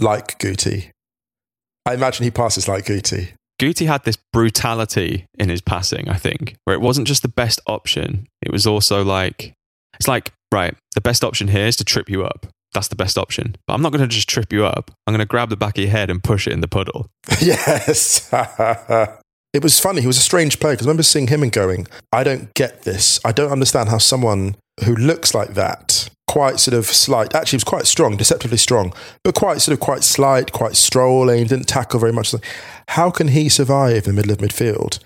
like 0.00 0.38
Guti. 0.38 0.90
I 1.84 1.94
imagine 1.94 2.24
he 2.24 2.30
passes 2.30 2.68
like 2.68 2.86
Guti. 2.86 3.28
Guti 3.60 3.86
had 3.86 4.04
this 4.04 4.18
brutality 4.32 5.26
in 5.38 5.48
his 5.48 5.60
passing, 5.60 6.08
I 6.08 6.16
think, 6.16 6.56
where 6.64 6.74
it 6.74 6.80
wasn't 6.80 7.06
just 7.06 7.22
the 7.22 7.28
best 7.28 7.60
option. 7.66 8.26
It 8.42 8.52
was 8.52 8.66
also 8.66 9.02
like, 9.02 9.54
it's 9.98 10.08
like, 10.08 10.30
right, 10.52 10.74
the 10.94 11.00
best 11.00 11.24
option 11.24 11.48
here 11.48 11.66
is 11.66 11.76
to 11.76 11.84
trip 11.84 12.08
you 12.08 12.24
up. 12.24 12.46
That's 12.72 12.88
the 12.88 12.96
best 12.96 13.16
option. 13.16 13.56
But 13.66 13.74
I'm 13.74 13.82
not 13.82 13.92
going 13.92 14.02
to 14.02 14.08
just 14.08 14.28
trip 14.28 14.52
you 14.52 14.66
up. 14.66 14.90
I'm 15.06 15.12
going 15.12 15.20
to 15.20 15.26
grab 15.26 15.48
the 15.48 15.56
back 15.56 15.78
of 15.78 15.84
your 15.84 15.90
head 15.90 16.10
and 16.10 16.22
push 16.22 16.46
it 16.46 16.52
in 16.52 16.60
the 16.60 16.68
puddle. 16.68 17.08
yes. 17.40 18.28
it 19.52 19.62
was 19.62 19.80
funny. 19.80 20.02
He 20.02 20.06
was 20.06 20.18
a 20.18 20.20
strange 20.20 20.60
player 20.60 20.74
because 20.74 20.86
I 20.86 20.90
remember 20.90 21.02
seeing 21.02 21.28
him 21.28 21.42
and 21.42 21.50
going, 21.50 21.86
I 22.12 22.22
don't 22.22 22.52
get 22.54 22.82
this. 22.82 23.18
I 23.24 23.32
don't 23.32 23.50
understand 23.50 23.88
how 23.88 23.98
someone 23.98 24.56
who 24.84 24.94
looks 24.94 25.34
like 25.34 25.54
that, 25.54 26.10
quite 26.28 26.60
sort 26.60 26.74
of 26.74 26.84
slight, 26.86 27.34
actually 27.34 27.56
was 27.56 27.64
quite 27.64 27.86
strong, 27.86 28.16
deceptively 28.16 28.58
strong, 28.58 28.92
but 29.24 29.34
quite 29.34 29.62
sort 29.62 29.72
of 29.72 29.80
quite 29.80 30.04
slight, 30.04 30.52
quite 30.52 30.76
strolling, 30.76 31.46
didn't 31.46 31.68
tackle 31.68 31.98
very 31.98 32.12
much. 32.12 32.34
How 32.88 33.10
can 33.10 33.28
he 33.28 33.48
survive 33.48 34.06
in 34.06 34.14
the 34.14 34.22
middle 34.22 34.32
of 34.32 34.38
midfield? 34.38 34.98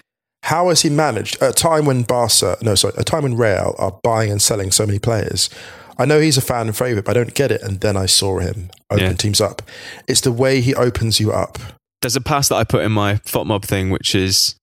How 0.45 0.68
has 0.68 0.82
he 0.82 0.91
managed 0.91 1.41
at 1.43 1.51
a 1.51 1.53
time 1.53 1.84
when 1.84 2.03
Barca, 2.03 2.57
no, 2.62 2.74
sorry, 2.74 2.95
a 2.97 3.05
time 3.05 3.22
when 3.22 3.36
Real 3.36 3.74
are 3.78 3.99
buying 4.03 4.30
and 4.30 4.41
selling 4.41 4.70
so 4.70 4.86
many 4.86 4.99
players? 4.99 5.51
I 5.99 6.07
know 6.07 6.18
he's 6.18 6.38
a 6.38 6.41
fan 6.41 6.66
and 6.66 6.76
favourite, 6.76 7.05
but 7.05 7.16
I 7.16 7.20
don't 7.22 7.34
get 7.34 7.51
it. 7.53 7.62
And 7.62 7.80
then 7.80 7.97
I 7.97 8.07
saw 8.07 8.38
him 8.38 8.70
open 8.91 9.05
Yeah. 9.05 9.12
teams 9.12 9.41
up. 9.41 9.61
It's 10.09 10.22
the 10.22 10.32
way 10.32 10.61
he 10.62 10.74
opens 10.74 11.20
you 11.20 11.30
up. 11.30 11.59
There's 12.01 12.16
a 12.16 12.22
pass 12.22 12.49
that 12.49 12.55
I 12.57 12.64
put 12.64 12.82
in 12.84 12.93
my 12.93 13.16
FotMob 13.16 13.64
thing, 13.64 13.91
which 13.91 14.14
is 14.14 14.55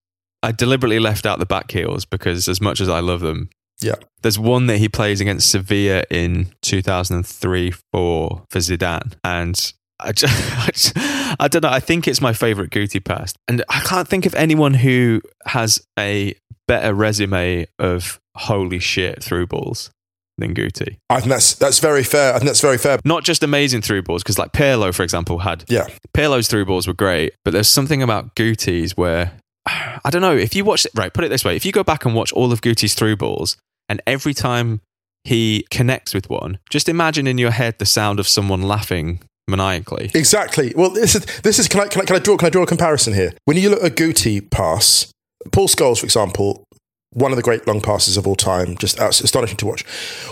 I 0.44 0.52
deliberately 0.52 1.00
left 1.00 1.26
out 1.26 1.40
the 1.40 1.46
back 1.46 1.72
heels 1.72 2.06
because 2.06 2.48
as 2.48 2.60
much 2.62 2.82
as 2.82 2.90
I 2.90 3.00
love 3.00 3.20
them, 3.22 3.50
Yeah. 3.82 3.96
there's 4.24 4.40
one 4.40 4.66
that 4.68 4.78
he 4.78 4.90
plays 4.90 5.22
against 5.22 5.50
Sevilla 5.52 6.04
in 6.10 6.52
2003 6.64 7.72
4 7.94 8.44
for 8.50 8.60
Zidane. 8.60 9.14
And 9.24 9.74
I, 10.00 10.12
just, 10.12 10.34
I, 10.68 10.68
just- 10.72 10.93
I 11.39 11.48
don't 11.48 11.64
know. 11.64 11.70
I 11.70 11.80
think 11.80 12.08
it's 12.08 12.22
my 12.22 12.34
favorite 12.34 12.70
Guti 12.72 13.04
pass. 13.04 13.34
And 13.48 13.64
I 13.70 13.80
can't 13.82 14.08
think 14.08 14.26
of 14.26 14.36
anyone 14.36 14.74
who 14.74 15.22
has 15.45 15.82
a 16.00 16.36
better 16.68 16.93
resume 16.93 17.66
of 17.80 18.20
holy 18.36 18.80
shit 18.80 19.24
through 19.24 19.48
balls 19.48 19.89
than 20.38 20.54
Guti. 20.54 20.98
I 21.10 21.20
think 21.22 21.30
that's 21.32 21.56
that's 21.56 21.80
very 21.80 22.04
fair. 22.04 22.34
I 22.34 22.38
think 22.38 22.48
that's 22.48 22.62
very 22.62 22.78
fair. 22.78 23.00
Not 23.06 23.24
just 23.24 23.41
amazing 23.43 23.82
through 23.82 24.04
balls, 24.04 24.22
because 24.24 24.38
like 24.38 24.52
Pirlo, 24.52 24.93
for 24.93 25.02
example, 25.04 25.39
had 25.39 25.64
Yeah. 25.68 25.88
Pirlo's 26.16 26.48
through 26.48 26.66
balls 26.66 26.86
were 26.88 26.93
great, 26.93 27.34
but 27.43 27.52
there's 27.52 27.68
something 27.68 28.04
about 28.04 28.36
Guti's 28.36 28.95
where 28.95 29.32
I 29.66 30.10
don't 30.12 30.22
know 30.22 30.36
if 30.36 30.56
you 30.56 30.64
watch 30.64 30.86
right. 30.95 31.12
Put 31.14 31.24
it 31.24 31.30
this 31.30 31.43
way: 31.43 31.56
if 31.56 31.66
you 31.66 31.72
go 31.72 31.84
back 31.84 32.06
and 32.06 32.14
watch 32.14 32.32
all 32.34 32.52
of 32.52 32.62
Guti's 32.62 32.93
through 32.93 33.16
balls, 33.18 33.58
and 33.89 34.02
every 34.06 34.34
time 34.36 34.82
he 35.24 35.66
connects 35.72 36.14
with 36.14 36.30
one, 36.30 36.60
just 36.70 36.88
imagine 36.88 37.26
in 37.26 37.38
your 37.39 37.52
head 37.52 37.80
the 37.80 37.86
sound 37.86 38.20
of 38.20 38.28
someone 38.28 38.62
laughing 38.62 39.22
maniacally. 39.48 40.12
Exactly. 40.14 40.74
Well, 40.76 40.89
this 40.89 41.16
is 41.16 41.26
this 41.41 41.60
is 41.60 41.68
can 41.68 41.82
I 41.82 41.88
can 41.88 42.02
I, 42.02 42.06
can 42.06 42.16
I 42.16 42.20
draw 42.20 42.38
can 42.38 42.48
I 42.48 42.50
draw 42.50 42.64
a 42.64 42.68
comparison 42.68 43.14
here? 43.14 43.34
When 43.45 43.58
you 43.58 43.70
look 43.70 43.84
at 43.84 43.95
Guti 43.95 44.50
pass, 44.50 45.12
Paul 45.52 45.68
Scholes, 45.68 46.00
for 46.00 46.06
example, 46.06 46.64
one 47.12 47.32
of 47.32 47.36
the 47.38 47.43
great 47.43 47.66
long 47.68 47.82
passes 47.82 48.18
of 48.18 48.28
all 48.28 48.36
time, 48.36 48.78
just 48.78 49.00
astonishing 49.00 49.58
to 49.58 49.66
watch. 49.66 49.84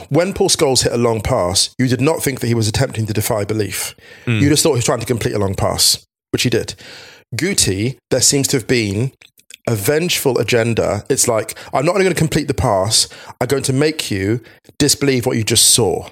When 0.10 0.34
Paul 0.34 0.50
Scholes 0.50 0.84
hit 0.84 0.92
a 0.92 0.98
long 0.98 1.22
pass, 1.22 1.74
you 1.80 1.88
did 1.88 2.02
not 2.02 2.22
think 2.22 2.42
that 2.42 2.48
he 2.48 2.54
was 2.54 2.68
attempting 2.68 3.06
to 3.08 3.14
defy 3.14 3.44
belief. 3.46 3.96
Hmm. 4.26 4.40
You 4.40 4.50
just 4.50 4.62
thought 4.62 4.72
he 4.72 4.78
was 4.78 4.86
trying 4.86 5.00
to 5.00 5.06
complete 5.06 5.34
a 5.34 5.40
long 5.40 5.56
pass, 5.56 6.06
which 6.32 6.44
he 6.44 6.50
did. 6.50 6.76
Guti, 7.36 7.98
there 8.12 8.22
seems 8.22 8.48
to 8.50 8.58
have 8.58 8.68
been 8.68 9.14
a 9.68 9.76
vengeful 9.76 10.38
agenda. 10.38 11.04
It's 11.10 11.28
like, 11.28 11.58
I'm 11.74 11.86
not 11.86 11.94
only 11.94 12.04
going 12.04 12.16
to 12.16 12.20
complete 12.20 12.48
the 12.48 12.54
pass, 12.54 13.10
I'm 13.42 13.48
going 13.48 13.64
to 13.64 13.74
make 13.74 14.12
you 14.12 14.42
disbelieve 14.78 15.26
what 15.26 15.38
you 15.38 15.44
just 15.44 15.72
saw. 15.72 16.10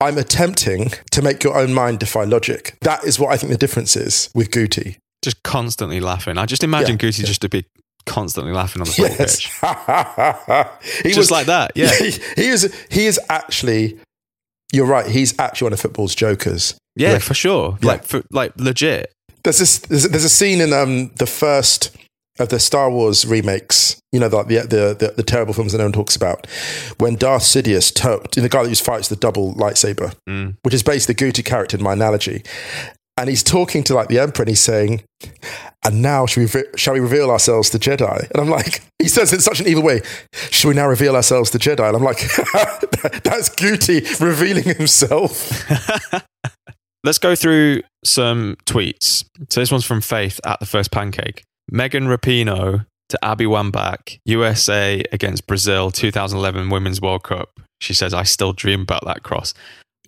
I'm 0.00 0.18
attempting 0.18 0.90
to 1.12 1.22
make 1.22 1.42
your 1.44 1.56
own 1.58 1.72
mind 1.74 1.98
defy 1.98 2.24
logic. 2.24 2.76
That 2.82 3.04
is 3.04 3.18
what 3.18 3.32
I 3.32 3.36
think 3.36 3.52
the 3.52 3.58
difference 3.58 3.96
is 3.96 4.30
with 4.34 4.50
Guti. 4.50 4.96
Just 5.22 5.42
constantly 5.42 6.00
laughing. 6.00 6.38
I 6.38 6.46
just 6.46 6.64
imagine 6.64 6.98
Yeah, 7.00 7.08
Guti 7.10 7.24
just 7.24 7.42
to 7.42 7.48
be 7.48 7.64
constantly 8.06 8.52
laughing 8.52 8.80
on 8.82 8.86
the 8.88 8.92
football 8.94 9.16
Yes. 9.18 9.36
pitch. 10.82 11.02
he 11.04 11.12
Just 11.12 11.30
like 11.30 11.46
that, 11.46 11.72
yeah. 11.74 11.90
he, 11.98 12.10
he 12.36 12.48
is 12.48 12.74
he 12.90 13.06
is 13.06 13.20
actually 13.28 13.98
you're 14.72 14.86
right, 14.86 15.06
he's 15.06 15.38
actually 15.38 15.66
one 15.66 15.72
of 15.72 15.80
football's 15.80 16.14
jokers. 16.14 16.74
Yeah, 16.96 17.12
Yeah. 17.12 17.18
for 17.18 17.34
sure. 17.34 17.76
Yeah. 17.82 17.88
Like, 17.88 18.04
for, 18.04 18.22
like 18.30 18.52
legit. 18.56 19.12
There's 19.44 19.58
this 19.58 19.78
there's, 19.78 20.08
there's 20.08 20.24
a 20.24 20.28
scene 20.30 20.60
in 20.60 20.72
um 20.72 21.10
the 21.16 21.26
first 21.26 21.96
of 22.40 22.48
the 22.48 22.58
Star 22.58 22.90
Wars 22.90 23.24
remakes, 23.26 24.00
you 24.12 24.20
know, 24.20 24.28
like 24.28 24.48
the, 24.48 24.60
the 24.60 24.96
the 25.06 25.14
the 25.16 25.22
terrible 25.22 25.54
films 25.54 25.72
that 25.72 25.78
no 25.78 25.84
one 25.84 25.92
talks 25.92 26.16
about, 26.16 26.46
when 26.98 27.16
Darth 27.16 27.42
Sidious, 27.42 27.92
to, 28.30 28.40
the 28.40 28.48
guy 28.48 28.62
that 28.62 28.68
just 28.70 28.84
fights 28.84 29.08
the 29.08 29.16
double 29.16 29.54
lightsaber, 29.54 30.14
Mm. 30.28 30.56
which 30.62 30.74
is 30.74 30.82
basically 30.82 31.30
the 31.30 31.32
Guti 31.32 31.44
character 31.44 31.76
in 31.76 31.82
my 31.82 31.92
analogy, 31.92 32.42
and 33.16 33.28
he's 33.28 33.42
talking 33.42 33.82
to 33.84 33.94
like 33.94 34.08
the 34.08 34.18
Emperor, 34.18 34.42
and 34.42 34.48
he's 34.48 34.60
saying, 34.60 35.02
"And 35.84 36.00
now 36.02 36.26
shall 36.26 36.42
we 36.44 36.48
shall 36.76 36.94
we 36.94 37.00
reveal 37.00 37.30
ourselves 37.30 37.70
to 37.70 37.78
Jedi?" 37.78 38.30
And 38.30 38.40
I'm 38.40 38.48
like, 38.48 38.82
he 38.98 39.08
says 39.08 39.32
it 39.32 39.36
in 39.36 39.40
such 39.42 39.60
an 39.60 39.66
evil 39.68 39.82
way. 39.82 40.00
Shall 40.50 40.70
we 40.70 40.74
now 40.74 40.88
reveal 40.88 41.14
ourselves 41.16 41.50
to 41.50 41.58
Jedi? 41.58 41.86
And 41.86 41.96
I'm 41.96 42.02
like, 42.04 42.18
that's 43.22 43.48
Guti 43.50 44.20
revealing 44.20 44.64
himself. 44.64 45.62
Let's 47.02 47.18
go 47.18 47.34
through 47.34 47.80
some 48.04 48.56
tweets. 48.66 49.24
So 49.48 49.60
this 49.60 49.70
one's 49.70 49.86
from 49.86 50.02
Faith 50.02 50.38
at 50.44 50.60
the 50.60 50.66
first 50.66 50.90
pancake. 50.90 51.42
Megan 51.70 52.06
Rapinoe 52.06 52.86
to 53.08 53.24
Abby 53.24 53.44
Wambach, 53.44 54.18
USA 54.24 55.02
against 55.12 55.46
Brazil 55.46 55.90
2011 55.90 56.68
Women's 56.70 57.00
World 57.00 57.22
Cup. 57.22 57.60
She 57.80 57.94
says, 57.94 58.12
I 58.12 58.24
still 58.24 58.52
dream 58.52 58.82
about 58.82 59.04
that 59.06 59.22
cross. 59.22 59.54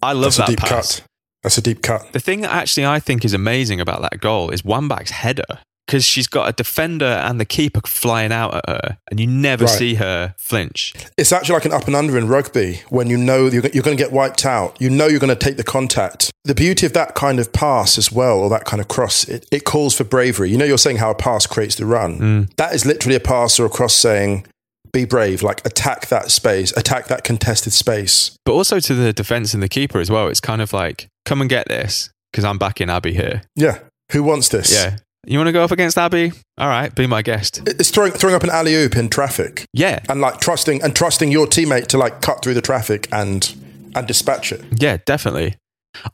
I 0.03 0.13
love 0.13 0.25
That's 0.25 0.39
a 0.39 0.41
that 0.41 0.49
deep 0.49 0.59
pass. 0.59 1.01
cut. 1.01 1.07
That's 1.43 1.59
a 1.59 1.63
deep 1.63 1.83
cut. 1.83 2.13
The 2.13 2.21
thing 2.21 2.43
that 2.43 2.53
actually 2.53 2.87
I 2.87 3.01
think 3.01 3.25
is 3.25 3.35
amazing 3.35 3.81
about 3.81 4.03
that 4.03 4.21
goal 4.21 4.51
is 4.51 4.63
Wambach's 4.63 5.11
header 5.11 5.59
because 5.87 6.05
she's 6.05 6.27
got 6.27 6.49
a 6.49 6.53
defender 6.53 7.05
and 7.05 7.41
the 7.41 7.45
keeper 7.45 7.81
flying 7.87 8.33
out 8.33 8.55
at 8.55 8.69
her, 8.69 8.99
and 9.11 9.19
you 9.21 9.27
never 9.27 9.65
Right. 9.65 9.79
see 9.79 9.95
her 9.97 10.35
flinch. 10.39 10.95
It's 11.19 11.33
actually 11.33 11.55
like 11.55 11.65
an 11.65 11.73
up 11.73 11.87
and 11.87 11.97
under 11.97 12.17
in 12.17 12.29
rugby 12.29 12.83
when 12.89 13.09
you 13.11 13.17
know 13.17 13.47
you're, 13.47 13.67
you're 13.73 13.83
going 13.83 13.97
to 13.97 14.03
get 14.03 14.13
wiped 14.13 14.47
out. 14.47 14.77
You 14.81 14.91
know 14.91 15.07
you're 15.07 15.21
going 15.21 15.37
to 15.37 15.45
take 15.45 15.57
the 15.57 15.65
contact. 15.65 16.31
The 16.45 16.55
beauty 16.55 16.87
of 16.87 16.93
that 16.95 17.15
kind 17.15 17.39
of 17.39 17.53
pass 17.53 17.99
as 17.99 18.11
well, 18.13 18.39
or 18.39 18.49
that 18.51 18.65
kind 18.65 18.81
of 18.81 18.89
cross, 18.89 19.25
it, 19.29 19.47
it 19.53 19.65
calls 19.65 19.95
for 19.95 20.05
bravery. 20.05 20.51
You 20.51 20.57
know, 20.59 20.65
you're 20.65 20.79
saying 20.79 20.97
how 20.99 21.11
a 21.11 21.15
pass 21.15 21.47
creates 21.47 21.75
the 21.77 21.87
run. 21.87 22.19
Mm. 22.19 22.57
That 22.57 22.75
is 22.75 22.85
literally 22.87 23.17
a 23.17 23.21
pass 23.21 23.59
or 23.61 23.67
a 23.67 23.71
cross 23.71 23.95
saying, 23.95 24.47
be 24.93 25.05
brave, 25.05 25.43
like 25.43 25.65
attack 25.67 26.09
that 26.09 26.31
space, 26.31 26.71
attack 26.77 27.07
that 27.09 27.25
contested 27.25 27.73
space. 27.73 28.37
But 28.45 28.53
also 28.53 28.79
to 28.79 28.95
the 28.95 29.13
defense 29.13 29.55
and 29.55 29.63
the 29.63 29.69
keeper 29.69 29.99
as 30.01 30.11
well. 30.11 30.29
It's 30.29 30.41
kind 30.41 30.61
of 30.61 30.73
like, 30.73 31.09
come 31.25 31.41
and 31.41 31.49
get 31.49 31.67
this 31.69 32.11
because 32.31 32.45
I'm 32.45 32.59
backing 32.59 32.91
Abby 32.91 33.15
here. 33.15 33.43
Yeah. 33.57 33.79
Who 34.13 34.23
wants 34.23 34.49
this? 34.51 34.71
Yeah. 34.73 34.99
You 35.27 35.39
want 35.39 35.47
to 35.49 35.53
go 35.53 35.63
up 35.63 35.71
against 35.71 35.97
Abby? 35.97 36.33
All 36.59 36.67
right, 36.69 36.93
be 36.93 37.07
my 37.07 37.23
guest. 37.23 37.63
It's 37.67 37.91
throwing, 37.91 38.11
throwing 38.13 38.35
up 38.35 38.43
an 38.43 38.51
alley 38.51 38.75
oop 38.75 38.97
in 38.97 39.09
traffic 39.09 39.65
Yeah. 39.73 40.01
and 40.09 40.21
like 40.21 40.41
trusting 40.41 40.83
and 40.83 40.97
trusting 40.97 41.31
your 41.31 41.47
teammate 41.47 41.87
to 41.89 41.99
like 41.99 42.21
cut 42.23 42.43
through 42.43 42.55
the 42.55 42.61
traffic 42.61 43.09
and 43.13 43.55
and 43.95 44.07
dispatch 44.09 44.53
it. 44.53 44.65
Yeah, 44.75 44.97
definitely. 45.07 45.55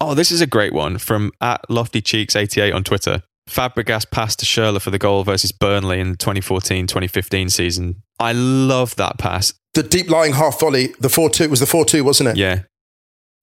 Oh, 0.00 0.14
this 0.14 0.30
is 0.32 0.40
a 0.40 0.46
great 0.46 0.72
one 0.74 0.98
from 0.98 1.30
at 1.40 1.60
Lofty 1.70 2.02
Cheeks 2.02 2.34
88 2.36 2.72
on 2.72 2.82
Twitter. 2.84 3.22
Fabregas 3.48 4.10
passed 4.10 4.40
to 4.40 4.46
Schürrle 4.46 4.82
for 4.82 4.90
the 4.90 4.98
goal 4.98 5.24
versus 5.24 5.52
Burnley 5.52 6.00
in 6.00 6.10
the 6.12 6.16
2014-2015 6.18 7.50
season. 7.50 8.02
I 8.18 8.32
love 8.32 8.94
that 8.96 9.16
pass. 9.18 9.54
The 9.74 9.82
deep 9.84 10.10
lying 10.10 10.34
half 10.34 10.60
volley, 10.60 10.88
the 11.00 11.08
4 11.08 11.30
2 11.30 11.48
was 11.48 11.60
the 11.60 11.66
4 11.66 11.84
2, 11.86 12.04
wasn't 12.04 12.30
it? 12.30 12.36
Yeah. 12.36 12.62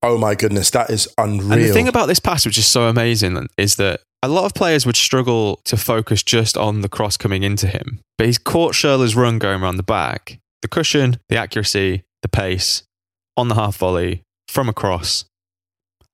Oh 0.03 0.17
my 0.19 0.35
goodness, 0.35 0.69
that 0.71 0.89
is 0.91 1.07
unreal. 1.17 1.53
And 1.53 1.61
the 1.63 1.73
thing 1.73 1.87
about 1.87 2.05
this 2.07 2.19
pass, 2.19 2.45
which 2.45 2.57
is 2.59 2.67
so 2.67 2.87
amazing, 2.89 3.47
is 3.57 3.77
that 3.77 4.01
a 4.25 4.27
lot 4.27 4.45
of 4.45 4.55
players 4.55 4.87
would 4.87 4.95
struggle 4.95 5.61
to 5.65 5.77
focus 5.77 6.23
just 6.23 6.57
on 6.57 6.81
the 6.81 6.89
cross 6.89 7.15
coming 7.15 7.43
into 7.43 7.67
him. 7.67 7.99
But 8.17 8.25
he's 8.25 8.39
caught 8.39 8.73
Schürrle's 8.73 9.15
run 9.15 9.37
going 9.37 9.61
around 9.61 9.77
the 9.77 9.83
back. 9.83 10.39
The 10.63 10.67
cushion, 10.67 11.19
the 11.29 11.37
accuracy, 11.37 12.03
the 12.23 12.27
pace, 12.27 12.81
on 13.37 13.49
the 13.49 13.55
half 13.55 13.77
volley, 13.77 14.23
from 14.47 14.67
across. 14.67 15.25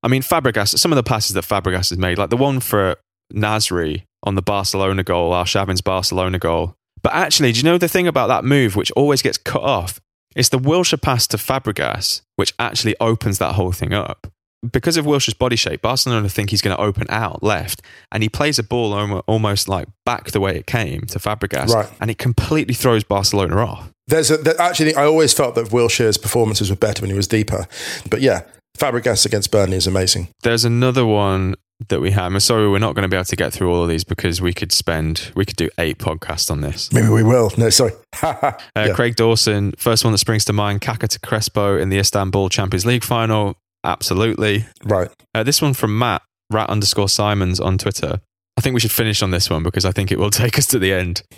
I 0.03 0.09
mean, 0.09 0.23
Fabregas, 0.23 0.77
some 0.77 0.91
of 0.91 0.97
the 0.97 1.03
passes 1.03 1.35
that 1.35 1.45
Fabregas 1.45 1.89
has 1.89 1.97
made, 1.97 2.17
like 2.17 2.31
the 2.31 2.37
one 2.37 2.59
for 2.59 2.97
Nasri 3.33 4.03
on 4.23 4.35
the 4.35 4.41
Barcelona 4.41 5.03
goal, 5.03 5.31
Arshavin's 5.31 5.81
Barcelona 5.81 6.37
goal. 6.37 6.75
But 7.01 7.13
actually, 7.13 7.53
do 7.53 7.59
you 7.59 7.63
know 7.63 7.77
the 7.77 7.87
thing 7.87 8.07
about 8.07 8.27
that 8.27 8.43
move, 8.43 8.75
which 8.75 8.91
always 8.91 9.21
gets 9.21 9.37
cut 9.37 9.63
off? 9.63 10.01
It's 10.35 10.49
the 10.49 10.59
Wilshere 10.59 11.01
pass 11.01 11.27
to 11.27 11.37
Fabregas, 11.37 12.21
which 12.35 12.53
actually 12.59 12.95
opens 12.99 13.37
that 13.37 13.55
whole 13.55 13.71
thing 13.71 13.93
up. 13.93 14.27
Because 14.69 14.95
of 14.97 15.05
Wilshere's 15.05 15.33
body 15.33 15.55
shape, 15.55 15.81
Barcelona 15.81 16.29
think 16.29 16.51
he's 16.51 16.61
going 16.61 16.75
to 16.75 16.81
open 16.81 17.07
out 17.09 17.41
left, 17.41 17.81
and 18.11 18.21
he 18.21 18.29
plays 18.29 18.59
a 18.59 18.63
ball 18.63 18.93
almost 19.27 19.67
like 19.67 19.87
back 20.05 20.31
the 20.31 20.39
way 20.39 20.55
it 20.55 20.67
came 20.67 21.01
to 21.07 21.17
Fabregas, 21.19 21.69
Right. 21.69 21.89
and 21.99 22.11
it 22.11 22.19
completely 22.19 22.75
throws 22.75 23.03
Barcelona 23.03 23.55
off. 23.57 23.89
There's 24.07 24.29
a, 24.29 24.37
there, 24.37 24.59
actually, 24.61 24.93
I 24.95 25.05
always 25.05 25.33
felt 25.33 25.55
that 25.55 25.69
Wilshere's 25.71 26.17
performances 26.17 26.69
were 26.69 26.75
better 26.75 27.01
when 27.01 27.09
he 27.09 27.15
was 27.17 27.27
deeper. 27.27 27.65
But 28.09 28.21
yeah, 28.21 28.41
Fabregas 28.77 29.25
against 29.25 29.49
Burnley 29.51 29.77
is 29.77 29.87
amazing. 29.87 30.27
There's 30.43 30.63
another 30.65 31.05
one 31.07 31.55
that 31.89 31.99
we 31.99 32.11
have. 32.11 32.25
I'm 32.31 32.39
sorry, 32.39 32.69
we're 32.69 32.77
not 32.77 32.93
going 32.93 33.03
to 33.03 33.09
be 33.09 33.15
able 33.17 33.25
to 33.25 33.35
get 33.35 33.51
through 33.53 33.73
all 33.73 33.81
of 33.81 33.89
these 33.89 34.03
because 34.03 34.39
we 34.41 34.53
could 34.53 34.71
spend, 34.71 35.31
we 35.35 35.45
could 35.45 35.55
do 35.55 35.69
eight 35.79 35.97
podcasts 35.97 36.51
on 36.51 36.61
this. 36.61 36.91
Maybe 36.93 37.07
we 37.09 37.23
will. 37.23 37.51
No, 37.57 37.69
sorry. 37.71 37.93
Uh, 38.21 38.51
Yeah. 38.75 38.93
Craig 38.93 39.15
Dawson, 39.15 39.73
first 39.79 40.03
one 40.03 40.11
that 40.13 40.19
springs 40.19 40.45
to 40.45 40.53
mind, 40.53 40.81
Kaka 40.81 41.07
to 41.07 41.19
Crespo 41.19 41.77
in 41.79 41.89
the 41.89 41.97
Istanbul 41.97 42.49
Champions 42.49 42.85
League 42.85 43.03
final. 43.03 43.57
Absolutely. 43.83 44.65
Right. 44.83 45.09
Uh, 45.33 45.43
this 45.43 45.61
one 45.61 45.73
from 45.73 45.97
Matt, 45.97 46.21
rat 46.51 46.69
underscore 46.69 47.09
Simons 47.09 47.59
on 47.59 47.77
Twitter. 47.77 48.21
I 48.57 48.61
think 48.61 48.73
we 48.73 48.79
should 48.79 48.91
finish 48.91 49.21
on 49.23 49.31
this 49.31 49.49
one 49.49 49.63
because 49.63 49.85
I 49.85 49.91
think 49.91 50.11
it 50.11 50.19
will 50.19 50.29
take 50.31 50.57
us 50.57 50.67
to 50.67 50.79
the 50.79 50.93
end. 50.93 51.23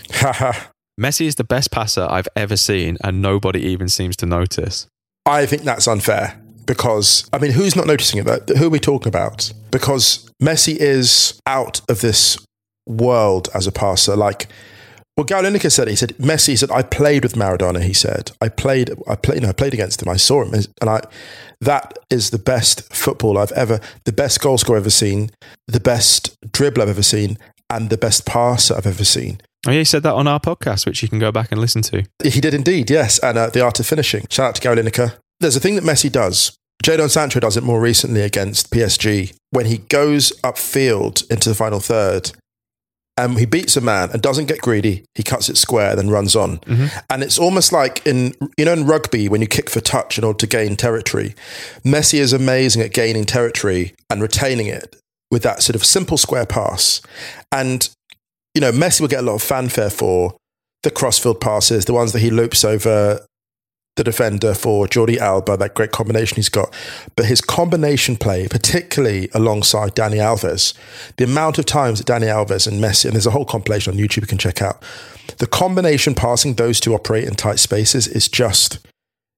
Messi 1.00 1.26
is 1.26 1.36
the 1.36 1.44
best 1.44 1.72
passer 1.72 2.08
I've 2.10 2.28
ever 2.36 2.56
seen, 2.56 2.98
and 3.04 3.22
nobody 3.22 3.62
even 3.62 3.90
seems 3.90 4.16
to 4.18 4.26
notice. 4.26 4.88
I 5.26 5.46
think 5.46 5.64
that's 5.64 5.88
unfair 5.88 6.40
because, 6.66 7.28
I 7.34 7.40
mean, 7.40 7.52
who's 7.52 7.76
not 7.76 7.88
noticing 7.88 8.20
it? 8.20 8.26
Though? 8.26 8.56
Who 8.56 8.68
are 8.68 8.70
we 8.70 8.80
talking 8.80 9.08
about? 9.08 9.52
Because 9.72 10.30
Messi 10.42 10.76
is 10.78 11.40
out 11.48 11.82
of 11.90 12.02
this 12.02 12.38
world 12.88 13.50
as 13.56 13.66
a 13.66 13.72
passer. 13.72 14.16
Like, 14.16 14.48
well, 15.16 15.26
Lineker 15.28 15.72
said, 15.72 15.88
he 15.88 15.96
said, 15.96 16.18
Messi 16.18 16.50
he 16.50 16.56
said, 16.56 16.72
I 16.72 16.82
played 16.82 17.24
with 17.24 17.36
Maradona, 17.36 17.82
he 17.82 17.94
said. 17.94 18.32
I 18.42 18.50
played, 18.50 18.92
I 19.08 19.16
played, 19.16 19.46
I 19.46 19.52
played 19.52 19.74
against 19.74 20.02
him. 20.02 20.10
I 20.10 20.18
saw 20.18 20.44
him. 20.44 20.54
And 20.82 20.90
I, 20.90 21.02
that 21.62 22.00
is 22.10 22.32
the 22.32 22.40
best 22.40 22.92
football 22.92 23.38
I've 23.38 23.52
ever, 23.52 23.80
the 24.06 24.12
best 24.12 24.42
goal 24.42 24.58
scorer 24.58 24.78
I've 24.78 24.84
ever 24.84 24.90
seen, 24.90 25.30
the 25.68 25.80
best 25.80 26.36
dribble 26.52 26.82
I've 26.82 26.90
ever 26.90 27.04
seen, 27.04 27.38
and 27.70 27.90
the 27.90 27.98
best 27.98 28.26
passer 28.26 28.76
I've 28.76 28.88
ever 28.88 29.06
seen. 29.06 29.40
Oh, 29.68 29.72
yeah, 29.72 29.80
he 29.80 29.86
said 29.86 30.04
that 30.04 30.14
on 30.14 30.28
our 30.28 30.40
podcast, 30.40 30.86
which 30.86 31.04
you 31.04 31.10
can 31.10 31.20
go 31.20 31.32
back 31.32 31.52
and 31.52 31.62
listen 31.62 31.84
to. 31.84 32.04
He 32.24 32.42
did 32.42 32.54
indeed, 32.56 32.90
yes. 32.90 33.20
And 33.20 33.38
uh, 33.38 33.50
The 33.50 33.62
Art 33.62 33.80
of 33.80 33.86
Finishing. 33.86 34.26
Shout 34.30 34.48
out 34.48 34.56
to 34.56 34.82
Lineker. 34.82 35.18
There's 35.40 35.56
a 35.56 35.60
thing 35.60 35.76
that 35.76 35.84
Messi 35.84 36.12
does. 36.12 36.58
Jadon 36.84 37.10
Sancho 37.10 37.40
does 37.40 37.56
it 37.56 37.64
more 37.64 37.80
recently 37.80 38.22
against 38.22 38.72
PSG 38.72 39.34
when 39.52 39.68
he 39.68 39.78
goes 39.78 40.32
upfield 40.42 41.30
into 41.32 41.48
the 41.48 41.56
final 41.56 41.80
third 41.80 42.32
and 43.16 43.38
he 43.38 43.46
beats 43.46 43.78
a 43.78 43.82
man 43.82 44.10
and 44.12 44.22
doesn't 44.22 44.48
get 44.48 44.60
greedy. 44.60 45.06
He 45.14 45.24
cuts 45.24 45.50
it 45.50 45.58
square, 45.58 45.96
then 45.96 46.10
runs 46.10 46.36
on. 46.36 46.58
Mm-hmm. 46.60 46.98
And 47.10 47.24
it's 47.24 47.38
almost 47.38 47.72
like 47.72 48.06
in 48.06 48.34
you 48.58 48.66
know 48.66 48.74
in 48.74 48.86
rugby 48.86 49.30
when 49.30 49.42
you 49.42 49.48
kick 49.48 49.70
for 49.70 49.82
touch 49.82 50.18
in 50.18 50.24
order 50.24 50.40
to 50.40 50.48
gain 50.48 50.76
territory. 50.76 51.36
Messi 51.84 52.20
is 52.20 52.34
amazing 52.34 52.82
at 52.82 52.94
gaining 52.94 53.26
territory 53.26 53.94
and 54.10 54.22
retaining 54.22 54.68
it 54.68 54.96
with 55.32 55.44
that 55.44 55.62
sort 55.62 55.76
of 55.76 55.86
simple 55.86 56.18
square 56.18 56.46
pass. 56.46 57.02
And 57.52 57.88
you 58.56 58.62
know 58.62 58.72
Messi 58.72 59.02
will 59.02 59.08
get 59.08 59.20
a 59.20 59.26
lot 59.26 59.36
of 59.36 59.44
fanfare 59.44 59.92
for 59.92 60.36
the 60.82 60.92
crossfield 60.92 61.40
passes, 61.40 61.86
the 61.86 61.94
ones 61.94 62.14
that 62.14 62.20
he 62.20 62.30
loops 62.30 62.66
over 62.66 63.26
the 63.96 64.04
defender 64.04 64.54
for 64.54 64.88
Jordi 64.88 65.18
Alba, 65.18 65.56
that 65.58 65.76
great 65.76 65.92
combination 65.92 66.36
he's 66.36 66.50
got. 66.50 66.74
But 67.16 67.26
his 67.26 67.42
combination 67.42 68.18
play, 68.18 68.48
particularly 68.48 69.30
alongside 69.34 69.96
Dani 69.96 70.18
Alves, 70.18 70.74
the 71.18 71.26
amount 71.26 71.60
of 71.60 71.66
times 71.66 72.02
that 72.02 72.12
Dani 72.12 72.28
Alves 72.28 72.68
and 72.68 72.82
Messi, 72.84 73.06
and 73.06 73.14
there's 73.14 73.28
a 73.28 73.32
whole 73.32 73.46
compilation 73.46 73.94
on 73.94 74.00
YouTube 74.00 74.22
you 74.22 74.28
can 74.28 74.38
check 74.38 74.62
out, 74.62 74.84
the 75.38 75.48
combination 75.48 76.16
passing 76.16 76.56
those 76.56 76.80
two 76.80 76.94
operate 76.94 77.26
in 77.26 77.36
tight 77.36 77.60
spaces 77.60 78.08
is 78.08 78.28
just, 78.28 78.80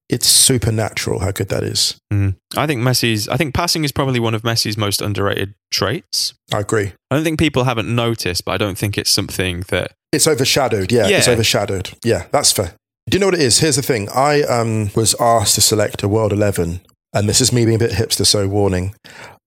it's 0.08 0.26
supernatural 0.26 1.20
how 1.20 1.32
good 1.32 1.48
that 1.48 1.62
is. 1.62 2.00
Mm. 2.12 2.36
I 2.56 2.66
think 2.66 2.80
Messi's, 2.80 3.28
I 3.28 3.36
think 3.36 3.54
passing 3.54 3.84
is 3.84 3.92
probably 3.92 4.20
one 4.20 4.34
of 4.34 4.42
Messi's 4.42 4.78
most 4.78 5.02
underrated 5.02 5.54
traits. 5.70 6.32
I 6.52 6.60
agree. 6.60 6.92
I 7.10 7.16
don't 7.16 7.24
think 7.24 7.38
people 7.38 7.64
haven't 7.64 7.94
noticed, 7.94 8.44
but 8.44 8.52
I 8.52 8.56
don't 8.56 8.78
think 8.78 8.96
it's 8.96 9.10
something 9.10 9.64
that. 9.68 9.92
It's 10.12 10.26
overshadowed. 10.26 10.92
Yeah, 10.92 11.08
it's 11.08 11.28
overshadowed. 11.28 11.90
Yeah, 12.02 12.26
that's 12.32 12.52
fair. 12.52 12.72
Do 13.08 13.16
you 13.16 13.20
know 13.20 13.26
what 13.28 13.34
it 13.34 13.40
is? 13.40 13.60
Here's 13.60 13.76
the 13.76 13.82
thing. 13.82 14.08
I 14.10 14.42
um, 14.42 14.90
was 14.96 15.14
asked 15.20 15.54
to 15.54 15.60
select 15.60 16.02
a 16.02 16.08
World 16.08 16.32
11, 16.32 16.80
and 17.14 17.28
this 17.28 17.40
is 17.40 17.52
me 17.52 17.64
being 17.64 17.76
a 17.76 17.78
bit 17.78 17.92
hipster, 17.92 18.26
so 18.26 18.48
warning. 18.48 18.94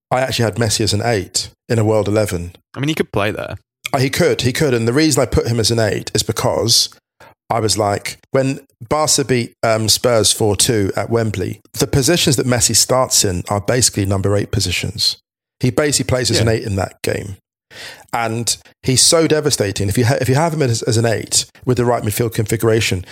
I 0.10 0.22
actually 0.22 0.46
had 0.46 0.56
Messi 0.56 0.82
as 0.82 0.94
an 0.94 1.02
eight 1.04 1.50
in 1.68 1.78
a 1.78 1.84
World 1.84 2.08
11. 2.08 2.54
I 2.74 2.80
mean, 2.80 2.88
he 2.88 2.96
could 2.96 3.12
play 3.12 3.32
there. 3.32 3.56
Uh, 3.94 4.00
He 4.00 4.10
could, 4.10 4.42
he 4.42 4.54
could. 4.54 4.74
And 4.74 4.88
the 4.88 4.94
reason 4.94 5.22
I 5.22 5.26
put 5.26 5.48
him 5.48 5.60
as 5.60 5.72
an 5.72 5.80
eight 5.80 6.10
is 6.16 6.24
because 6.24 6.90
I 7.50 7.60
was 7.60 7.78
like, 7.78 8.18
when 8.32 8.62
Barca 8.88 9.26
beat 9.26 9.54
um, 9.62 9.90
Spurs 9.90 10.32
4 10.32 10.56
2 10.56 10.94
at 10.96 11.10
Wembley, 11.10 11.60
the 11.74 11.88
positions 11.88 12.38
that 12.38 12.46
Messi 12.48 12.76
starts 12.76 13.26
in 13.26 13.44
are 13.50 13.60
basically 13.62 14.06
number 14.06 14.36
eight 14.38 14.52
positions. 14.52 15.18
He 15.60 15.70
basically 15.70 16.08
plays 16.08 16.32
as 16.32 16.40
an 16.40 16.48
eight 16.48 16.64
in 16.64 16.76
that 16.78 17.02
game. 17.04 17.36
And 18.14 18.58
he's 18.84 19.02
so 19.02 19.28
devastating. 19.28 19.90
If 19.90 19.98
you, 19.98 20.06
ha- 20.06 20.18
if 20.22 20.30
you 20.30 20.36
have 20.36 20.54
him 20.54 20.62
as, 20.62 20.82
as 20.84 20.96
an 20.98 21.06
eight 21.06 21.46
with 21.66 21.78
the 21.78 21.86
right 21.86 22.02
midfield 22.02 22.34
configuration, 22.34 23.06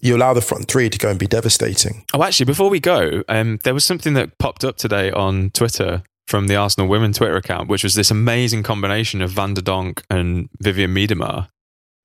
you 0.00 0.16
allow 0.16 0.32
the 0.34 0.40
front 0.40 0.68
three 0.68 0.88
to 0.90 0.98
go 0.98 1.10
and 1.10 1.18
be 1.18 1.26
devastating. 1.26 2.04
Oh, 2.14 2.22
actually, 2.22 2.46
before 2.46 2.70
we 2.70 2.80
go, 2.80 3.22
um, 3.28 3.58
there 3.64 3.74
was 3.74 3.84
something 3.84 4.14
that 4.14 4.38
popped 4.38 4.64
up 4.64 4.76
today 4.76 5.10
on 5.10 5.50
Twitter 5.50 6.02
from 6.26 6.46
the 6.46 6.56
Arsenal 6.56 6.88
Women 6.88 7.12
Twitter 7.12 7.36
account, 7.36 7.68
which 7.68 7.82
was 7.82 7.94
this 7.94 8.10
amazing 8.10 8.62
combination 8.62 9.22
of 9.22 9.30
Van 9.30 9.54
de 9.54 9.62
Donk 9.62 10.02
and 10.10 10.48
Vivianne 10.62 10.92
Miedema. 10.92 11.48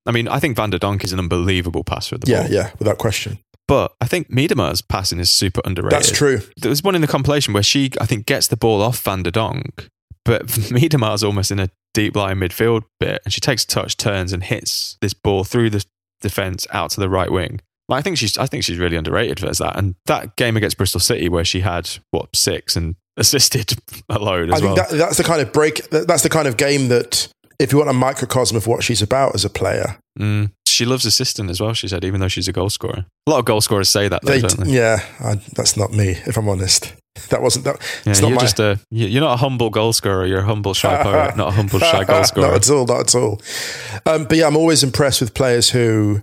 I 0.06 0.12
mean, 0.12 0.28
I 0.28 0.40
think 0.40 0.56
Van 0.56 0.70
de 0.70 0.80
Donk 0.80 1.04
is 1.04 1.14
an 1.14 1.20
unbelievable 1.20 1.84
passer 1.84 2.16
of 2.16 2.22
the 2.22 2.32
Yeah, 2.32 2.44
ball. 2.44 2.52
yeah, 2.52 2.72
without 2.80 2.98
question. 2.98 3.40
But 3.68 3.94
I 4.02 4.06
think 4.06 4.30
Miedema's 4.30 4.82
passing 4.82 5.20
is 5.20 5.30
super 5.30 5.62
underrated. 5.66 5.98
That's 5.98 6.12
true. 6.12 6.42
There 6.58 6.70
was 6.70 6.84
one 6.84 6.96
in 6.96 7.02
the 7.02 7.08
compilation 7.08 7.54
where 7.54 7.64
she, 7.64 7.92
I 8.02 8.06
think, 8.06 8.26
gets 8.26 8.48
the 8.48 8.58
ball 8.58 8.82
off 8.82 9.02
Van 9.04 9.24
de 9.24 9.32
Donk, 9.32 9.88
but 10.26 10.46
Miedema's 10.72 11.24
almost 11.24 11.52
in 11.52 11.60
a 11.60 11.70
deep 11.94 12.16
line 12.16 12.40
midfield 12.40 12.84
bit, 13.00 13.22
and 13.24 13.34
she 13.34 13.40
takes 13.40 13.64
a 13.64 13.68
touch, 13.68 13.96
turns, 13.96 14.34
and 14.34 14.44
hits 14.44 14.98
this 15.02 15.14
ball 15.14 15.44
through 15.46 15.70
the 15.70 15.86
defense 16.22 16.66
out 16.72 16.92
to 16.92 17.00
the 17.00 17.10
right 17.10 17.32
wing. 17.32 17.62
I 17.90 18.02
think 18.02 18.18
she's, 18.18 18.38
I 18.38 18.46
think 18.46 18.64
she's 18.64 18.78
really 18.78 18.98
underrated 18.98 19.44
as 19.44 19.58
that. 19.60 19.78
And 19.78 19.96
that 20.06 20.36
game 20.36 20.58
against 20.58 20.78
Bristol 20.78 21.00
City, 21.00 21.30
where 21.30 21.46
she 21.46 21.60
had 21.62 21.90
what 22.12 22.36
six 22.36 22.76
and 22.76 22.96
assisted 23.18 23.74
a 24.10 24.20
load 24.20 24.50
as 24.50 24.56
I 24.56 24.64
think 24.66 24.78
well. 24.78 24.88
that, 24.90 24.98
that's 24.98 25.18
the 25.18 25.24
kind 25.24 25.42
of 25.42 25.52
break, 25.54 25.90
that- 25.90 26.08
that's 26.08 26.24
the 26.24 26.30
kind 26.30 26.48
of 26.48 26.58
game 26.58 26.88
that, 26.90 27.28
if 27.60 27.72
you 27.72 27.78
want 27.78 27.90
a 27.90 27.94
microcosm 27.94 28.58
of 28.58 28.66
what 28.68 28.84
she's 28.84 29.02
about 29.02 29.36
as 29.36 29.46
a 29.46 29.50
player, 29.50 29.98
Mm. 30.20 30.52
She 30.68 30.86
loves 30.86 31.06
assisting 31.08 31.50
as 31.50 31.60
well. 31.60 31.74
She 31.74 31.88
said, 31.88 32.04
even 32.06 32.20
though 32.22 32.28
she's 32.28 32.48
a 32.48 32.52
goal 32.52 32.70
scorer. 32.70 33.06
A 33.26 33.30
lot 33.32 33.40
of 33.40 33.46
goal 33.46 33.62
scorers 33.62 33.90
say 33.90 34.08
that, 34.08 34.22
though, 34.22 34.32
They, 34.34 34.42
don't 34.42 34.60
they? 34.60 34.72
yeah, 34.72 35.00
I, 35.20 35.36
that's 35.56 35.76
not 35.76 35.92
me, 35.92 36.10
if 36.28 36.38
I'm 36.38 36.48
honest. 36.50 36.94
That 37.30 37.44
wasn't 37.44 37.66
that. 37.66 37.78
Yeah, 38.06 38.12
it's 38.12 38.22
not 38.22 38.30
you're 38.30 38.36
my- 38.38 38.42
just 38.42 38.60
a 38.60 38.80
you- 38.90 39.06
you're 39.08 39.22
not 39.22 39.34
a 39.34 39.38
humble 39.38 39.70
goal 39.70 39.94
scorer. 39.94 40.26
You're 40.26 40.40
a 40.40 40.46
humble 40.46 40.74
shy 40.74 41.02
poet, 41.04 41.36
not 41.38 41.50
a 41.50 41.52
humble 41.52 41.78
shy 41.80 42.04
goal 42.06 42.24
scorer. 42.24 42.48
not 42.48 42.56
at 42.56 42.70
all, 42.72 42.86
not 42.88 43.00
at 43.02 43.16
all. 43.16 43.40
Um, 44.08 44.26
but 44.26 44.38
yeah, 44.38 44.48
I'm 44.48 44.58
always 44.58 44.82
impressed 44.84 45.22
with 45.22 45.34
players 45.36 45.70
who 45.70 46.22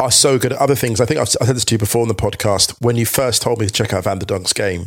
are 0.00 0.10
so 0.10 0.38
good 0.38 0.52
at 0.52 0.58
other 0.58 0.74
things. 0.74 1.00
I 1.00 1.06
think 1.06 1.20
I've, 1.20 1.28
I 1.40 1.46
said 1.46 1.56
this 1.56 1.64
to 1.66 1.74
you 1.74 1.78
before 1.78 2.02
in 2.02 2.08
the 2.08 2.14
podcast. 2.14 2.76
When 2.80 2.96
you 2.96 3.06
first 3.06 3.42
told 3.42 3.60
me 3.60 3.66
to 3.66 3.72
check 3.72 3.92
out 3.92 4.04
Van 4.04 4.18
de 4.18 4.26
Donk's 4.26 4.52
game, 4.52 4.86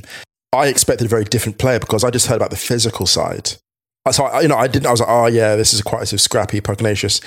I 0.54 0.68
expected 0.68 1.06
a 1.06 1.10
very 1.10 1.24
different 1.24 1.58
player 1.58 1.80
because 1.80 2.04
I 2.04 2.10
just 2.10 2.28
heard 2.28 2.38
about 2.38 2.52
the 2.52 2.58
physical 2.58 3.06
side. 3.06 3.54
So 4.12 4.26
I, 4.26 4.42
you 4.42 4.48
know, 4.48 4.58
I 4.58 4.68
didn't. 4.68 4.88
I 4.88 4.92
was 4.92 5.02
like, 5.02 5.10
oh 5.10 5.28
yeah, 5.28 5.56
this 5.56 5.74
is 5.74 5.82
quite 5.82 6.08
sort 6.08 6.14
of 6.14 6.22
scrappy, 6.22 6.62
pugnacious. 6.62 7.22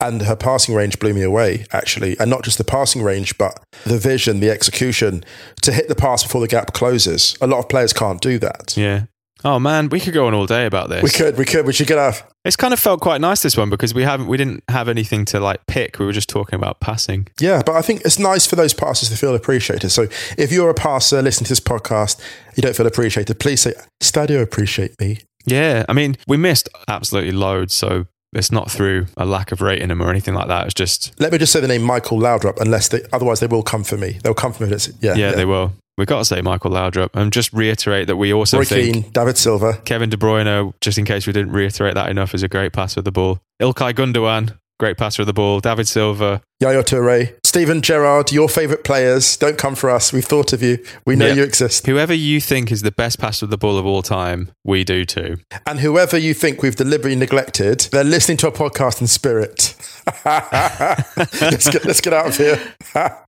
And 0.00 0.22
her 0.22 0.34
passing 0.34 0.74
range 0.74 0.98
blew 0.98 1.14
me 1.14 1.22
away, 1.22 1.66
actually, 1.72 2.18
and 2.18 2.28
not 2.28 2.42
just 2.42 2.58
the 2.58 2.64
passing 2.64 3.02
range, 3.02 3.38
but 3.38 3.62
the 3.84 3.96
vision, 3.96 4.40
the 4.40 4.50
execution 4.50 5.24
to 5.62 5.72
hit 5.72 5.88
the 5.88 5.94
pass 5.94 6.24
before 6.24 6.40
the 6.40 6.48
gap 6.48 6.72
closes. 6.72 7.36
A 7.40 7.46
lot 7.46 7.60
of 7.60 7.68
players 7.68 7.92
can't 7.92 8.20
do 8.20 8.38
that. 8.40 8.76
Yeah. 8.76 9.04
Oh 9.44 9.58
man, 9.58 9.90
we 9.90 10.00
could 10.00 10.14
go 10.14 10.26
on 10.26 10.32
all 10.32 10.46
day 10.46 10.64
about 10.64 10.88
this. 10.88 11.02
We 11.02 11.10
could, 11.10 11.36
we 11.36 11.44
could, 11.44 11.66
we 11.66 11.74
should 11.74 11.86
get 11.86 11.98
off. 11.98 12.26
It's 12.46 12.56
kind 12.56 12.72
of 12.72 12.80
felt 12.80 13.00
quite 13.00 13.20
nice 13.20 13.42
this 13.42 13.56
one 13.56 13.68
because 13.68 13.92
we 13.92 14.02
haven't 14.02 14.26
we 14.26 14.38
didn't 14.38 14.64
have 14.68 14.88
anything 14.88 15.26
to 15.26 15.40
like 15.40 15.66
pick. 15.66 15.98
We 15.98 16.06
were 16.06 16.12
just 16.12 16.30
talking 16.30 16.56
about 16.56 16.80
passing. 16.80 17.28
Yeah, 17.38 17.62
but 17.64 17.76
I 17.76 17.82
think 17.82 18.02
it's 18.06 18.18
nice 18.18 18.46
for 18.46 18.56
those 18.56 18.72
passers 18.72 19.10
to 19.10 19.16
feel 19.16 19.34
appreciated. 19.34 19.90
So 19.90 20.08
if 20.38 20.50
you're 20.50 20.70
a 20.70 20.74
passer 20.74 21.20
listening 21.20 21.46
to 21.46 21.50
this 21.50 21.60
podcast, 21.60 22.20
you 22.56 22.62
don't 22.62 22.74
feel 22.74 22.86
appreciated, 22.86 23.38
please 23.38 23.60
say, 23.60 23.74
Stadio 24.02 24.40
appreciate 24.42 24.98
me. 24.98 25.20
Yeah, 25.46 25.84
I 25.88 25.92
mean, 25.92 26.16
we 26.26 26.38
missed 26.38 26.70
absolutely 26.88 27.32
loads, 27.32 27.74
so 27.74 28.06
it's 28.34 28.52
not 28.52 28.70
through 28.70 29.06
a 29.16 29.24
lack 29.24 29.52
of 29.52 29.60
rating 29.60 29.88
them 29.88 30.02
or 30.02 30.10
anything 30.10 30.34
like 30.34 30.48
that. 30.48 30.66
It's 30.66 30.74
just 30.74 31.18
Let 31.20 31.32
me 31.32 31.38
just 31.38 31.52
say 31.52 31.60
the 31.60 31.68
name 31.68 31.82
Michael 31.82 32.18
Laudrup, 32.18 32.60
unless 32.60 32.88
they, 32.88 33.02
otherwise 33.12 33.40
they 33.40 33.46
will 33.46 33.62
come 33.62 33.84
for 33.84 33.96
me. 33.96 34.18
They'll 34.22 34.34
come 34.34 34.52
for 34.52 34.66
me. 34.66 34.72
It's, 34.72 34.90
yeah, 35.00 35.14
yeah, 35.14 35.32
they 35.32 35.44
will. 35.44 35.72
We've 35.96 36.08
got 36.08 36.18
to 36.18 36.24
say 36.24 36.40
Michael 36.42 36.72
Laudrup 36.72 37.10
and 37.14 37.32
just 37.32 37.52
reiterate 37.52 38.08
that 38.08 38.16
we 38.16 38.32
also 38.32 38.58
Roy 38.58 38.64
think 38.64 38.94
Keane, 38.94 39.12
David 39.12 39.38
Silva. 39.38 39.74
Kevin 39.84 40.10
De 40.10 40.16
Bruyne, 40.16 40.72
just 40.80 40.98
in 40.98 41.04
case 41.04 41.26
we 41.26 41.32
didn't 41.32 41.52
reiterate 41.52 41.94
that 41.94 42.10
enough, 42.10 42.34
is 42.34 42.42
a 42.42 42.48
great 42.48 42.72
passer 42.72 43.00
of 43.00 43.04
the 43.04 43.12
ball. 43.12 43.38
Ilkay 43.62 43.94
Gundogan, 43.94 44.58
great 44.80 44.96
passer 44.96 45.22
of 45.22 45.26
the 45.26 45.32
ball. 45.32 45.60
David 45.60 45.86
Silva, 45.88 46.42
Yaya 46.60 46.82
Toure, 46.82 47.34
Steven 47.44 47.80
Gerrard, 47.82 48.32
your 48.32 48.48
favourite 48.48 48.84
players. 48.84 49.36
Don't 49.36 49.56
come 49.58 49.74
for 49.74 49.88
us. 49.90 50.12
We've 50.12 50.24
thought 50.24 50.52
of 50.52 50.62
you. 50.62 50.78
We 51.06 51.14
know 51.16 51.26
Yeah. 51.28 51.34
you 51.34 51.42
exist. 51.44 51.86
whoever 51.86 52.12
you 52.14 52.40
think 52.40 52.72
is 52.72 52.82
the 52.82 52.90
best 52.92 53.18
passer 53.18 53.46
of 53.46 53.50
the 53.50 53.58
ball 53.58 53.78
of 53.78 53.86
all 53.86 54.02
time, 54.02 54.50
we 54.64 54.82
do 54.84 55.04
too. 55.04 55.36
And 55.66 55.80
whoever 55.80 56.18
you 56.18 56.34
think 56.34 56.62
we've 56.62 56.76
deliberately 56.76 57.16
neglected, 57.16 57.88
they're 57.92 58.04
listening 58.04 58.36
to 58.38 58.46
our 58.46 58.52
podcast 58.52 59.00
in 59.00 59.06
spirit. 59.06 59.74
let's, 60.24 61.68
get, 61.70 61.84
let's 61.84 62.00
get 62.00 62.12
out 62.12 62.26
of 62.28 62.36
here. 62.36 62.60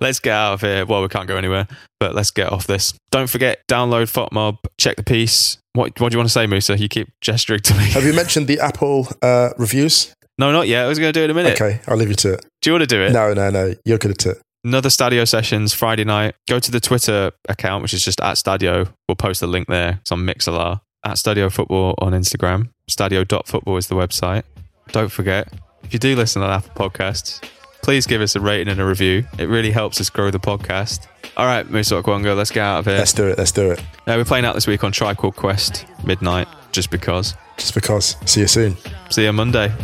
Let's 0.00 0.18
get 0.18 0.32
out 0.32 0.54
of 0.54 0.60
here. 0.62 0.86
Well, 0.86 1.02
we 1.02 1.08
can't 1.08 1.28
go 1.28 1.36
anywhere, 1.36 1.68
but 2.00 2.14
let's 2.14 2.30
get 2.30 2.50
off 2.50 2.66
this. 2.66 2.94
Don't 3.10 3.28
forget, 3.28 3.58
download 3.70 4.04
FotMob, 4.10 4.56
check 4.78 4.96
the 4.96 5.02
piece. 5.02 5.58
What, 5.74 6.00
what 6.00 6.10
do 6.10 6.14
you 6.14 6.18
want 6.18 6.28
to 6.30 6.32
say, 6.32 6.46
Musa? 6.46 6.78
You 6.78 6.88
keep 6.88 7.08
gesturing 7.20 7.60
to 7.60 7.74
me. 7.74 7.90
Have 7.90 8.02
you 8.04 8.14
mentioned 8.14 8.46
the 8.46 8.60
Apple 8.60 9.08
uh, 9.20 9.50
reviews? 9.58 10.14
No, 10.38 10.50
not 10.52 10.66
yet. 10.68 10.84
I 10.84 10.88
was 10.88 10.98
going 10.98 11.12
to 11.12 11.18
do 11.18 11.22
it 11.22 11.26
in 11.26 11.30
a 11.30 11.34
minute. 11.34 11.60
Okay, 11.60 11.80
I'll 11.86 11.96
leave 11.96 12.08
you 12.08 12.14
to 12.16 12.34
it. 12.34 12.46
Do 12.60 12.70
you 12.70 12.74
want 12.74 12.82
to 12.82 12.86
do 12.86 13.00
it? 13.00 13.12
No, 13.12 13.32
no, 13.32 13.50
no. 13.50 13.74
You're 13.84 13.98
good 13.98 14.10
at 14.12 14.26
it. 14.26 14.38
Another 14.64 14.88
Stadio 14.88 15.28
sessions 15.28 15.74
Friday 15.74 16.04
night. 16.04 16.34
Go 16.48 16.58
to 16.58 16.70
the 16.70 16.80
Twitter 16.80 17.32
account, 17.48 17.82
which 17.82 17.92
is 17.92 18.04
just 18.04 18.20
at 18.20 18.36
Stadio. 18.36 18.88
We'll 19.08 19.16
post 19.16 19.40
the 19.40 19.46
link 19.46 19.68
there. 19.68 19.98
It's 20.00 20.10
on 20.10 20.20
Mixlr. 20.20 20.80
At 21.04 21.16
Stadio 21.16 21.52
Football 21.52 21.94
on 21.98 22.12
Instagram. 22.12 22.70
Stadio.football 22.90 23.76
is 23.76 23.88
the 23.88 23.94
website. 23.94 24.44
Don't 24.88 25.12
forget, 25.12 25.52
if 25.82 25.92
you 25.92 25.98
do 25.98 26.16
listen 26.16 26.40
on 26.40 26.48
Apple 26.48 26.88
Podcasts, 26.88 27.46
please 27.82 28.06
give 28.06 28.22
us 28.22 28.36
a 28.36 28.40
rating 28.40 28.68
and 28.68 28.80
a 28.80 28.86
review. 28.86 29.26
It 29.38 29.50
really 29.50 29.70
helps 29.70 30.00
us 30.00 30.08
grow 30.08 30.30
the 30.30 30.40
podcast. 30.40 31.06
All 31.36 31.44
right, 31.44 31.68
Musa 31.70 32.00
let's 32.00 32.50
get 32.50 32.62
out 32.62 32.78
of 32.78 32.86
here. 32.86 32.96
Let's 32.96 33.12
do 33.12 33.26
it. 33.26 33.36
Let's 33.36 33.52
do 33.52 33.72
it. 33.72 33.80
Uh, 33.80 34.14
we're 34.16 34.24
playing 34.24 34.46
out 34.46 34.54
this 34.54 34.66
week 34.66 34.82
on 34.82 34.92
Tribe 34.92 35.18
Called 35.18 35.36
Quest, 35.36 35.84
midnight, 36.04 36.48
just 36.72 36.90
because. 36.90 37.34
Just 37.58 37.74
because. 37.74 38.16
See 38.24 38.40
you 38.40 38.46
soon. 38.46 38.76
See 39.10 39.24
you 39.24 39.32
Monday. 39.32 39.74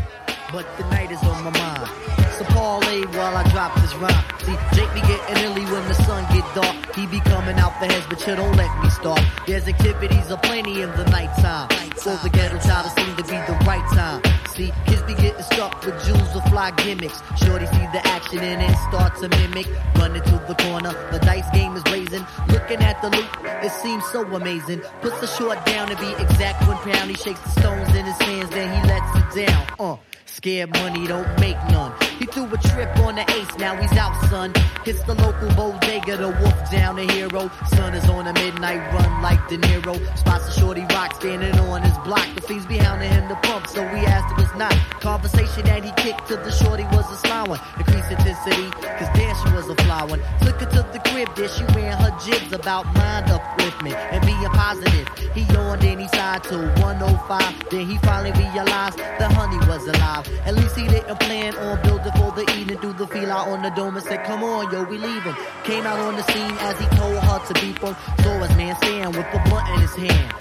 But 0.52 0.66
the 0.76 0.84
night 0.90 1.10
is 1.10 1.22
on 1.22 1.44
my 1.44 1.50
mind. 1.50 1.88
So 2.36 2.44
parlay 2.46 3.02
while 3.16 3.36
I 3.36 3.48
drop 3.50 3.74
this 3.80 3.94
rhyme. 3.94 4.24
See, 4.40 4.56
Jake 4.74 4.92
be 4.94 5.00
getting 5.02 5.44
illy 5.44 5.64
when 5.64 5.86
the 5.88 5.94
sun 5.94 6.24
get 6.34 6.46
dark. 6.54 6.94
He 6.94 7.06
be 7.06 7.20
coming 7.20 7.58
out 7.58 7.78
the 7.80 7.86
heads, 7.86 8.06
but 8.08 8.26
you 8.26 8.34
don't 8.34 8.56
let 8.56 8.72
me 8.82 8.90
start. 8.90 9.20
There's 9.46 9.68
activities 9.68 10.30
aplenty 10.30 10.82
in 10.82 10.90
the 10.92 11.04
nighttime. 11.10 11.68
For 11.96 12.16
the 12.22 12.30
ghetto 12.30 12.58
child, 12.58 12.86
it 12.86 12.98
seem 12.98 13.16
to 13.16 13.22
be 13.24 13.36
the 13.46 13.56
right 13.66 13.84
time. 13.92 14.22
See, 14.54 14.72
kids 14.86 15.02
be 15.02 15.14
getting 15.14 15.42
stuck 15.42 15.84
with 15.84 16.02
jewels 16.04 16.34
or 16.34 16.42
fly 16.48 16.70
gimmicks. 16.72 17.20
Shorty 17.44 17.66
see 17.66 17.86
the 17.92 18.00
action 18.06 18.38
and 18.38 18.60
then 18.62 18.74
start 18.88 19.16
to 19.20 19.28
mimic. 19.28 19.68
Running 19.96 20.22
to 20.22 20.36
the 20.48 20.54
corner, 20.54 20.92
the 21.12 21.18
dice 21.20 21.48
game 21.52 21.76
is 21.76 21.84
raising. 21.92 22.26
Looking 22.48 22.80
at 22.82 23.00
the 23.02 23.10
loot, 23.10 23.28
it 23.62 23.72
seems 23.82 24.04
so 24.10 24.22
amazing. 24.34 24.80
Puts 25.02 25.20
the 25.20 25.26
short 25.26 25.64
down 25.66 25.88
to 25.88 25.96
be 25.96 26.10
exact 26.22 26.62
pound. 26.62 27.10
He 27.10 27.16
shakes 27.16 27.40
the 27.40 27.60
stones 27.60 27.88
in 27.94 28.06
his 28.06 28.18
hands, 28.18 28.50
then 28.50 28.68
he 28.74 28.88
lets 28.88 29.38
it 29.38 29.46
down. 29.46 29.66
Uh. 29.78 29.96
Scared 30.32 30.70
money 30.74 31.06
don't 31.06 31.28
make 31.40 31.56
none. 31.70 31.92
He 32.18 32.24
threw 32.26 32.44
a 32.44 32.58
trip 32.58 32.96
on 33.00 33.16
the 33.16 33.22
ace, 33.32 33.58
now 33.58 33.74
he's 33.76 33.92
out, 33.92 34.14
son. 34.30 34.52
Hits 34.84 35.02
the 35.02 35.14
local 35.14 35.48
bodega, 35.54 36.16
the 36.16 36.28
wolf 36.28 36.70
down 36.70 36.96
the 36.96 37.04
hero. 37.12 37.50
Sun 37.74 37.94
is 37.94 38.08
on 38.08 38.26
a 38.26 38.32
midnight 38.32 38.80
run 38.94 39.22
like 39.22 39.40
De 39.48 39.58
Niro. 39.58 39.94
Spots 40.16 40.48
a 40.48 40.60
shorty 40.60 40.82
rock 40.92 41.14
standing 41.16 41.58
on 41.58 41.82
his 41.82 41.96
block. 41.98 42.26
The 42.36 42.42
fiends 42.42 42.66
behind 42.66 43.02
him 43.02 43.28
the 43.28 43.34
pump, 43.36 43.66
so 43.66 43.82
we 43.92 44.00
asked 44.06 44.32
if 44.38 44.46
it's 44.46 44.56
not. 44.56 44.72
Conversation 45.00 45.64
that 45.64 45.82
he 45.84 45.92
kicked 45.92 46.28
to 46.28 46.36
the 46.36 46.52
shorty 46.52 46.84
was 46.92 47.10
a 47.10 47.16
sly 47.16 47.42
one. 47.48 47.60
Increased 47.78 48.10
intensity, 48.10 48.70
cause 48.70 49.10
there 49.14 49.34
she 49.34 49.52
was 49.54 49.68
a 49.68 49.74
fly 49.82 50.04
one. 50.04 50.20
Took 50.42 50.60
her 50.60 50.70
to 50.70 50.82
the 50.92 51.00
crib, 51.10 51.34
there 51.34 51.48
she 51.48 51.64
ran 51.74 51.98
her 51.98 52.16
jibs 52.24 52.52
about 52.52 52.86
mind 52.94 53.30
up 53.30 53.42
with 53.58 53.82
me 53.82 53.92
and 53.94 54.24
being 54.24 54.44
positive. 54.54 55.08
He 55.34 55.42
yawned 55.52 55.84
and 55.84 56.00
he 56.00 56.08
sighed 56.08 56.44
to 56.44 56.56
105. 56.80 57.70
Then 57.70 57.86
he 57.86 57.98
finally 57.98 58.32
realized 58.32 58.98
the 58.98 59.28
honey 59.28 59.58
was 59.66 59.86
alive. 59.86 60.29
At 60.44 60.54
least 60.54 60.76
he 60.76 60.86
didn't 60.88 61.18
plan 61.20 61.54
on 61.56 61.82
building 61.82 62.12
for 62.12 62.32
the 62.32 62.44
evening. 62.58 62.78
Threw 62.78 62.92
the 62.92 63.06
feel 63.06 63.30
out 63.30 63.48
on 63.48 63.62
the 63.62 63.70
dome 63.70 63.96
and 63.96 64.04
said, 64.04 64.24
Come 64.24 64.42
on, 64.42 64.72
yo, 64.72 64.84
we 64.84 64.98
leaving. 64.98 65.34
Came 65.64 65.86
out 65.86 65.98
on 65.98 66.16
the 66.16 66.22
scene 66.32 66.56
as 66.60 66.78
he 66.78 66.86
told 66.96 67.18
her 67.18 67.38
to 67.46 67.54
beep 67.54 67.78
him. 67.78 67.96
Saw 68.22 68.38
his 68.38 68.56
man 68.56 68.76
stand 68.76 69.16
with 69.16 69.30
the 69.32 69.40
blunt 69.48 69.68
in 69.70 69.80
his 69.80 69.94
hand. 69.94 70.34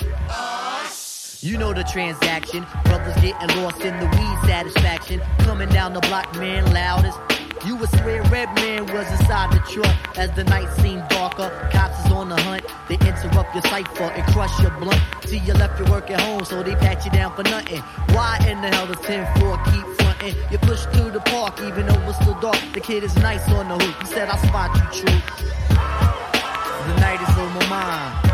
You 1.42 1.58
know 1.58 1.74
the 1.74 1.84
transaction. 1.84 2.66
Brothers 2.84 3.16
getting 3.22 3.64
lost 3.64 3.80
in 3.82 3.98
the 4.00 4.06
weed 4.06 4.50
satisfaction. 4.50 5.22
Coming 5.40 5.70
down 5.70 5.94
the 5.94 6.02
block, 6.02 6.36
man, 6.36 6.74
loudest. 6.74 7.18
You 7.66 7.76
would 7.76 7.90
swear 7.90 8.24
Redman 8.24 8.86
was 8.94 9.12
inside 9.12 9.52
the 9.52 9.60
truck 9.60 10.18
as 10.18 10.32
the 10.32 10.46
night 10.46 10.72
seemed 10.82 11.04
darker. 11.10 11.50
Cops 11.74 12.06
is 12.06 12.12
on 12.12 12.30
the 12.30 12.42
hunt. 12.42 12.64
They 12.88 12.96
interrupt 12.96 13.54
your 13.54 13.64
cipher 13.64 14.04
and 14.04 14.26
crush 14.34 14.62
your 14.62 14.72
blunt. 14.80 15.02
See 15.26 15.40
you 15.40 15.54
left 15.54 15.78
your 15.78 15.90
work 15.90 16.10
at 16.10 16.22
home, 16.22 16.46
so 16.46 16.64
they 16.64 16.76
pat 16.76 17.04
you 17.04 17.12
down 17.12 17.36
for 17.36 17.44
nothing. 17.44 17.82
Why 18.16 18.38
in 18.48 18.62
the 18.62 18.70
hell 18.70 18.88
does 18.88 18.96
10-4 18.98 19.66
keep 19.66 19.86
fronting? 20.00 20.36
You 20.52 20.58
push 20.60 20.86
through 20.86 21.12
the 21.12 21.20
park 21.20 21.60
even 21.62 21.86
though 21.86 22.02
it's 22.08 22.20
still 22.20 22.40
dark. 22.40 22.60
The 22.74 22.80
kid 22.80 23.04
is 23.04 23.16
nice 23.18 23.48
on 23.50 23.68
the 23.68 23.78
hoop. 23.78 23.96
He 24.02 24.08
said, 24.08 24.30
I 24.30 24.38
spot 24.48 24.76
you, 24.76 25.02
true. 25.02 25.20
The 26.88 27.00
night 27.02 27.22
is 27.22 27.38
on 27.38 27.54
my 27.56 27.68
mind. 27.68 28.29